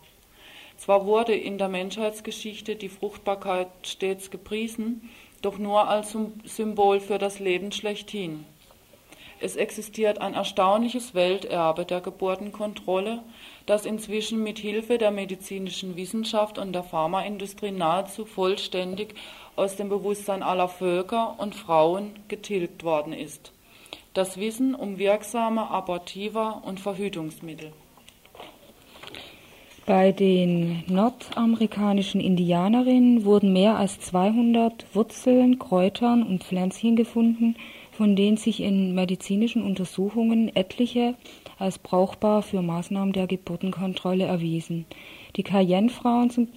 Zwar 0.77 1.05
wurde 1.05 1.33
in 1.33 1.57
der 1.57 1.69
Menschheitsgeschichte 1.69 2.75
die 2.75 2.89
Fruchtbarkeit 2.89 3.67
stets 3.83 4.31
gepriesen, 4.31 5.09
doch 5.41 5.57
nur 5.57 5.87
als 5.87 6.15
Symbol 6.45 6.99
für 6.99 7.17
das 7.17 7.39
Leben 7.39 7.71
schlechthin. 7.71 8.45
Es 9.39 9.57
existiert 9.57 10.21
ein 10.21 10.35
erstaunliches 10.35 11.15
Welterbe 11.15 11.83
der 11.83 11.99
Geburtenkontrolle, 11.99 13.23
das 13.65 13.85
inzwischen 13.85 14.41
mit 14.41 14.57
Hilfe 14.57 14.97
der 14.97 15.11
medizinischen 15.11 15.97
Wissenschaft 15.97 16.57
und 16.57 16.71
der 16.71 16.83
Pharmaindustrie 16.83 17.71
nahezu 17.71 18.25
vollständig 18.25 19.15
aus 19.57 19.75
dem 19.75 19.89
Bewusstsein 19.89 20.43
aller 20.43 20.69
Völker 20.69 21.35
und 21.39 21.55
Frauen 21.55 22.11
getilgt 22.29 22.85
worden 22.85 23.11
ist. 23.11 23.51
Das 24.13 24.37
Wissen 24.37 24.75
um 24.75 24.97
wirksame 24.97 25.69
Abortiva 25.69 26.61
und 26.65 26.79
Verhütungsmittel. 26.79 27.73
Bei 29.85 30.13
den 30.13 30.85
nordamerikanischen 30.87 32.21
Indianerinnen 32.21 33.25
wurden 33.25 33.51
mehr 33.51 33.75
als 33.75 33.99
200 33.99 34.85
Wurzeln, 34.95 35.59
Kräutern 35.59 36.23
und 36.23 36.45
Pflänzchen 36.45 36.95
gefunden, 36.95 37.57
von 37.91 38.15
denen 38.15 38.37
sich 38.37 38.61
in 38.61 38.95
medizinischen 38.95 39.61
Untersuchungen 39.61 40.55
etliche 40.55 41.15
als 41.59 41.79
brauchbar 41.79 42.43
für 42.43 42.61
Maßnahmen 42.61 43.11
der 43.11 43.27
Geburtenkontrolle 43.27 44.23
erwiesen. 44.23 44.85
Die 45.35 45.43
Cayenne-Frauen 45.43 46.29
zum, 46.29 46.47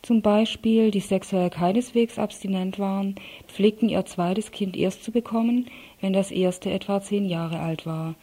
zum 0.00 0.22
Beispiel, 0.22 0.90
die 0.90 1.00
sexuell 1.00 1.50
keineswegs 1.50 2.18
abstinent 2.18 2.78
waren, 2.78 3.16
pflegten 3.46 3.90
ihr 3.90 4.06
zweites 4.06 4.52
Kind 4.52 4.74
erst 4.74 5.04
zu 5.04 5.12
bekommen, 5.12 5.66
wenn 6.00 6.14
das 6.14 6.30
erste 6.30 6.70
etwa 6.70 7.02
zehn 7.02 7.28
Jahre 7.28 7.60
alt 7.60 7.84
war. 7.84 8.14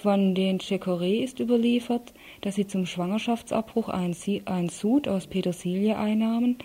Von 0.00 0.36
den 0.36 0.58
Checoré 0.58 1.22
ist 1.24 1.40
überliefert, 1.40 2.12
dass 2.42 2.56
sie 2.56 2.66
zum 2.66 2.86
Schwangerschaftsabbruch 2.86 3.88
einen 3.88 4.68
Sud 4.68 5.08
aus 5.08 5.26
Petersilie 5.26 5.96
einnahmen, 5.96 6.58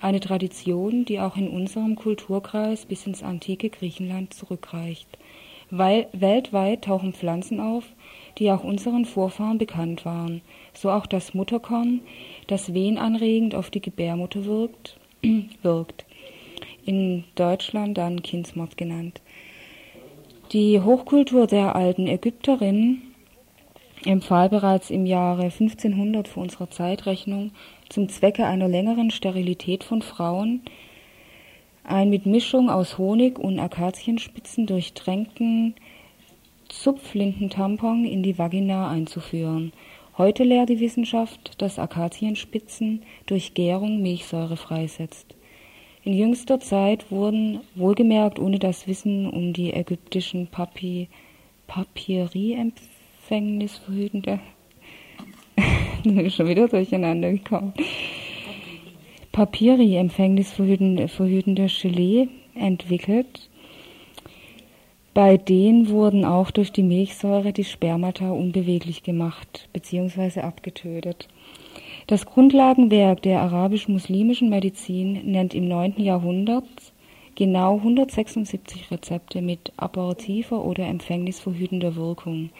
eine 0.00 0.20
Tradition, 0.20 1.04
die 1.04 1.20
auch 1.20 1.36
in 1.36 1.48
unserem 1.48 1.96
Kulturkreis 1.96 2.86
bis 2.86 3.06
ins 3.06 3.22
antike 3.22 3.68
Griechenland 3.68 4.32
zurückreicht. 4.32 5.08
Weil 5.70 6.06
weltweit 6.12 6.82
tauchen 6.82 7.12
Pflanzen 7.12 7.58
auf, 7.58 7.84
die 8.38 8.50
auch 8.50 8.64
unseren 8.64 9.06
Vorfahren 9.06 9.58
bekannt 9.58 10.04
waren, 10.04 10.40
so 10.72 10.90
auch 10.90 11.06
das 11.06 11.34
Mutterkorn, 11.34 12.00
das 12.46 12.74
wehenanregend 12.74 13.54
auf 13.54 13.70
die 13.70 13.80
Gebärmutter 13.80 14.44
wirkt, 14.44 14.98
wirkt. 15.62 16.04
In 16.84 17.24
Deutschland 17.34 17.96
dann 17.96 18.22
Kindsmord 18.22 18.76
genannt. 18.76 19.20
Die 20.52 20.80
Hochkultur 20.80 21.46
der 21.46 21.74
alten 21.74 22.06
Ägypterinnen 22.06 23.13
empfahl 24.06 24.48
bereits 24.48 24.90
im 24.90 25.06
Jahre 25.06 25.44
1500 25.44 26.28
vor 26.28 26.42
unserer 26.42 26.70
Zeitrechnung 26.70 27.52
zum 27.88 28.08
Zwecke 28.08 28.46
einer 28.46 28.68
längeren 28.68 29.10
Sterilität 29.10 29.84
von 29.84 30.02
Frauen 30.02 30.62
ein 31.84 32.08
mit 32.08 32.24
Mischung 32.24 32.70
aus 32.70 32.96
Honig 32.96 33.38
und 33.38 33.58
Akazienspitzen 33.58 34.66
durchtränkten 34.66 35.74
Zupflintentampon 36.68 38.06
in 38.06 38.22
die 38.22 38.38
Vagina 38.38 38.90
einzuführen. 38.90 39.72
Heute 40.16 40.44
lehrt 40.44 40.70
die 40.70 40.80
Wissenschaft, 40.80 41.60
dass 41.60 41.78
Akazienspitzen 41.78 43.02
durch 43.26 43.52
Gärung 43.54 44.00
Milchsäure 44.00 44.56
freisetzt. 44.56 45.34
In 46.04 46.14
jüngster 46.14 46.60
Zeit 46.60 47.10
wurden, 47.10 47.60
wohlgemerkt 47.74 48.38
ohne 48.38 48.58
das 48.58 48.86
Wissen 48.86 49.28
um 49.28 49.52
die 49.52 49.72
ägyptischen 49.72 50.46
Papi, 50.46 51.08
Papyri-Empfängnisverhütende, 53.24 54.38
schon 56.30 56.48
wieder 56.48 56.68
durcheinander 56.68 57.32
gekommen, 57.32 57.72
Papyri-Empfängnisverhütende 59.32 61.66
Gelee 61.80 62.28
entwickelt. 62.54 63.48
Bei 65.14 65.36
denen 65.36 65.88
wurden 65.88 66.24
auch 66.24 66.50
durch 66.50 66.72
die 66.72 66.82
Milchsäure 66.82 67.52
die 67.52 67.64
Spermata 67.64 68.30
unbeweglich 68.30 69.04
gemacht 69.04 69.68
bzw. 69.72 70.40
abgetötet. 70.40 71.28
Das 72.08 72.26
Grundlagenwerk 72.26 73.22
der 73.22 73.40
arabisch-muslimischen 73.40 74.50
Medizin 74.50 75.30
nennt 75.30 75.54
im 75.54 75.68
9. 75.68 75.94
Jahrhundert 75.98 76.64
genau 77.36 77.76
176 77.76 78.90
Rezepte 78.90 79.40
mit 79.40 79.72
abortiver 79.76 80.64
oder 80.64 80.86
empfängnisverhütender 80.86 81.96
Wirkung. 81.96 82.50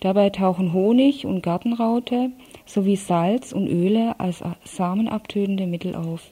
Dabei 0.00 0.30
tauchen 0.30 0.72
Honig 0.72 1.26
und 1.26 1.42
Gartenraute 1.42 2.30
sowie 2.66 2.96
Salz 2.96 3.52
und 3.52 3.66
Öle 3.68 4.18
als 4.20 4.42
samenabtönende 4.64 5.66
Mittel 5.66 5.94
auf, 5.94 6.22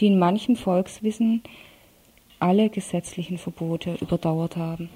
die 0.00 0.06
in 0.06 0.18
manchem 0.18 0.56
Volkswissen 0.56 1.42
alle 2.40 2.70
gesetzlichen 2.70 3.38
Verbote 3.38 3.96
überdauert 4.00 4.56
haben. 4.56 4.88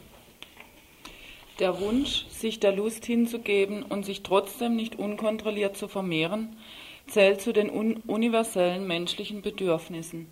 Der 1.61 1.81
Wunsch, 1.81 2.27
sich 2.29 2.61
der 2.61 2.73
Lust 2.73 3.05
hinzugeben 3.07 3.83
und 3.83 4.05
sich 4.05 4.23
trotzdem 4.23 4.77
nicht 4.77 4.99
unkontrolliert 4.99 5.77
zu 5.77 5.89
vermehren, 5.89 6.57
zählt 7.09 7.41
zu 7.41 7.53
den 7.53 7.71
un 7.71 7.97
universellen 8.07 8.87
menschlichen 8.87 9.43
Bedürfnissen, 9.43 10.29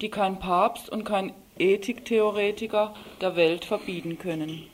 die 0.00 0.10
kein 0.10 0.38
Papst 0.38 0.88
und 0.88 1.04
kein 1.04 1.32
Ethiktheoretiker 1.58 2.94
der 3.20 3.36
Welt 3.36 3.64
verbieten 3.64 4.18
können. 4.18 4.64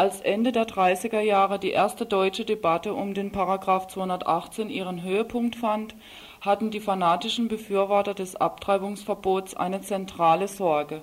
Als 0.00 0.22
Ende 0.22 0.50
der 0.50 0.66
30er 0.66 1.20
Jahre 1.20 1.58
die 1.58 1.72
erste 1.72 2.06
deutsche 2.06 2.46
Debatte 2.46 2.94
um 2.94 3.12
den 3.12 3.32
Paragraph 3.32 3.86
218 3.88 4.70
ihren 4.70 5.02
Höhepunkt 5.02 5.56
fand, 5.56 5.94
hatten 6.40 6.70
die 6.70 6.80
fanatischen 6.80 7.48
Befürworter 7.48 8.14
des 8.14 8.34
Abtreibungsverbots 8.34 9.56
eine 9.56 9.82
zentrale 9.82 10.48
Sorge, 10.48 11.02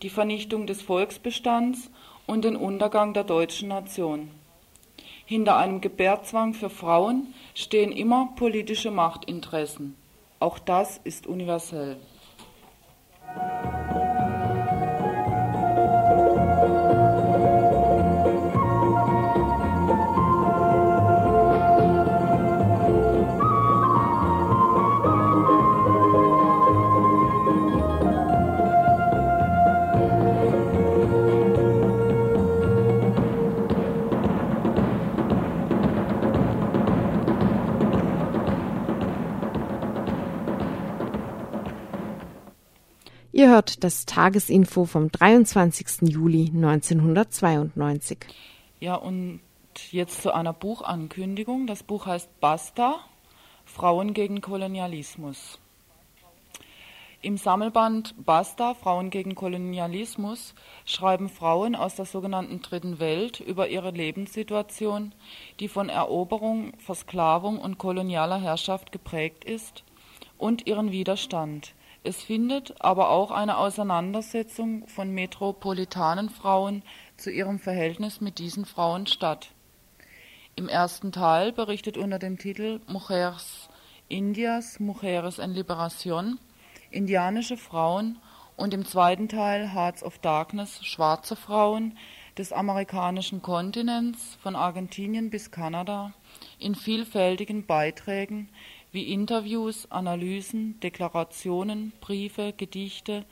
die 0.00 0.08
Vernichtung 0.08 0.66
des 0.66 0.80
Volksbestands 0.80 1.90
und 2.26 2.46
den 2.46 2.56
Untergang 2.56 3.12
der 3.12 3.24
deutschen 3.24 3.68
Nation. 3.68 4.30
Hinter 5.26 5.58
einem 5.58 5.82
Gebärzwang 5.82 6.54
für 6.54 6.70
Frauen 6.70 7.34
stehen 7.54 7.92
immer 7.92 8.30
politische 8.36 8.90
Machtinteressen. 8.90 9.94
Auch 10.40 10.58
das 10.58 10.98
ist 11.04 11.26
universell. 11.26 11.98
Ihr 43.42 43.50
hört 43.50 43.82
das 43.82 44.06
Tagesinfo 44.06 44.84
vom 44.84 45.10
23. 45.10 46.08
Juli 46.08 46.52
1992. 46.54 48.18
Ja, 48.78 48.94
und 48.94 49.40
jetzt 49.90 50.22
zu 50.22 50.32
einer 50.32 50.52
Buchankündigung. 50.52 51.66
Das 51.66 51.82
Buch 51.82 52.06
heißt 52.06 52.38
Basta, 52.38 53.00
Frauen 53.64 54.14
gegen 54.14 54.42
Kolonialismus. 54.42 55.58
Im 57.20 57.36
Sammelband 57.36 58.14
Basta, 58.24 58.74
Frauen 58.74 59.10
gegen 59.10 59.34
Kolonialismus 59.34 60.54
schreiben 60.84 61.28
Frauen 61.28 61.74
aus 61.74 61.96
der 61.96 62.04
sogenannten 62.04 62.62
Dritten 62.62 63.00
Welt 63.00 63.40
über 63.40 63.66
ihre 63.66 63.90
Lebenssituation, 63.90 65.16
die 65.58 65.66
von 65.66 65.88
Eroberung, 65.88 66.74
Versklavung 66.78 67.58
und 67.58 67.78
kolonialer 67.78 68.40
Herrschaft 68.40 68.92
geprägt 68.92 69.42
ist, 69.42 69.82
und 70.38 70.68
ihren 70.68 70.92
Widerstand– 70.92 71.74
es 72.04 72.22
findet 72.22 72.80
aber 72.80 73.10
auch 73.10 73.30
eine 73.30 73.58
Auseinandersetzung 73.58 74.86
von 74.88 75.10
metropolitanen 75.10 76.30
Frauen 76.30 76.82
zu 77.16 77.30
ihrem 77.30 77.58
Verhältnis 77.58 78.20
mit 78.20 78.38
diesen 78.38 78.64
Frauen 78.64 79.06
statt. 79.06 79.52
Im 80.56 80.68
ersten 80.68 81.12
Teil 81.12 81.52
berichtet 81.52 81.96
unter 81.96 82.18
dem 82.18 82.38
Titel 82.38 82.80
Mujeres 82.86 83.68
Indias, 84.08 84.80
Mujeres 84.80 85.38
en 85.38 85.52
Liberación 85.52 86.38
indianische 86.90 87.56
Frauen 87.56 88.18
und 88.56 88.74
im 88.74 88.84
zweiten 88.84 89.28
Teil 89.28 89.72
Hearts 89.72 90.02
of 90.02 90.18
Darkness 90.18 90.84
schwarze 90.84 91.36
Frauen 91.36 91.96
des 92.36 92.52
amerikanischen 92.52 93.42
Kontinents 93.42 94.36
von 94.42 94.56
Argentinien 94.56 95.30
bis 95.30 95.50
Kanada 95.50 96.12
in 96.58 96.74
vielfältigen 96.74 97.66
Beiträgen 97.66 98.48
wie 98.92 99.12
Interviews, 99.12 99.90
Analysen, 99.90 100.78
Deklarationen, 100.80 101.92
Briefe, 102.00 102.52
Gedichte, 102.56 103.24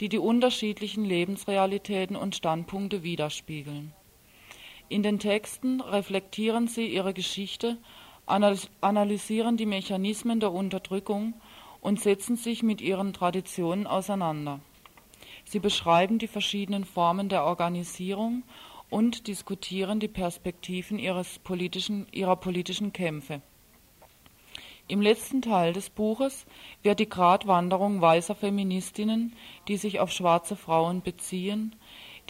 die 0.00 0.08
die 0.08 0.18
unterschiedlichen 0.18 1.04
Lebensrealitäten 1.04 2.16
und 2.16 2.36
Standpunkte 2.36 3.02
widerspiegeln. 3.02 3.92
In 4.88 5.02
den 5.02 5.18
Texten 5.18 5.80
reflektieren 5.80 6.68
sie 6.68 6.86
ihre 6.86 7.12
Geschichte, 7.12 7.76
analysieren 8.26 9.56
die 9.56 9.66
Mechanismen 9.66 10.40
der 10.40 10.52
Unterdrückung 10.52 11.34
und 11.80 12.00
setzen 12.00 12.36
sich 12.36 12.62
mit 12.62 12.80
ihren 12.80 13.12
Traditionen 13.12 13.86
auseinander. 13.86 14.60
Sie 15.44 15.58
beschreiben 15.58 16.18
die 16.18 16.26
verschiedenen 16.26 16.84
Formen 16.84 17.28
der 17.28 17.44
Organisierung 17.44 18.44
und 18.90 19.26
diskutieren 19.26 19.98
die 20.00 20.08
Perspektiven 20.08 20.98
ihres 20.98 21.38
politischen, 21.38 22.06
ihrer 22.12 22.36
politischen 22.36 22.92
Kämpfe. 22.92 23.42
Im 24.90 25.02
letzten 25.02 25.42
Teil 25.42 25.74
des 25.74 25.90
Buches 25.90 26.46
wird 26.82 26.98
die 26.98 27.08
Gratwanderung 27.08 28.00
weißer 28.00 28.34
Feministinnen, 28.34 29.34
die 29.68 29.76
sich 29.76 30.00
auf 30.00 30.10
schwarze 30.10 30.56
Frauen 30.56 31.02
beziehen, 31.02 31.76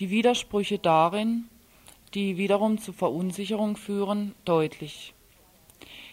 die 0.00 0.10
Widersprüche 0.10 0.80
darin, 0.80 1.48
die 2.14 2.36
wiederum 2.36 2.78
zu 2.78 2.92
Verunsicherung 2.92 3.76
führen, 3.76 4.34
deutlich. 4.44 5.14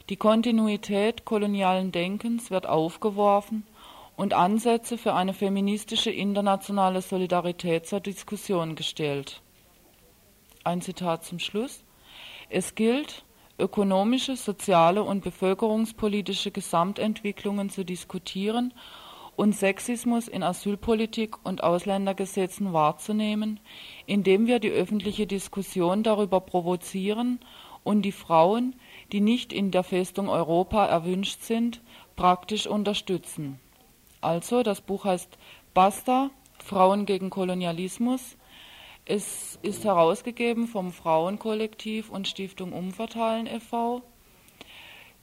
Die 0.10 0.18
Kontinuität 0.18 1.26
kolonialen 1.26 1.92
Denkens 1.92 2.52
wird 2.52 2.68
aufgeworfen 2.68 3.66
und 4.16 4.36
Ansätze 4.36 5.00
für 5.00 5.14
eine 5.14 5.34
feministische 5.34 6.12
internationale 6.12 7.02
Solidarität 7.02 7.88
zur 7.88 8.02
Diskussion 8.02 8.76
gestellt. 8.76 9.42
Ein 10.64 10.82
Zitat 10.82 11.26
zum 11.26 11.40
Schluss. 11.40 11.84
Es 12.50 12.76
gilt, 12.76 13.26
ökonomische, 13.58 14.36
soziale 14.36 15.04
und 15.04 15.24
bevölkerungspolitische 15.24 16.52
Gesamtentwicklungen 16.52 17.70
zu 17.70 17.86
diskutieren 17.86 18.74
und 19.36 19.56
Sexismus 19.56 20.28
in 20.28 20.44
Asylpolitik 20.44 21.46
und 21.46 21.64
Ausländergesetzen 21.64 22.74
wahrzunehmen, 22.74 23.60
indem 24.06 24.48
wir 24.48 24.60
die 24.60 24.72
öffentliche 24.72 25.28
Diskussion 25.28 26.04
darüber 26.04 26.40
provozieren 26.40 27.40
und 27.84 28.02
die 28.04 28.12
Frauen, 28.12 28.76
die 29.12 29.22
nicht 29.22 29.54
in 29.54 29.72
der 29.72 29.84
Festung 29.84 30.30
Europa 30.30 30.86
erwünscht 30.86 31.42
sind, 31.42 31.82
praktisch 32.16 32.68
unterstützen. 32.68 33.60
Also, 34.22 34.64
das 34.64 34.82
Buch 34.82 35.06
heißt 35.06 35.38
Basta, 35.74 36.32
Frauen 36.58 37.06
gegen 37.06 37.30
Kolonialismus, 37.30 38.38
es 39.06 39.60
ist 39.62 39.86
herausgegeben 39.86 40.68
vom 40.68 40.92
Frauenkollektiv 40.92 42.10
und 42.10 42.28
Stiftung 42.28 42.74
Umverteilen 42.74 43.46
e.V. 43.46 44.02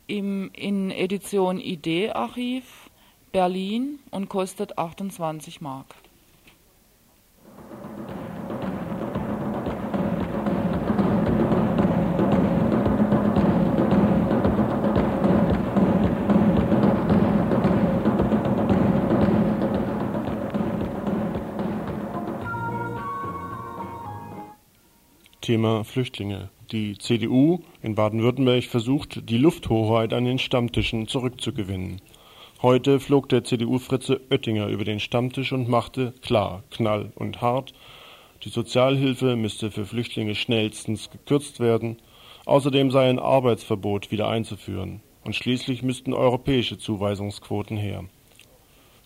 Im, 0.07 0.51
in 0.55 0.91
Edition 0.91 1.59
ID-Archiv 1.59 2.91
Berlin 3.33 3.99
und 4.11 4.29
kostet 4.29 4.79
28 4.79 5.61
Mark. 5.61 5.95
Thema 25.43 25.85
Flüchtlinge. 25.85 26.49
Die 26.71 26.97
CDU 26.97 27.61
in 27.83 27.95
Baden-Württemberg 27.95 28.65
versucht, 28.65 29.29
die 29.29 29.37
Lufthoheit 29.37 30.15
an 30.15 30.25
den 30.25 30.39
Stammtischen 30.39 31.09
zurückzugewinnen. 31.09 32.01
Heute 32.63 33.01
flog 33.01 33.29
der 33.29 33.45
CDU-Fritze 33.45 34.21
Oettinger 34.31 34.69
über 34.69 34.85
den 34.85 35.01
Stammtisch 35.01 35.53
und 35.53 35.69
machte 35.69 36.15
klar, 36.23 36.63
knall 36.71 37.13
und 37.17 37.43
hart, 37.43 37.75
die 38.45 38.49
Sozialhilfe 38.49 39.37
müsste 39.37 39.71
für 39.71 39.85
Flüchtlinge 39.85 40.35
schnellstens 40.35 41.11
gekürzt 41.11 41.61
werden, 41.61 41.99
außerdem 42.47 42.91
sei 42.91 43.11
ein 43.11 43.19
Arbeitsverbot 43.19 44.11
wieder 44.11 44.29
einzuführen 44.29 45.01
und 45.25 45.37
schließlich 45.37 45.83
müssten 45.83 46.15
europäische 46.15 46.79
Zuweisungsquoten 46.79 47.77
her. 47.77 48.05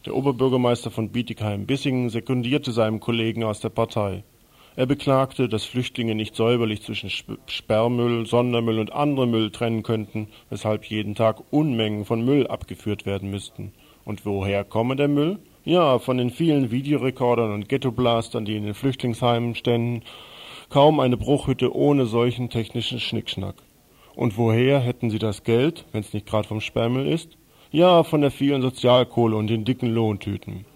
Der 0.04 0.14
Oberbürgermeister 0.14 0.90
von 0.90 1.08
Bietigheim-Bissingen 1.08 2.10
sekundierte 2.10 2.72
seinem 2.72 3.00
Kollegen 3.00 3.42
aus 3.42 3.60
der 3.60 3.70
Partei. 3.70 4.22
Er 4.76 4.84
beklagte, 4.84 5.48
dass 5.48 5.64
Flüchtlinge 5.64 6.14
nicht 6.14 6.36
säuberlich 6.36 6.82
zwischen 6.82 7.08
Sperrmüll, 7.46 8.26
Sondermüll 8.26 8.78
und 8.78 8.92
anderem 8.92 9.30
Müll 9.30 9.50
trennen 9.50 9.82
könnten, 9.82 10.28
weshalb 10.50 10.84
jeden 10.84 11.14
Tag 11.14 11.42
Unmengen 11.50 12.04
von 12.04 12.22
Müll 12.22 12.46
abgeführt 12.46 13.06
werden 13.06 13.30
müssten. 13.30 13.72
Und 14.04 14.26
woher 14.26 14.64
komme 14.64 14.94
der 14.94 15.08
Müll? 15.08 15.38
Ja, 15.64 15.98
von 15.98 16.18
den 16.18 16.28
vielen 16.28 16.70
Videorekordern 16.70 17.52
und 17.52 17.70
Ghettoblastern, 17.70 18.44
die 18.44 18.56
in 18.56 18.64
den 18.64 18.74
Flüchtlingsheimen 18.74 19.54
ständen. 19.54 20.02
Kaum 20.68 21.00
eine 21.00 21.16
Bruchhütte 21.16 21.74
ohne 21.74 22.04
solchen 22.04 22.50
technischen 22.50 23.00
Schnickschnack. 23.00 23.54
Und 24.14 24.36
woher 24.36 24.78
hätten 24.78 25.08
sie 25.08 25.18
das 25.18 25.42
Geld, 25.42 25.86
wenn 25.92 26.02
es 26.02 26.12
nicht 26.12 26.26
gerade 26.26 26.46
vom 26.46 26.60
Sperrmüll 26.60 27.06
ist? 27.06 27.38
Ja, 27.70 28.04
von 28.04 28.20
der 28.20 28.30
vielen 28.30 28.60
Sozialkohle 28.60 29.36
und 29.36 29.46
den 29.46 29.64
dicken 29.64 29.92
Lohntüten. 29.92 30.66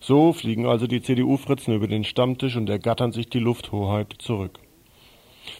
So 0.00 0.32
fliegen 0.32 0.66
also 0.66 0.86
die 0.86 1.02
CDU-Fritzen 1.02 1.74
über 1.74 1.88
den 1.88 2.04
Stammtisch 2.04 2.56
und 2.56 2.70
ergattern 2.70 3.12
sich 3.12 3.28
die 3.28 3.40
Lufthoheit 3.40 4.14
zurück. 4.18 4.58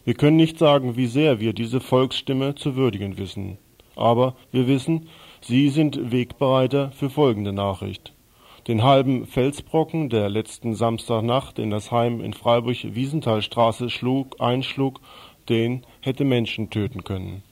Wir 0.05 0.15
können 0.15 0.37
nicht 0.37 0.59
sagen, 0.59 0.97
wie 0.97 1.07
sehr 1.07 1.41
wir 1.41 1.53
diese 1.53 1.81
Volksstimme 1.81 2.55
zu 2.55 2.77
würdigen 2.77 3.19
wissen. 3.19 3.59
Aber 3.97 4.37
wir 4.53 4.69
wissen, 4.69 5.09
Sie 5.41 5.69
sind 5.71 6.13
Wegbereiter 6.13 6.93
für 6.93 7.11
folgende 7.11 7.53
Nachricht. 7.53 8.13
Den 8.69 8.83
halben 8.83 9.27
Felsbrocken, 9.27 10.09
der 10.09 10.29
letzten 10.29 10.75
Samstagnacht 10.75 11.59
in 11.59 11.71
das 11.71 11.91
Heim 11.91 12.21
in 12.21 12.35
Freiburg-Wiesenthalstraße 12.35 13.89
schlug, 13.89 14.37
einschlug, 14.41 15.01
den 15.49 15.87
hätte 16.01 16.25
Menschen 16.25 16.71
töten 16.71 17.03
können. 17.03 17.43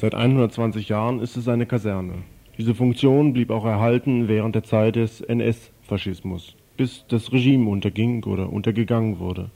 Seit 0.00 0.14
120 0.14 0.88
Jahren 0.88 1.20
ist 1.20 1.36
es 1.36 1.46
eine 1.46 1.66
Kaserne. 1.66 2.24
Diese 2.56 2.74
Funktion 2.74 3.34
blieb 3.34 3.50
auch 3.50 3.66
erhalten 3.66 4.28
während 4.28 4.54
der 4.54 4.62
Zeit 4.62 4.96
des 4.96 5.20
NS-Faschismus, 5.20 6.56
bis 6.78 7.04
das 7.08 7.30
Regime 7.34 7.68
unterging 7.68 8.24
oder 8.24 8.50
untergegangen 8.50 9.18
wurde. 9.18 9.50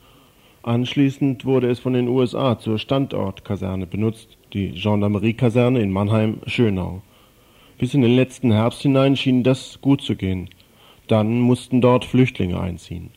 Anschließend 0.62 1.46
wurde 1.46 1.70
es 1.70 1.78
von 1.78 1.94
den 1.94 2.08
USA 2.08 2.58
zur 2.58 2.78
Standortkaserne 2.78 3.86
benutzt, 3.86 4.36
die 4.52 4.72
Gendarmerie-Kaserne 4.72 5.80
in 5.80 5.90
Mannheim-Schönau. 5.90 7.00
Bis 7.78 7.94
in 7.94 8.02
den 8.02 8.14
letzten 8.14 8.52
Herbst 8.52 8.82
hinein 8.82 9.16
schien 9.16 9.44
das 9.44 9.80
gut 9.80 10.02
zu 10.02 10.14
gehen. 10.14 10.50
Dann 11.08 11.40
mussten 11.40 11.80
dort 11.80 12.04
Flüchtlinge 12.04 12.60
einziehen. 12.60 13.08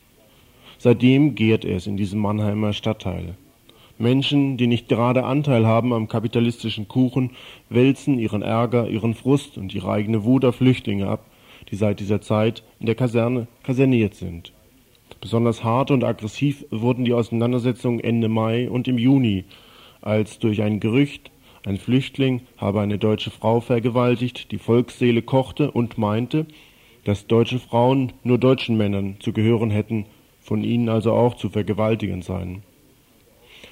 Seitdem 0.78 1.34
gärt 1.34 1.66
es 1.66 1.86
in 1.86 1.98
diesem 1.98 2.20
Mannheimer 2.20 2.72
Stadtteil. 2.72 3.34
Menschen, 3.98 4.56
die 4.56 4.66
nicht 4.66 4.88
gerade 4.88 5.24
Anteil 5.24 5.66
haben 5.66 5.92
am 5.92 6.08
kapitalistischen 6.08 6.88
Kuchen, 6.88 7.30
wälzen 7.68 8.18
ihren 8.18 8.42
Ärger, 8.42 8.88
ihren 8.88 9.14
Frust 9.14 9.58
und 9.58 9.74
ihre 9.74 9.90
eigene 9.90 10.24
Wut 10.24 10.44
auf 10.44 10.56
Flüchtlinge 10.56 11.08
ab, 11.08 11.26
die 11.70 11.76
seit 11.76 12.00
dieser 12.00 12.20
Zeit 12.20 12.62
in 12.80 12.86
der 12.86 12.94
Kaserne 12.94 13.48
kaserniert 13.62 14.14
sind. 14.14 14.52
Besonders 15.20 15.64
hart 15.64 15.90
und 15.90 16.04
aggressiv 16.04 16.64
wurden 16.70 17.04
die 17.04 17.12
Auseinandersetzungen 17.12 18.00
Ende 18.00 18.28
Mai 18.28 18.70
und 18.70 18.86
im 18.86 18.98
Juni, 18.98 19.44
als 20.00 20.38
durch 20.38 20.62
ein 20.62 20.78
Gerücht 20.78 21.30
ein 21.64 21.76
Flüchtling 21.76 22.40
habe 22.56 22.80
eine 22.80 22.98
deutsche 22.98 23.30
Frau 23.30 23.60
vergewaltigt, 23.60 24.52
die 24.52 24.58
Volksseele 24.58 25.22
kochte 25.22 25.70
und 25.70 25.98
meinte, 25.98 26.46
dass 27.04 27.26
deutsche 27.26 27.58
Frauen 27.58 28.12
nur 28.22 28.38
deutschen 28.38 28.76
Männern 28.76 29.16
zu 29.20 29.32
gehören 29.32 29.70
hätten, 29.70 30.06
von 30.40 30.62
ihnen 30.64 30.88
also 30.88 31.12
auch 31.12 31.34
zu 31.34 31.50
vergewaltigen 31.50 32.22
seien. 32.22 32.62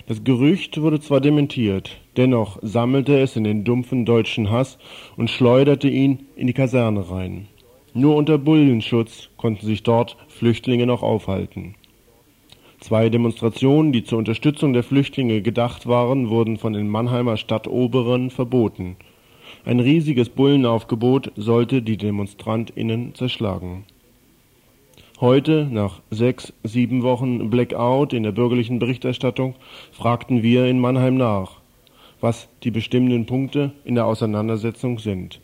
Das 0.09 0.23
Gerücht 0.23 0.81
wurde 0.81 1.01
zwar 1.01 1.21
dementiert, 1.21 2.01
dennoch 2.17 2.61
sammelte 2.63 3.19
es 3.19 3.35
in 3.35 3.43
den 3.43 3.65
dumpfen 3.65 4.05
deutschen 4.05 4.53
Hass 4.53 4.79
und 5.17 5.31
schleuderte 5.31 5.89
ihn 5.89 6.27
in 6.37 6.47
die 6.47 6.53
Kaserne 6.53 7.11
rein. 7.11 7.49
Nur 7.93 8.15
unter 8.15 8.39
Bullenschutz 8.39 9.31
konnten 9.37 9.67
sich 9.67 9.83
dort 9.83 10.17
Flüchtlinge 10.29 10.87
noch 10.87 11.03
aufhalten. 11.03 11.75
Zwei 12.79 13.09
Demonstrationen, 13.09 13.91
die 13.91 14.05
zur 14.05 14.19
Unterstützung 14.19 14.75
der 14.75 14.85
Flüchtlinge 14.85 15.43
gedacht 15.43 15.89
waren, 15.89 16.29
wurden 16.29 16.57
von 16.57 16.73
den 16.73 16.89
Mannheimer 16.89 17.37
Stadtoberen 17.37 18.31
verboten. 18.31 18.95
Ein 19.65 19.81
riesiges 19.81 20.29
Bullenaufgebot 20.29 21.33
sollte 21.35 21.83
die 21.83 21.97
DemonstrantInnen 21.97 23.17
zerschlagen. 23.17 23.85
Heute, 25.19 25.67
nach 25.71 26.03
sechs, 26.11 26.53
sieben 26.63 27.03
Wochen 27.03 27.49
Blackout 27.49 28.13
in 28.13 28.23
der 28.23 28.33
bürgerlichen 28.33 28.79
Berichterstattung, 28.79 29.55
fragten 29.91 30.43
wir 30.43 30.67
in 30.67 30.79
Mannheim 30.79 31.17
nach, 31.17 31.53
was 32.21 32.51
die 32.65 32.71
bestimmenden 32.71 33.25
Punkte 33.25 33.73
in 33.87 33.95
der 33.95 34.05
Auseinandersetzung 34.05 34.99
sind. 34.99 35.41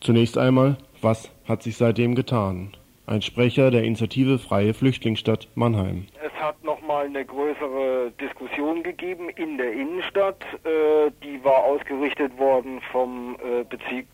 Zunächst 0.00 0.36
einmal, 0.36 0.76
was 1.00 1.30
hat 1.48 1.62
sich 1.62 1.78
seitdem 1.78 2.14
getan? 2.14 2.76
Ein 3.06 3.22
Sprecher 3.22 3.70
der 3.70 3.84
Initiative 3.84 4.38
Freie 4.38 4.74
Flüchtlingsstadt 4.74 5.48
Mannheim. 5.54 6.06
Es 6.22 6.32
hat 6.38 6.62
nochmal 6.62 7.06
eine 7.06 7.24
größere 7.24 8.12
Diskussion 8.20 8.82
gegeben 8.82 9.30
in 9.30 9.56
der 9.56 9.72
Innenstadt. 9.72 10.44
Äh, 10.64 11.10
die 11.22 11.42
war 11.42 11.64
ausgerichtet 11.64 12.36
worden 12.38 12.82
vom 12.92 13.36
äh, 13.36 13.64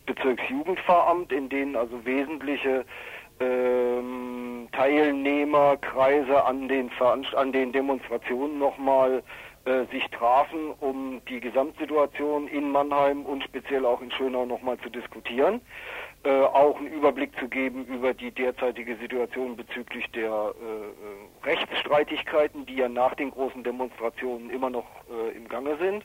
Bezirksjugendpfarramt, 0.06 1.32
in 1.32 1.48
denen 1.48 1.74
also 1.74 2.04
wesentliche 2.04 2.84
ähm, 3.40 4.68
Teilnehmerkreise 4.72 6.44
an 6.44 6.68
den, 6.68 6.90
an 7.34 7.52
den 7.52 7.72
Demonstrationen 7.72 8.58
nochmal 8.58 9.22
äh, 9.64 9.84
sich 9.92 10.08
trafen, 10.08 10.72
um 10.80 11.20
die 11.28 11.40
Gesamtsituation 11.40 12.48
in 12.48 12.70
Mannheim 12.70 13.26
und 13.26 13.44
speziell 13.44 13.84
auch 13.84 14.00
in 14.00 14.10
Schönau 14.10 14.46
nochmal 14.46 14.78
zu 14.78 14.88
diskutieren. 14.88 15.60
Äh, 16.22 16.30
auch 16.30 16.78
einen 16.78 16.92
Überblick 16.92 17.38
zu 17.38 17.48
geben 17.48 17.86
über 17.86 18.12
die 18.12 18.30
derzeitige 18.30 18.96
Situation 18.96 19.56
bezüglich 19.56 20.10
der 20.12 20.30
äh, 20.30 21.46
Rechtsstreitigkeiten, 21.46 22.66
die 22.66 22.76
ja 22.76 22.88
nach 22.90 23.14
den 23.14 23.30
großen 23.30 23.64
Demonstrationen 23.64 24.50
immer 24.50 24.68
noch 24.68 24.84
äh, 25.10 25.36
im 25.36 25.48
Gange 25.48 25.76
sind. 25.78 26.04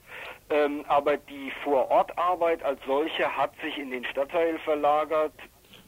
Ähm, 0.50 0.86
aber 0.88 1.18
die 1.18 1.52
Vorortarbeit 1.64 2.64
als 2.64 2.80
solche 2.86 3.38
hat 3.38 3.52
sich 3.62 3.78
in 3.78 3.92
den 3.92 4.06
Stadtteil 4.06 4.58
verlagert. 4.60 5.34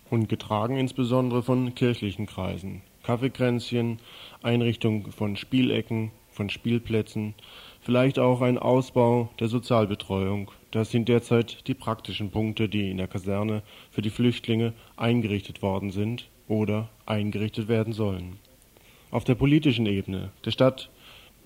Und 0.10 0.30
getragen 0.30 0.78
insbesondere 0.78 1.44
von 1.44 1.76
kirchlichen 1.76 2.28
Kreisen. 2.28 2.82
Kaffeekränzchen, 3.04 4.00
Einrichtung 4.42 5.12
von 5.12 5.36
Spielecken, 5.36 6.12
von 6.30 6.50
Spielplätzen, 6.50 7.34
vielleicht 7.82 8.20
auch 8.20 8.42
ein 8.42 8.58
Ausbau 8.58 9.30
der 9.40 9.48
Sozialbetreuung. 9.48 10.52
Das 10.72 10.92
sind 10.92 11.10
derzeit 11.10 11.68
die 11.68 11.74
praktischen 11.74 12.32
Punkte, 12.32 12.70
die 12.70 12.92
in 12.92 12.98
der 12.98 13.08
Kaserne 13.08 13.64
für 13.92 14.02
die 14.02 14.10
Flüchtlinge 14.10 14.74
eingerichtet 14.96 15.62
worden 15.62 15.92
sind 15.92 16.30
oder 16.48 16.90
eingerichtet 17.06 17.68
werden 17.68 17.94
sollen. 17.94 18.40
Auf 19.10 19.24
der 19.24 19.36
politischen 19.36 19.86
Ebene 19.86 20.32
der 20.46 20.52
Stadt 20.52 20.90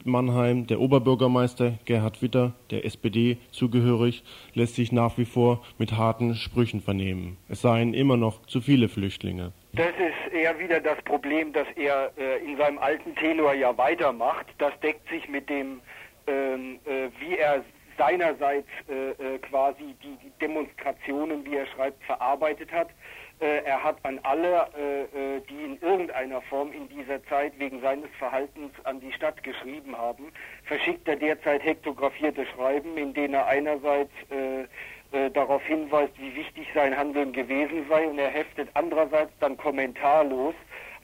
Mannheim, 0.06 0.68
der 0.68 0.80
Oberbürgermeister 0.80 1.74
Gerhard 1.86 2.22
Witter, 2.22 2.54
der 2.70 2.86
SPD 2.86 3.38
zugehörig, 3.52 4.24
lässt 4.54 4.76
sich 4.76 4.91
nach 4.91 5.18
wie 5.18 5.26
vor 5.26 5.64
mit 5.78 5.93
harten 5.93 6.36
Sprüchen 6.36 6.82
vernehmen. 6.82 7.38
Es 7.49 7.62
seien 7.62 7.93
immer 7.93 8.18
noch 8.18 8.45
zu 8.45 8.62
viele 8.62 8.89
Flüchtlinge. 8.89 9.52
Das 9.74 9.88
ist 9.88 10.34
eher 10.34 10.58
wieder 10.60 10.80
das 10.80 11.02
Problem, 11.04 11.54
dass 11.54 11.68
er 11.76 12.12
äh, 12.18 12.43
in 12.43 12.58
seinem 12.58 12.80
alten 12.80 13.16
Tenor 13.16 13.54
ja 13.54 13.78
weitermacht. 13.78 14.47
Das 14.58 14.78
deckt 14.82 15.08
sich 15.10 15.28
mit 15.30 15.49
dem, 15.49 15.80
ähm, 16.28 16.80
äh, 16.86 17.10
wie 17.20 17.38
er 17.38 17.64
seinerseits 17.97 18.68
äh, 18.89 19.12
äh 19.12 19.38
quasi 19.39 19.95
die, 20.04 20.18
die 20.24 20.32
Demonstrationen, 20.41 21.45
wie 21.45 21.56
er 21.56 21.68
schreibt, 21.68 22.04
verarbeitet 22.04 22.72
hat. 22.72 22.89
Äh, 23.42 23.64
er 23.66 23.84
hat 23.84 23.98
an 24.04 24.20
alle, 24.22 24.68
äh, 24.78 25.02
äh, 25.02 25.42
die 25.50 25.64
in 25.64 25.82
irgendeiner 25.82 26.42
Form 26.44 26.72
in 26.72 26.88
dieser 26.89 27.24
Zeit 27.26 27.58
wegen 27.58 27.82
seines 27.82 28.10
Verhaltens 28.20 28.72
an 28.84 29.00
die 29.00 29.12
Stadt 29.12 29.42
geschrieben 29.42 29.98
haben, 29.98 30.32
verschickt 30.66 31.08
er 31.08 31.16
derzeit 31.16 31.64
hektografierte 31.64 32.46
Schreiben, 32.46 32.96
in 32.98 33.14
denen 33.14 33.34
er 33.34 33.48
einerseits 33.48 34.12
darauf 35.34 35.62
hinweist, 35.64 36.14
wie 36.20 36.34
wichtig 36.36 36.66
sein 36.74 36.96
Handeln 36.96 37.34
gewesen 37.34 37.86
sei 37.89 38.08
und 38.08 38.18
er 38.18 38.30
heftet 38.30 38.70
andererseits 38.76 39.34
dann 39.42 39.58
kommentarlos 39.58 40.56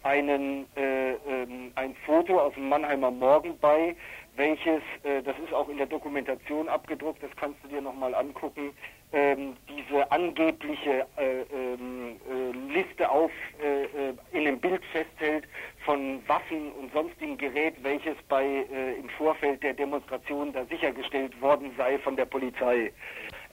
einen, 0.03 0.65
äh, 0.75 1.11
ähm, 1.11 1.71
ein 1.75 1.95
Foto 2.05 2.39
aus 2.39 2.53
dem 2.53 2.69
Mannheimer 2.69 3.11
Morgen 3.11 3.57
bei, 3.59 3.95
welches, 4.35 4.81
äh, 5.03 5.21
das 5.23 5.37
ist 5.39 5.53
auch 5.53 5.67
in 5.69 5.77
der 5.77 5.87
Dokumentation 5.87 6.69
abgedruckt, 6.69 7.21
das 7.21 7.31
kannst 7.35 7.61
du 7.63 7.67
dir 7.67 7.81
nochmal 7.81 8.15
angucken, 8.15 8.71
ähm, 9.13 9.55
diese 9.69 10.11
angebliche 10.11 11.05
äh, 11.17 11.41
ähm, 11.53 12.17
äh, 12.29 12.73
Liste 12.73 13.09
auf 13.09 13.31
äh, 13.63 13.83
äh, 13.83 14.13
in 14.31 14.45
dem 14.45 14.59
Bild 14.59 14.83
festhält 14.91 15.45
von 15.85 16.21
Waffen 16.27 16.73
und 16.73 16.91
sonstigem 16.91 17.37
Gerät, 17.37 17.75
welches 17.83 18.17
bei 18.27 18.43
äh, 18.43 18.99
im 18.99 19.07
Vorfeld 19.09 19.63
der 19.63 19.73
Demonstration 19.73 20.51
da 20.51 20.65
sichergestellt 20.65 21.39
worden 21.41 21.71
sei 21.77 21.97
von 21.99 22.17
der 22.17 22.25
Polizei. 22.25 22.91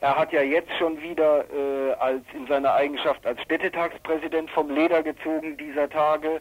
Er 0.01 0.19
hat 0.19 0.33
ja 0.33 0.43
jetzt 0.43 0.73
schon 0.77 1.01
wieder 1.01 1.45
äh, 1.51 1.93
als 1.95 2.25
in 2.35 2.47
seiner 2.47 2.75
Eigenschaft 2.75 3.25
als 3.25 3.41
Städtetagspräsident 3.43 4.51
vom 4.51 4.71
Leder 4.71 5.03
gezogen 5.03 5.57
dieser 5.57 5.89
Tage, 5.89 6.41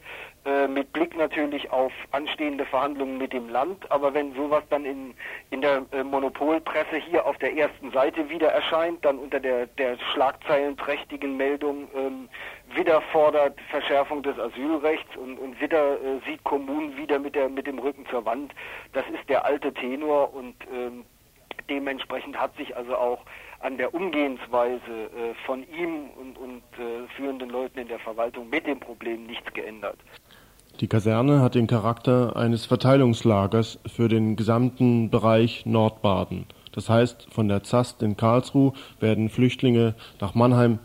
mit 0.67 0.91
Blick 0.91 1.15
natürlich 1.17 1.71
auf 1.71 1.91
anstehende 2.11 2.65
Verhandlungen 2.65 3.17
mit 3.17 3.31
dem 3.31 3.49
Land. 3.49 3.89
Aber 3.91 4.13
wenn 4.13 4.33
sowas 4.35 4.63
dann 4.69 4.85
in, 4.85 5.13
in 5.51 5.61
der 5.61 5.85
äh, 5.91 6.03
Monopolpresse 6.03 6.97
hier 6.97 7.25
auf 7.25 7.37
der 7.37 7.55
ersten 7.55 7.91
Seite 7.91 8.29
wieder 8.29 8.49
erscheint, 8.49 9.03
dann 9.05 9.19
unter 9.19 9.39
der, 9.39 9.67
der 9.67 9.97
schlagzeilenträchtigen 10.13 11.37
Meldung 11.37 11.87
ähm, 11.95 12.29
wieder 12.75 13.01
fordert 13.13 13.59
Verschärfung 13.69 14.23
des 14.23 14.37
Asylrechts 14.37 15.15
und, 15.15 15.37
und 15.37 15.59
wieder 15.61 15.93
äh, 15.93 16.19
sieht 16.25 16.43
Kommunen 16.43 16.97
wieder 16.97 17.19
mit, 17.19 17.35
der, 17.35 17.49
mit 17.49 17.67
dem 17.67 17.79
Rücken 17.79 18.05
zur 18.07 18.25
Wand. 18.25 18.53
Das 18.93 19.05
ist 19.09 19.29
der 19.29 19.45
alte 19.45 19.73
Tenor 19.73 20.33
und 20.33 20.55
ähm, 20.73 21.05
dementsprechend 21.69 22.39
hat 22.39 22.55
sich 22.57 22.75
also 22.75 22.95
auch 22.95 23.23
an 23.59 23.77
der 23.77 23.93
Umgehensweise 23.93 24.81
äh, 24.91 25.33
von 25.45 25.65
ihm 25.69 26.09
und, 26.17 26.37
und 26.37 26.63
äh, 26.77 27.07
führenden 27.15 27.49
Leuten 27.49 27.79
in 27.79 27.87
der 27.87 27.99
Verwaltung 27.99 28.49
mit 28.49 28.67
dem 28.67 28.79
Problem 28.79 29.25
nichts 29.25 29.51
geändert. 29.53 29.97
Die 30.79 30.87
Kaserne 30.87 31.41
hat 31.41 31.53
den 31.53 31.67
Charakter 31.67 32.35
eines 32.35 32.65
Verteilungslagers 32.65 33.79
für 33.85 34.09
den 34.09 34.35
gesamten 34.35 35.11
Bereich 35.11 35.67
Nordbaden. 35.67 36.45
Das 36.71 36.89
heißt, 36.89 37.27
von 37.29 37.47
der 37.47 37.61
Zast 37.61 38.01
in 38.01 38.17
Karlsruhe 38.17 38.73
werden 38.99 39.29
Flüchtlinge 39.29 39.93
nach 40.19 40.33
Mannheim 40.33 40.79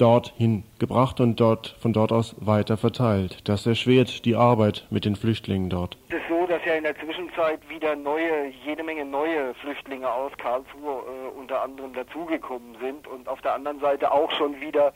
dorthin 0.00 0.64
gebracht 0.78 1.20
und 1.20 1.40
dort 1.40 1.76
von 1.80 1.92
dort 1.92 2.12
aus 2.12 2.36
weiter 2.40 2.76
verteilt. 2.76 3.48
Das 3.48 3.66
erschwert 3.66 4.24
die 4.24 4.36
Arbeit 4.36 4.86
mit 4.90 5.04
den 5.04 5.16
Flüchtlingen 5.16 5.70
dort. 5.70 5.96
Es 6.08 6.16
ist 6.16 6.28
so, 6.28 6.46
dass 6.46 6.64
ja 6.64 6.74
in 6.74 6.84
der 6.84 6.96
Zwischenzeit 6.96 7.60
wieder 7.68 7.96
neue, 7.96 8.48
jede 8.64 8.82
Menge 8.82 9.04
neue 9.04 9.54
Flüchtlinge 9.54 10.10
aus 10.10 10.32
Karlsruhe 10.38 11.02
äh, 11.02 11.38
unter 11.38 11.62
anderem 11.62 11.92
dazugekommen 11.94 12.76
sind 12.80 13.06
und 13.06 13.28
auf 13.28 13.40
der 13.42 13.54
anderen 13.54 13.80
Seite 13.80 14.12
auch 14.12 14.30
schon 14.32 14.60
wieder 14.60 14.92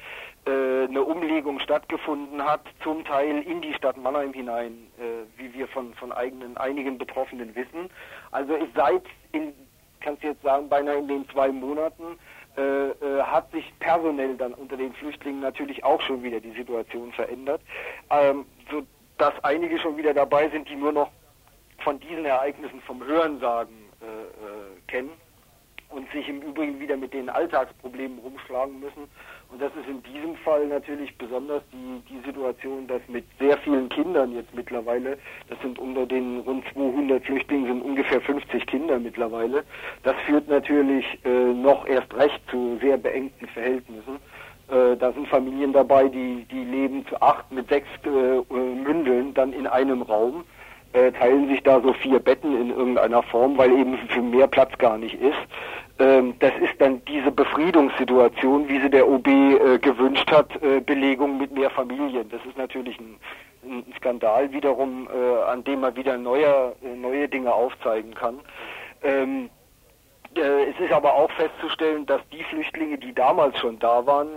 äh, 0.46 0.84
eine 0.88 1.02
Umlegung 1.02 1.60
stattgefunden 1.60 2.44
hat, 2.44 2.62
zum 2.82 3.04
Teil 3.04 3.42
in 3.42 3.60
die 3.60 3.74
Stadt 3.74 3.96
Mannheim 3.96 4.32
hinein, 4.32 4.72
äh, 4.98 5.26
wie 5.36 5.52
wir 5.52 5.68
von, 5.68 5.94
von 5.94 6.12
eigenen, 6.12 6.56
einigen 6.56 6.98
Betroffenen 6.98 7.54
wissen. 7.54 7.90
Also 8.30 8.54
ist 8.54 8.74
seit 8.74 9.02
in, 9.32 9.52
kannst 10.00 10.22
du 10.22 10.28
jetzt 10.28 10.42
sagen, 10.42 10.68
beinahe 10.68 10.96
in 10.96 11.08
den 11.08 11.28
zwei 11.28 11.48
Monaten 11.50 12.18
äh, 12.60 12.90
äh, 12.90 13.22
hat 13.22 13.50
sich 13.52 13.72
personell 13.78 14.36
dann 14.36 14.52
unter 14.54 14.76
den 14.76 14.92
Flüchtlingen 14.92 15.40
natürlich 15.40 15.82
auch 15.82 16.00
schon 16.02 16.22
wieder 16.22 16.40
die 16.40 16.52
Situation 16.52 17.12
verändert, 17.12 17.62
ähm, 18.10 18.44
so 18.70 18.82
dass 19.16 19.32
einige 19.44 19.78
schon 19.78 19.96
wieder 19.96 20.12
dabei 20.14 20.48
sind, 20.50 20.68
die 20.68 20.76
nur 20.76 20.92
noch 20.92 21.10
von 21.78 21.98
diesen 22.00 22.24
Ereignissen 22.24 22.80
vom 22.82 23.02
Hörensagen 23.02 23.74
äh, 24.00 24.04
äh, 24.04 24.80
kennen 24.88 25.10
und 25.90 26.10
sich 26.12 26.28
im 26.28 26.40
Übrigen 26.42 26.78
wieder 26.80 26.96
mit 26.96 27.12
den 27.12 27.28
Alltagsproblemen 27.28 28.18
rumschlagen 28.18 28.80
müssen. 28.80 29.08
Und 29.50 29.60
das 29.60 29.72
ist 29.74 29.88
in 29.88 30.02
diesem 30.04 30.36
Fall 30.36 30.66
natürlich 30.68 31.16
besonders 31.18 31.62
die, 31.72 32.00
die 32.08 32.24
Situation, 32.24 32.86
dass 32.86 33.00
mit 33.08 33.24
sehr 33.38 33.58
vielen 33.58 33.88
Kindern 33.88 34.32
jetzt 34.32 34.54
mittlerweile, 34.54 35.18
das 35.48 35.60
sind 35.60 35.78
unter 35.78 36.06
den 36.06 36.40
rund 36.40 36.64
200 36.72 37.24
Flüchtlingen 37.24 37.66
sind 37.66 37.82
ungefähr 37.82 38.20
50 38.20 38.66
Kinder 38.66 38.98
mittlerweile, 39.00 39.64
das 40.04 40.14
führt 40.26 40.48
natürlich 40.48 41.04
äh, 41.24 41.28
noch 41.28 41.86
erst 41.86 42.14
recht 42.14 42.40
zu 42.50 42.78
sehr 42.80 42.96
beengten 42.96 43.48
Verhältnissen. 43.48 44.16
Äh, 44.68 44.96
da 44.96 45.12
sind 45.12 45.26
Familien 45.26 45.72
dabei, 45.72 46.06
die, 46.06 46.46
die 46.50 46.64
leben 46.64 47.04
zu 47.08 47.20
acht 47.20 47.50
mit 47.50 47.68
sechs 47.68 47.88
äh, 48.04 48.54
Mündeln 48.54 49.34
dann 49.34 49.52
in 49.52 49.66
einem 49.66 50.02
Raum 50.02 50.44
äh, 50.92 51.12
teilen 51.12 51.48
sich 51.48 51.62
da 51.62 51.80
so 51.80 51.92
vier 51.92 52.18
Betten 52.18 52.60
in 52.60 52.70
irgendeiner 52.70 53.22
Form, 53.22 53.56
weil 53.56 53.72
eben 53.72 53.96
für 54.08 54.22
mehr 54.22 54.46
Platz 54.46 54.76
gar 54.78 54.98
nicht 54.98 55.14
ist. 55.14 55.38
Ähm, 56.00 56.34
das 56.38 56.52
ist 56.60 56.80
dann 56.80 57.04
diese 57.04 57.30
Befriedungssituation, 57.30 58.68
wie 58.68 58.80
sie 58.80 58.90
der 58.90 59.06
OB 59.06 59.26
äh, 59.28 59.78
gewünscht 59.78 60.30
hat, 60.32 60.50
äh, 60.62 60.80
Belegung 60.80 61.38
mit 61.38 61.52
mehr 61.52 61.70
Familien. 61.70 62.28
Das 62.30 62.40
ist 62.46 62.56
natürlich 62.56 62.98
ein, 62.98 63.16
ein 63.62 63.84
Skandal 63.98 64.50
wiederum, 64.50 65.08
äh, 65.08 65.42
an 65.42 65.62
dem 65.62 65.80
man 65.80 65.94
wieder 65.94 66.16
neue, 66.16 66.74
äh, 66.82 66.96
neue 66.96 67.28
Dinge 67.28 67.52
aufzeigen 67.52 68.14
kann. 68.14 68.40
Ähm, 69.02 69.50
äh, 70.34 70.70
es 70.70 70.80
ist 70.80 70.92
aber 70.92 71.14
auch 71.14 71.30
festzustellen, 71.32 72.06
dass 72.06 72.22
die 72.32 72.44
Flüchtlinge, 72.44 72.96
die 72.96 73.12
damals 73.12 73.58
schon 73.58 73.78
da 73.78 74.06
waren, 74.06 74.28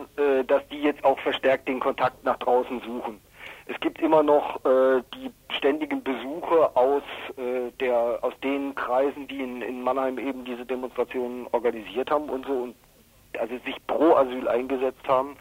dass 0.47 0.67
die 0.69 0.81
jetzt 0.81 1.03
auch 1.05 1.19
verstärkt 1.19 1.67
den 1.67 1.79
Kontakt 1.79 2.23
nach 2.23 2.37
draußen 2.39 2.81
suchen. 2.81 3.21
Es 3.65 3.79
gibt 3.79 4.01
immer 4.01 4.23
noch 4.23 4.63
äh, 4.65 5.01
die 5.15 5.31
ständigen 5.55 6.03
Besuche 6.03 6.75
aus, 6.75 7.03
äh, 7.37 7.71
der, 7.79 8.19
aus 8.21 8.33
den 8.43 8.75
Kreisen, 8.75 9.27
die 9.27 9.41
in, 9.41 9.61
in 9.61 9.81
Mannheim 9.81 10.17
eben 10.17 10.43
diese 10.43 10.65
Demonstrationen 10.65 11.47
organisiert 11.51 12.11
haben 12.11 12.29
und 12.29 12.45
so 12.45 12.53
und 12.53 12.75
also 13.39 13.57
sich 13.65 13.75
pro 13.87 14.15
Asyl 14.15 14.47
eingesetzt 14.47 15.07
haben. 15.07 15.35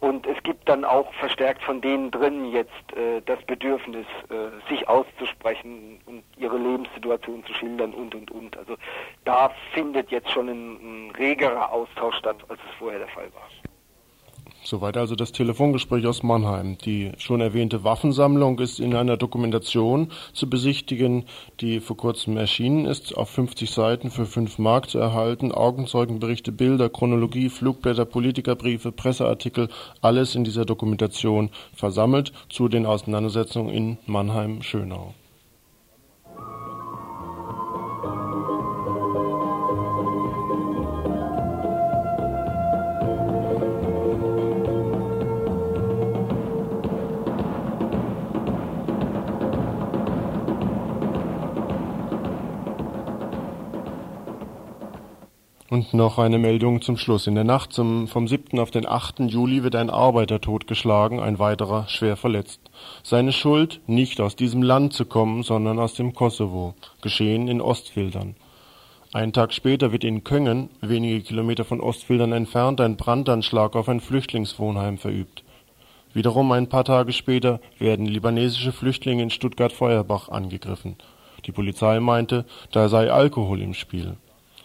Und 0.00 0.26
es 0.26 0.40
gibt 0.42 0.68
dann 0.68 0.84
auch 0.84 1.12
verstärkt 1.14 1.62
von 1.62 1.80
denen 1.80 2.10
drin 2.10 2.52
jetzt 2.52 2.92
äh, 2.94 3.22
das 3.24 3.42
Bedürfnis, 3.46 4.06
äh, 4.28 4.68
sich 4.68 4.86
auszusprechen 4.86 5.98
und 6.06 6.22
ihre 6.36 6.58
Lebenssituation 6.58 7.44
zu 7.46 7.54
schildern 7.54 7.94
und 7.94 8.14
und 8.14 8.30
und. 8.30 8.56
Also 8.58 8.76
da 9.24 9.50
findet 9.72 10.10
jetzt 10.10 10.30
schon 10.30 10.48
ein, 10.48 11.08
ein 11.08 11.10
regerer 11.12 11.72
Austausch 11.72 12.16
statt, 12.16 12.36
als 12.48 12.60
es 12.68 12.74
vorher 12.78 12.98
der 12.98 13.08
Fall 13.08 13.32
war. 13.34 13.48
Soweit 14.66 14.96
also 14.96 15.14
das 15.14 15.32
Telefongespräch 15.32 16.06
aus 16.06 16.22
Mannheim. 16.22 16.78
Die 16.78 17.12
schon 17.18 17.42
erwähnte 17.42 17.84
Waffensammlung 17.84 18.58
ist 18.60 18.80
in 18.80 18.94
einer 18.94 19.18
Dokumentation 19.18 20.10
zu 20.32 20.48
besichtigen, 20.48 21.24
die 21.60 21.80
vor 21.80 21.98
kurzem 21.98 22.38
erschienen 22.38 22.86
ist, 22.86 23.14
auf 23.14 23.28
50 23.28 23.70
Seiten 23.70 24.10
für 24.10 24.24
5 24.24 24.58
Mark 24.58 24.88
zu 24.88 24.98
erhalten. 24.98 25.52
Augenzeugenberichte, 25.52 26.50
Bilder, 26.50 26.88
Chronologie, 26.88 27.50
Flugblätter, 27.50 28.06
Politikerbriefe, 28.06 28.90
Presseartikel, 28.90 29.68
alles 30.00 30.34
in 30.34 30.44
dieser 30.44 30.64
Dokumentation 30.64 31.50
versammelt 31.74 32.32
zu 32.48 32.68
den 32.68 32.86
Auseinandersetzungen 32.86 33.68
in 33.68 33.98
Mannheim-Schönau. 34.06 35.12
Und 55.74 55.92
noch 55.92 56.20
eine 56.20 56.38
Meldung 56.38 56.82
zum 56.82 56.96
Schluss. 56.96 57.26
In 57.26 57.34
der 57.34 57.42
Nacht 57.42 57.72
zum, 57.72 58.06
vom 58.06 58.28
7. 58.28 58.60
auf 58.60 58.70
den 58.70 58.86
8. 58.86 59.18
Juli 59.26 59.64
wird 59.64 59.74
ein 59.74 59.90
Arbeiter 59.90 60.40
totgeschlagen, 60.40 61.18
ein 61.18 61.40
weiterer 61.40 61.88
schwer 61.88 62.16
verletzt. 62.16 62.60
Seine 63.02 63.32
Schuld, 63.32 63.80
nicht 63.88 64.20
aus 64.20 64.36
diesem 64.36 64.62
Land 64.62 64.92
zu 64.92 65.04
kommen, 65.04 65.42
sondern 65.42 65.80
aus 65.80 65.94
dem 65.94 66.14
Kosovo, 66.14 66.74
geschehen 67.02 67.48
in 67.48 67.60
Ostfildern. 67.60 68.36
Einen 69.12 69.32
Tag 69.32 69.52
später 69.52 69.90
wird 69.90 70.04
in 70.04 70.22
Köngen, 70.22 70.70
wenige 70.80 71.22
Kilometer 71.22 71.64
von 71.64 71.80
Ostfildern 71.80 72.30
entfernt, 72.30 72.80
ein 72.80 72.96
Brandanschlag 72.96 73.74
auf 73.74 73.88
ein 73.88 73.98
Flüchtlingswohnheim 73.98 74.96
verübt. 74.96 75.42
Wiederum 76.12 76.52
ein 76.52 76.68
paar 76.68 76.84
Tage 76.84 77.12
später 77.12 77.58
werden 77.80 78.06
libanesische 78.06 78.70
Flüchtlinge 78.70 79.24
in 79.24 79.30
Stuttgart-Feuerbach 79.30 80.28
angegriffen. 80.28 80.94
Die 81.46 81.52
Polizei 81.52 81.98
meinte, 81.98 82.44
da 82.70 82.88
sei 82.88 83.10
Alkohol 83.10 83.60
im 83.60 83.74
Spiel. 83.74 84.14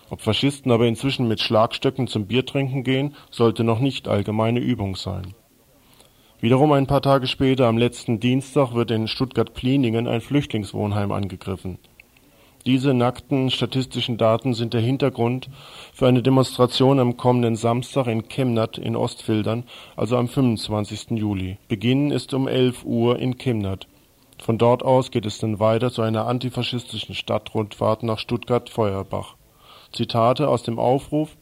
Ob 0.10 0.22
Faschisten 0.22 0.72
aber 0.72 0.88
inzwischen 0.88 1.28
mit 1.28 1.40
Schlagstöcken 1.40 2.08
zum 2.08 2.26
Biertrinken 2.26 2.84
gehen, 2.84 3.16
sollte 3.30 3.64
noch 3.64 3.80
nicht 3.80 4.08
allgemeine 4.08 4.60
Übung 4.60 4.96
sein. 4.96 5.36
Wiederum 6.42 6.72
ein 6.72 6.88
paar 6.88 7.02
Tage 7.02 7.28
später, 7.28 7.68
am 7.68 7.78
letzten 7.78 8.20
Dienstag, 8.20 8.74
wird 8.74 8.92
in 8.92 9.08
Stuttgart-Pliningen 9.08 10.08
ein 10.08 10.22
Flüchtlingswohnheim 10.22 11.12
angegriffen. 11.12 11.80
Diese 12.66 12.94
nackten 12.94 13.50
statistischen 13.50 14.18
Daten 14.18 14.54
sind 14.54 14.74
der 14.74 14.82
Hintergrund 14.82 15.50
für 15.94 16.08
eine 16.08 16.22
Demonstration 16.22 17.00
am 17.00 17.16
kommenden 17.16 17.56
Samstag 17.56 18.08
in 18.08 18.28
Chemnat 18.28 18.78
in 18.78 18.96
Ostfildern, 18.96 19.64
also 19.96 20.18
am 20.18 20.28
25. 20.28 21.12
Juli. 21.12 21.58
Beginn 21.68 22.12
ist 22.12 22.34
um 22.34 22.48
11 22.48 22.84
Uhr 22.84 23.20
in 23.20 23.38
Chemnat. 23.38 23.88
Von 24.42 24.58
dort 24.58 24.84
aus 24.84 25.12
geht 25.12 25.26
es 25.26 25.40
dann 25.40 25.60
weiter 25.60 25.92
zu 25.92 26.02
einer 26.02 26.28
antifaschistischen 26.28 27.16
Stadtrundfahrt 27.16 28.04
nach 28.04 28.20
Stuttgart-Feuerbach. 28.20 29.39
Zitate 29.92 30.48
aus 30.48 30.64
dem 30.64 30.80
Aufruf 30.80 31.36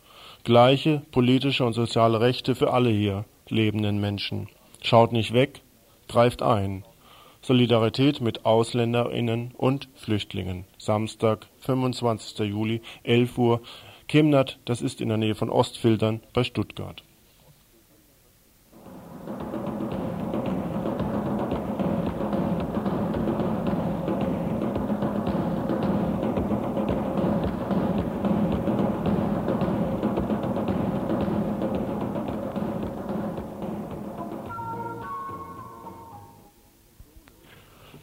Gleiche 0.44 1.02
politische 1.12 1.66
und 1.66 1.74
soziale 1.74 2.22
Rechte 2.22 2.56
für 2.56 2.72
alle 2.72 2.90
hier 2.90 3.26
lebenden 3.50 4.00
Menschen. 4.00 4.48
Schaut 4.82 5.12
nicht 5.12 5.34
weg, 5.34 5.62
greift 6.08 6.42
ein. 6.42 6.86
Solidarität 7.42 8.22
mit 8.22 8.46
AusländerInnen 8.46 9.52
und 9.58 9.90
Flüchtlingen. 9.96 10.66
Samstag, 10.78 11.48
25. 11.60 12.40
Juli, 12.50 12.82
11 13.04 13.38
Uhr. 13.38 13.62
Chemnat, 14.08 14.58
das 14.64 14.82
ist 14.82 15.02
in 15.02 15.10
der 15.10 15.18
Nähe 15.18 15.36
von 15.36 15.50
Ostfildern 15.50 16.22
bei 16.32 16.46
Stuttgart. 16.46 17.04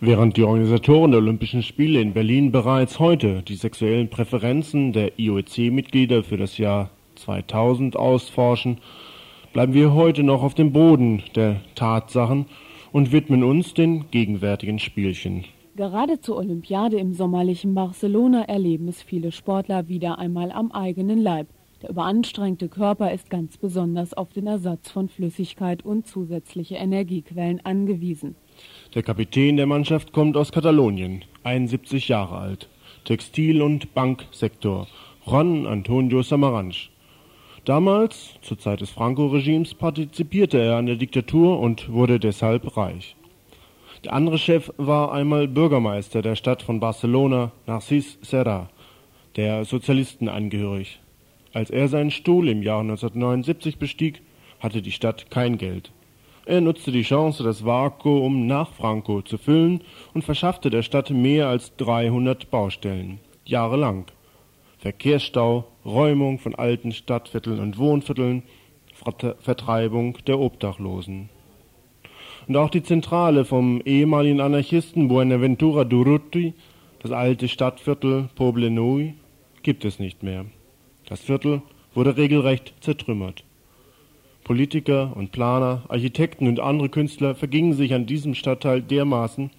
Während 0.07 0.37
die 0.37 0.43
Organisatoren 0.43 1.13
der 1.13 1.21
Olympischen 1.21 1.63
Spiele 1.63 1.99
in 1.99 2.13
Berlin 2.13 2.53
bereits 2.53 2.99
heute 2.99 3.41
die 3.41 3.55
sexuellen 3.55 4.11
Präferenzen 4.11 4.93
der 4.93 5.19
IOC-Mitglieder 5.19 6.23
für 6.23 6.37
das 6.37 6.59
Jahr 6.59 6.91
2000 7.15 7.97
ausforschen, 7.97 8.83
bleiben 9.55 9.73
wir 9.73 9.95
heute 9.95 10.23
noch 10.23 10.43
auf 10.43 10.53
dem 10.53 10.75
Boden 10.75 11.23
der 11.35 11.63
Tatsachen 11.75 12.45
und 12.93 13.13
widmen 13.13 13.43
uns 13.43 13.73
den 13.73 14.11
gegenwärtigen 14.11 14.79
Spielchen. 14.79 15.47
Gerade 15.75 16.21
zur 16.21 16.37
Olympiade 16.37 16.99
im 16.99 17.15
sommerlichen 17.15 17.75
Barcelona 17.75 18.43
erleben 18.43 18.89
es 18.89 19.03
viele 19.03 19.33
Sportler 19.33 19.89
wieder 19.89 20.19
einmal 20.19 20.53
am 20.53 20.71
eigenen 20.71 21.23
Leib. 21.23 21.47
Der 21.81 21.89
überanstrengte 21.89 22.69
Körper 22.69 23.11
ist 23.11 23.31
ganz 23.31 23.57
besonders 23.57 24.13
auf 24.13 24.35
den 24.35 24.49
Ersatz 24.49 24.91
von 24.91 25.09
Flüssigkeit 25.09 25.83
und 25.83 26.07
zusätzliche 26.07 26.75
Energiequellen 26.75 27.65
angewiesen. 27.65 28.37
Der 28.95 29.03
Kapitän 29.03 29.57
der 29.57 29.67
Mannschaft 29.67 30.13
kommt 30.13 30.37
aus 30.37 30.53
Katalonien, 30.53 31.25
71 31.43 32.07
Jahre 32.07 32.39
alt, 32.39 32.69
Textil- 33.05 33.61
und 33.61 33.93
Banksektor, 33.93 34.87
Juan 35.27 35.67
Antonio 35.67 36.23
Samaranch. 36.23 36.91
Damals, 37.65 38.35
zur 38.43 38.57
Zeit 38.57 38.83
des 38.83 38.91
Franco-Regimes, 38.91 39.75
partizipierte 39.75 40.61
er 40.61 40.77
an 40.77 40.87
der 40.87 40.95
Diktatur 40.95 41.59
und 41.59 41.91
wurde 41.91 42.21
deshalb 42.21 42.77
reich. 42.77 43.17
Der 44.05 44.13
andere 44.13 44.39
Chef 44.39 44.73
war 44.77 45.11
einmal 45.11 45.49
Bürgermeister 45.49 46.23
der 46.23 46.37
Stadt 46.37 46.63
von 46.63 46.79
Barcelona, 46.79 47.51
Narcís 47.67 48.19
Serra, 48.23 48.71
der 49.35 49.65
Sozialisten 49.65 50.29
angehörig. 50.29 51.01
Als 51.53 51.71
er 51.71 51.89
seinen 51.89 52.13
Stuhl 52.13 52.49
im 52.49 52.63
Jahr 52.63 52.83
1979 52.83 53.77
bestieg, 53.79 54.23
hatte 54.61 54.83
die 54.83 54.93
Stadt 54.93 55.33
kein 55.33 55.59
Geld. 55.59 55.91
Er 56.47 56.61
nutzte 56.61 56.93
die 56.93 57.03
Chance, 57.03 57.43
das 57.43 57.65
Vakuum 57.65 58.47
nach 58.47 58.73
Franco 58.73 59.23
zu 59.23 59.39
füllen 59.39 59.81
und 60.13 60.25
verschaffte 60.25 60.69
der 60.69 60.83
Stadt 60.83 61.09
mehr 61.09 61.49
als 61.49 61.75
300 61.77 62.51
Baustellen. 62.51 63.19
Jahrelang. 63.47 64.05
Verkehrsstau, 64.79 65.65
Räumung 65.87 66.39
von 66.39 66.55
alten 66.55 66.93
Stadtvierteln 66.93 67.61
und 67.61 67.79
Wohnvierteln, 67.79 68.43
Vertreibung 69.41 70.19
der 70.27 70.39
Obdachlosen. 70.39 71.31
Und 72.47 72.57
auch 72.59 72.69
die 72.69 72.83
Zentrale 72.83 73.47
vom 73.47 73.81
ehemaligen 73.87 74.43
Anarchisten 74.43 75.09
Buenaventura 75.09 75.85
Durruti, 75.85 76.53
das 77.01 77.11
alte 77.13 77.49
Stadtviertel 77.49 78.29
Poblenui, 78.35 79.15
gibt 79.63 79.87
es 79.87 79.99
nicht 79.99 80.23
mehr. 80.23 80.45
Das 81.07 81.21
Viertel 81.21 81.63
wurde 81.95 82.19
regelrecht 82.19 82.75
zertrümmert. 82.81 83.45
Politiker 84.45 85.17
und 85.17 85.33
Planer, 85.33 85.83
Architekten 85.89 86.47
und 86.47 86.61
andere 86.61 86.91
Künstler 86.91 87.35
vergingen 87.35 87.73
sich 87.73 87.95
an 87.95 88.07
diesem 88.07 88.35
Stadtteil 88.35 88.83
dermaßen, 88.83 89.51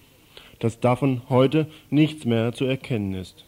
dass 0.59 0.79
davon 0.79 1.23
heute 1.27 1.67
nichts 1.89 2.25
mehr 2.25 2.53
zu 2.53 2.65
erkennen 2.65 3.13
ist. 3.15 3.45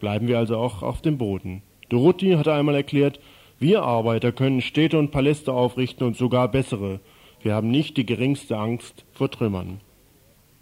Bleiben 0.00 0.28
wir 0.28 0.38
also 0.38 0.56
auch 0.56 0.82
auf 0.82 1.00
dem 1.00 1.18
Boden. 1.18 1.62
Dorothi 1.88 2.32
hatte 2.32 2.52
einmal 2.52 2.74
erklärt, 2.74 3.20
wir 3.58 3.84
Arbeiter 3.84 4.32
können 4.32 4.60
Städte 4.60 4.98
und 4.98 5.12
Paläste 5.12 5.52
aufrichten 5.52 6.06
und 6.06 6.16
sogar 6.16 6.48
bessere. 6.48 7.00
Wir 7.40 7.54
haben 7.54 7.70
nicht 7.70 7.96
die 7.96 8.04
geringste 8.04 8.58
Angst 8.58 9.04
vor 9.12 9.30
Trümmern. 9.30 9.80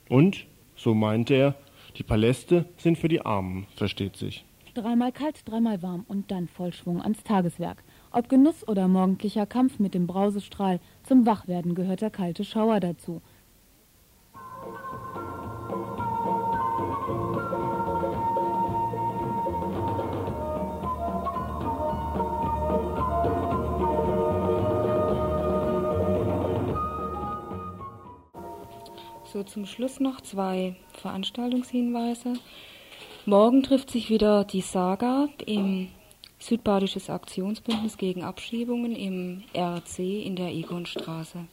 Und, 0.08 0.46
so 0.76 0.94
meinte 0.94 1.34
er, 1.34 1.54
die 1.96 2.02
Paläste 2.02 2.66
sind 2.76 2.98
für 2.98 3.08
die 3.08 3.22
Armen, 3.22 3.66
versteht 3.76 4.16
sich. 4.16 4.44
Dreimal 4.74 5.12
kalt, 5.12 5.42
dreimal 5.44 5.82
warm 5.82 6.04
und 6.08 6.30
dann 6.30 6.48
Vollschwung 6.48 7.00
ans 7.02 7.22
Tageswerk. 7.24 7.82
Ob 8.14 8.28
Genuss 8.28 8.68
oder 8.68 8.88
morgendlicher 8.88 9.46
Kampf 9.46 9.78
mit 9.78 9.94
dem 9.94 10.06
Brausestrahl, 10.06 10.80
zum 11.02 11.24
Wachwerden 11.24 11.74
gehört 11.74 12.02
der 12.02 12.10
kalte 12.10 12.44
Schauer 12.44 12.78
dazu. 12.78 13.22
So, 29.32 29.42
zum 29.44 29.64
Schluss 29.64 29.98
noch 29.98 30.20
zwei 30.20 30.76
Veranstaltungshinweise. 30.92 32.34
Morgen 33.24 33.62
trifft 33.62 33.90
sich 33.90 34.10
wieder 34.10 34.44
die 34.44 34.60
Saga 34.60 35.28
im 35.46 35.88
Südbadisches 36.42 37.08
Aktionsbündnis 37.08 37.96
gegen 37.96 38.24
Abschiebungen 38.24 38.96
im 38.96 39.44
RC 39.54 39.98
in 39.98 40.34
der 40.34 40.48
Egonstraße. 40.48 41.46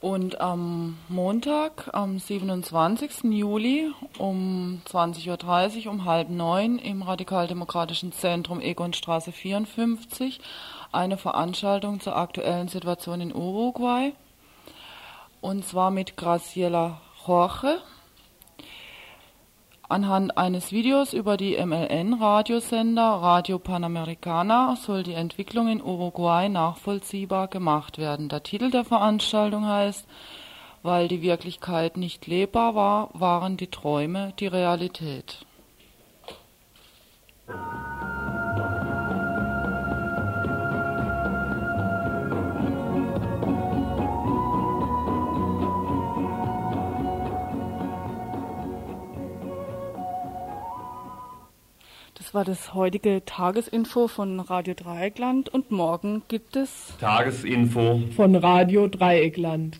Und 0.00 0.40
am 0.40 0.96
Montag, 1.08 1.90
am 1.92 2.20
27. 2.20 3.24
Juli 3.24 3.90
um 4.18 4.82
20.30 4.88 5.86
Uhr, 5.86 5.92
um 5.92 6.04
halb 6.04 6.30
neun 6.30 6.78
im 6.78 7.02
Radikaldemokratischen 7.02 8.12
Zentrum 8.12 8.60
Egonstraße 8.60 9.32
54 9.32 10.38
eine 10.92 11.16
Veranstaltung 11.16 11.98
zur 11.98 12.14
aktuellen 12.14 12.68
Situation 12.68 13.20
in 13.20 13.34
Uruguay. 13.34 14.12
Und 15.40 15.64
zwar 15.64 15.90
mit 15.90 16.16
Graciela 16.16 17.00
Jorge, 17.26 17.80
Anhand 19.88 20.36
eines 20.36 20.72
Videos 20.72 21.12
über 21.12 21.36
die 21.36 21.64
MLN-Radiosender 21.64 23.04
Radio 23.04 23.60
Panamericana 23.60 24.74
soll 24.74 25.04
die 25.04 25.14
Entwicklung 25.14 25.68
in 25.68 25.80
Uruguay 25.80 26.48
nachvollziehbar 26.48 27.46
gemacht 27.46 27.96
werden. 27.96 28.28
Der 28.28 28.42
Titel 28.42 28.72
der 28.72 28.84
Veranstaltung 28.84 29.64
heißt 29.64 30.04
Weil 30.82 31.06
die 31.06 31.22
Wirklichkeit 31.22 31.96
nicht 31.96 32.26
lebbar 32.26 32.74
war, 32.74 33.10
waren 33.12 33.56
die 33.56 33.68
Träume 33.68 34.32
die 34.40 34.48
Realität. 34.48 35.46
Das 52.26 52.34
war 52.34 52.44
das 52.44 52.74
heutige 52.74 53.24
Tagesinfo 53.24 54.08
von 54.08 54.40
Radio 54.40 54.74
Dreieckland 54.74 55.48
und 55.48 55.70
morgen 55.70 56.24
gibt 56.26 56.56
es 56.56 56.92
Tagesinfo 56.98 58.02
von 58.16 58.34
Radio 58.34 58.88
Dreieckland. 58.88 59.78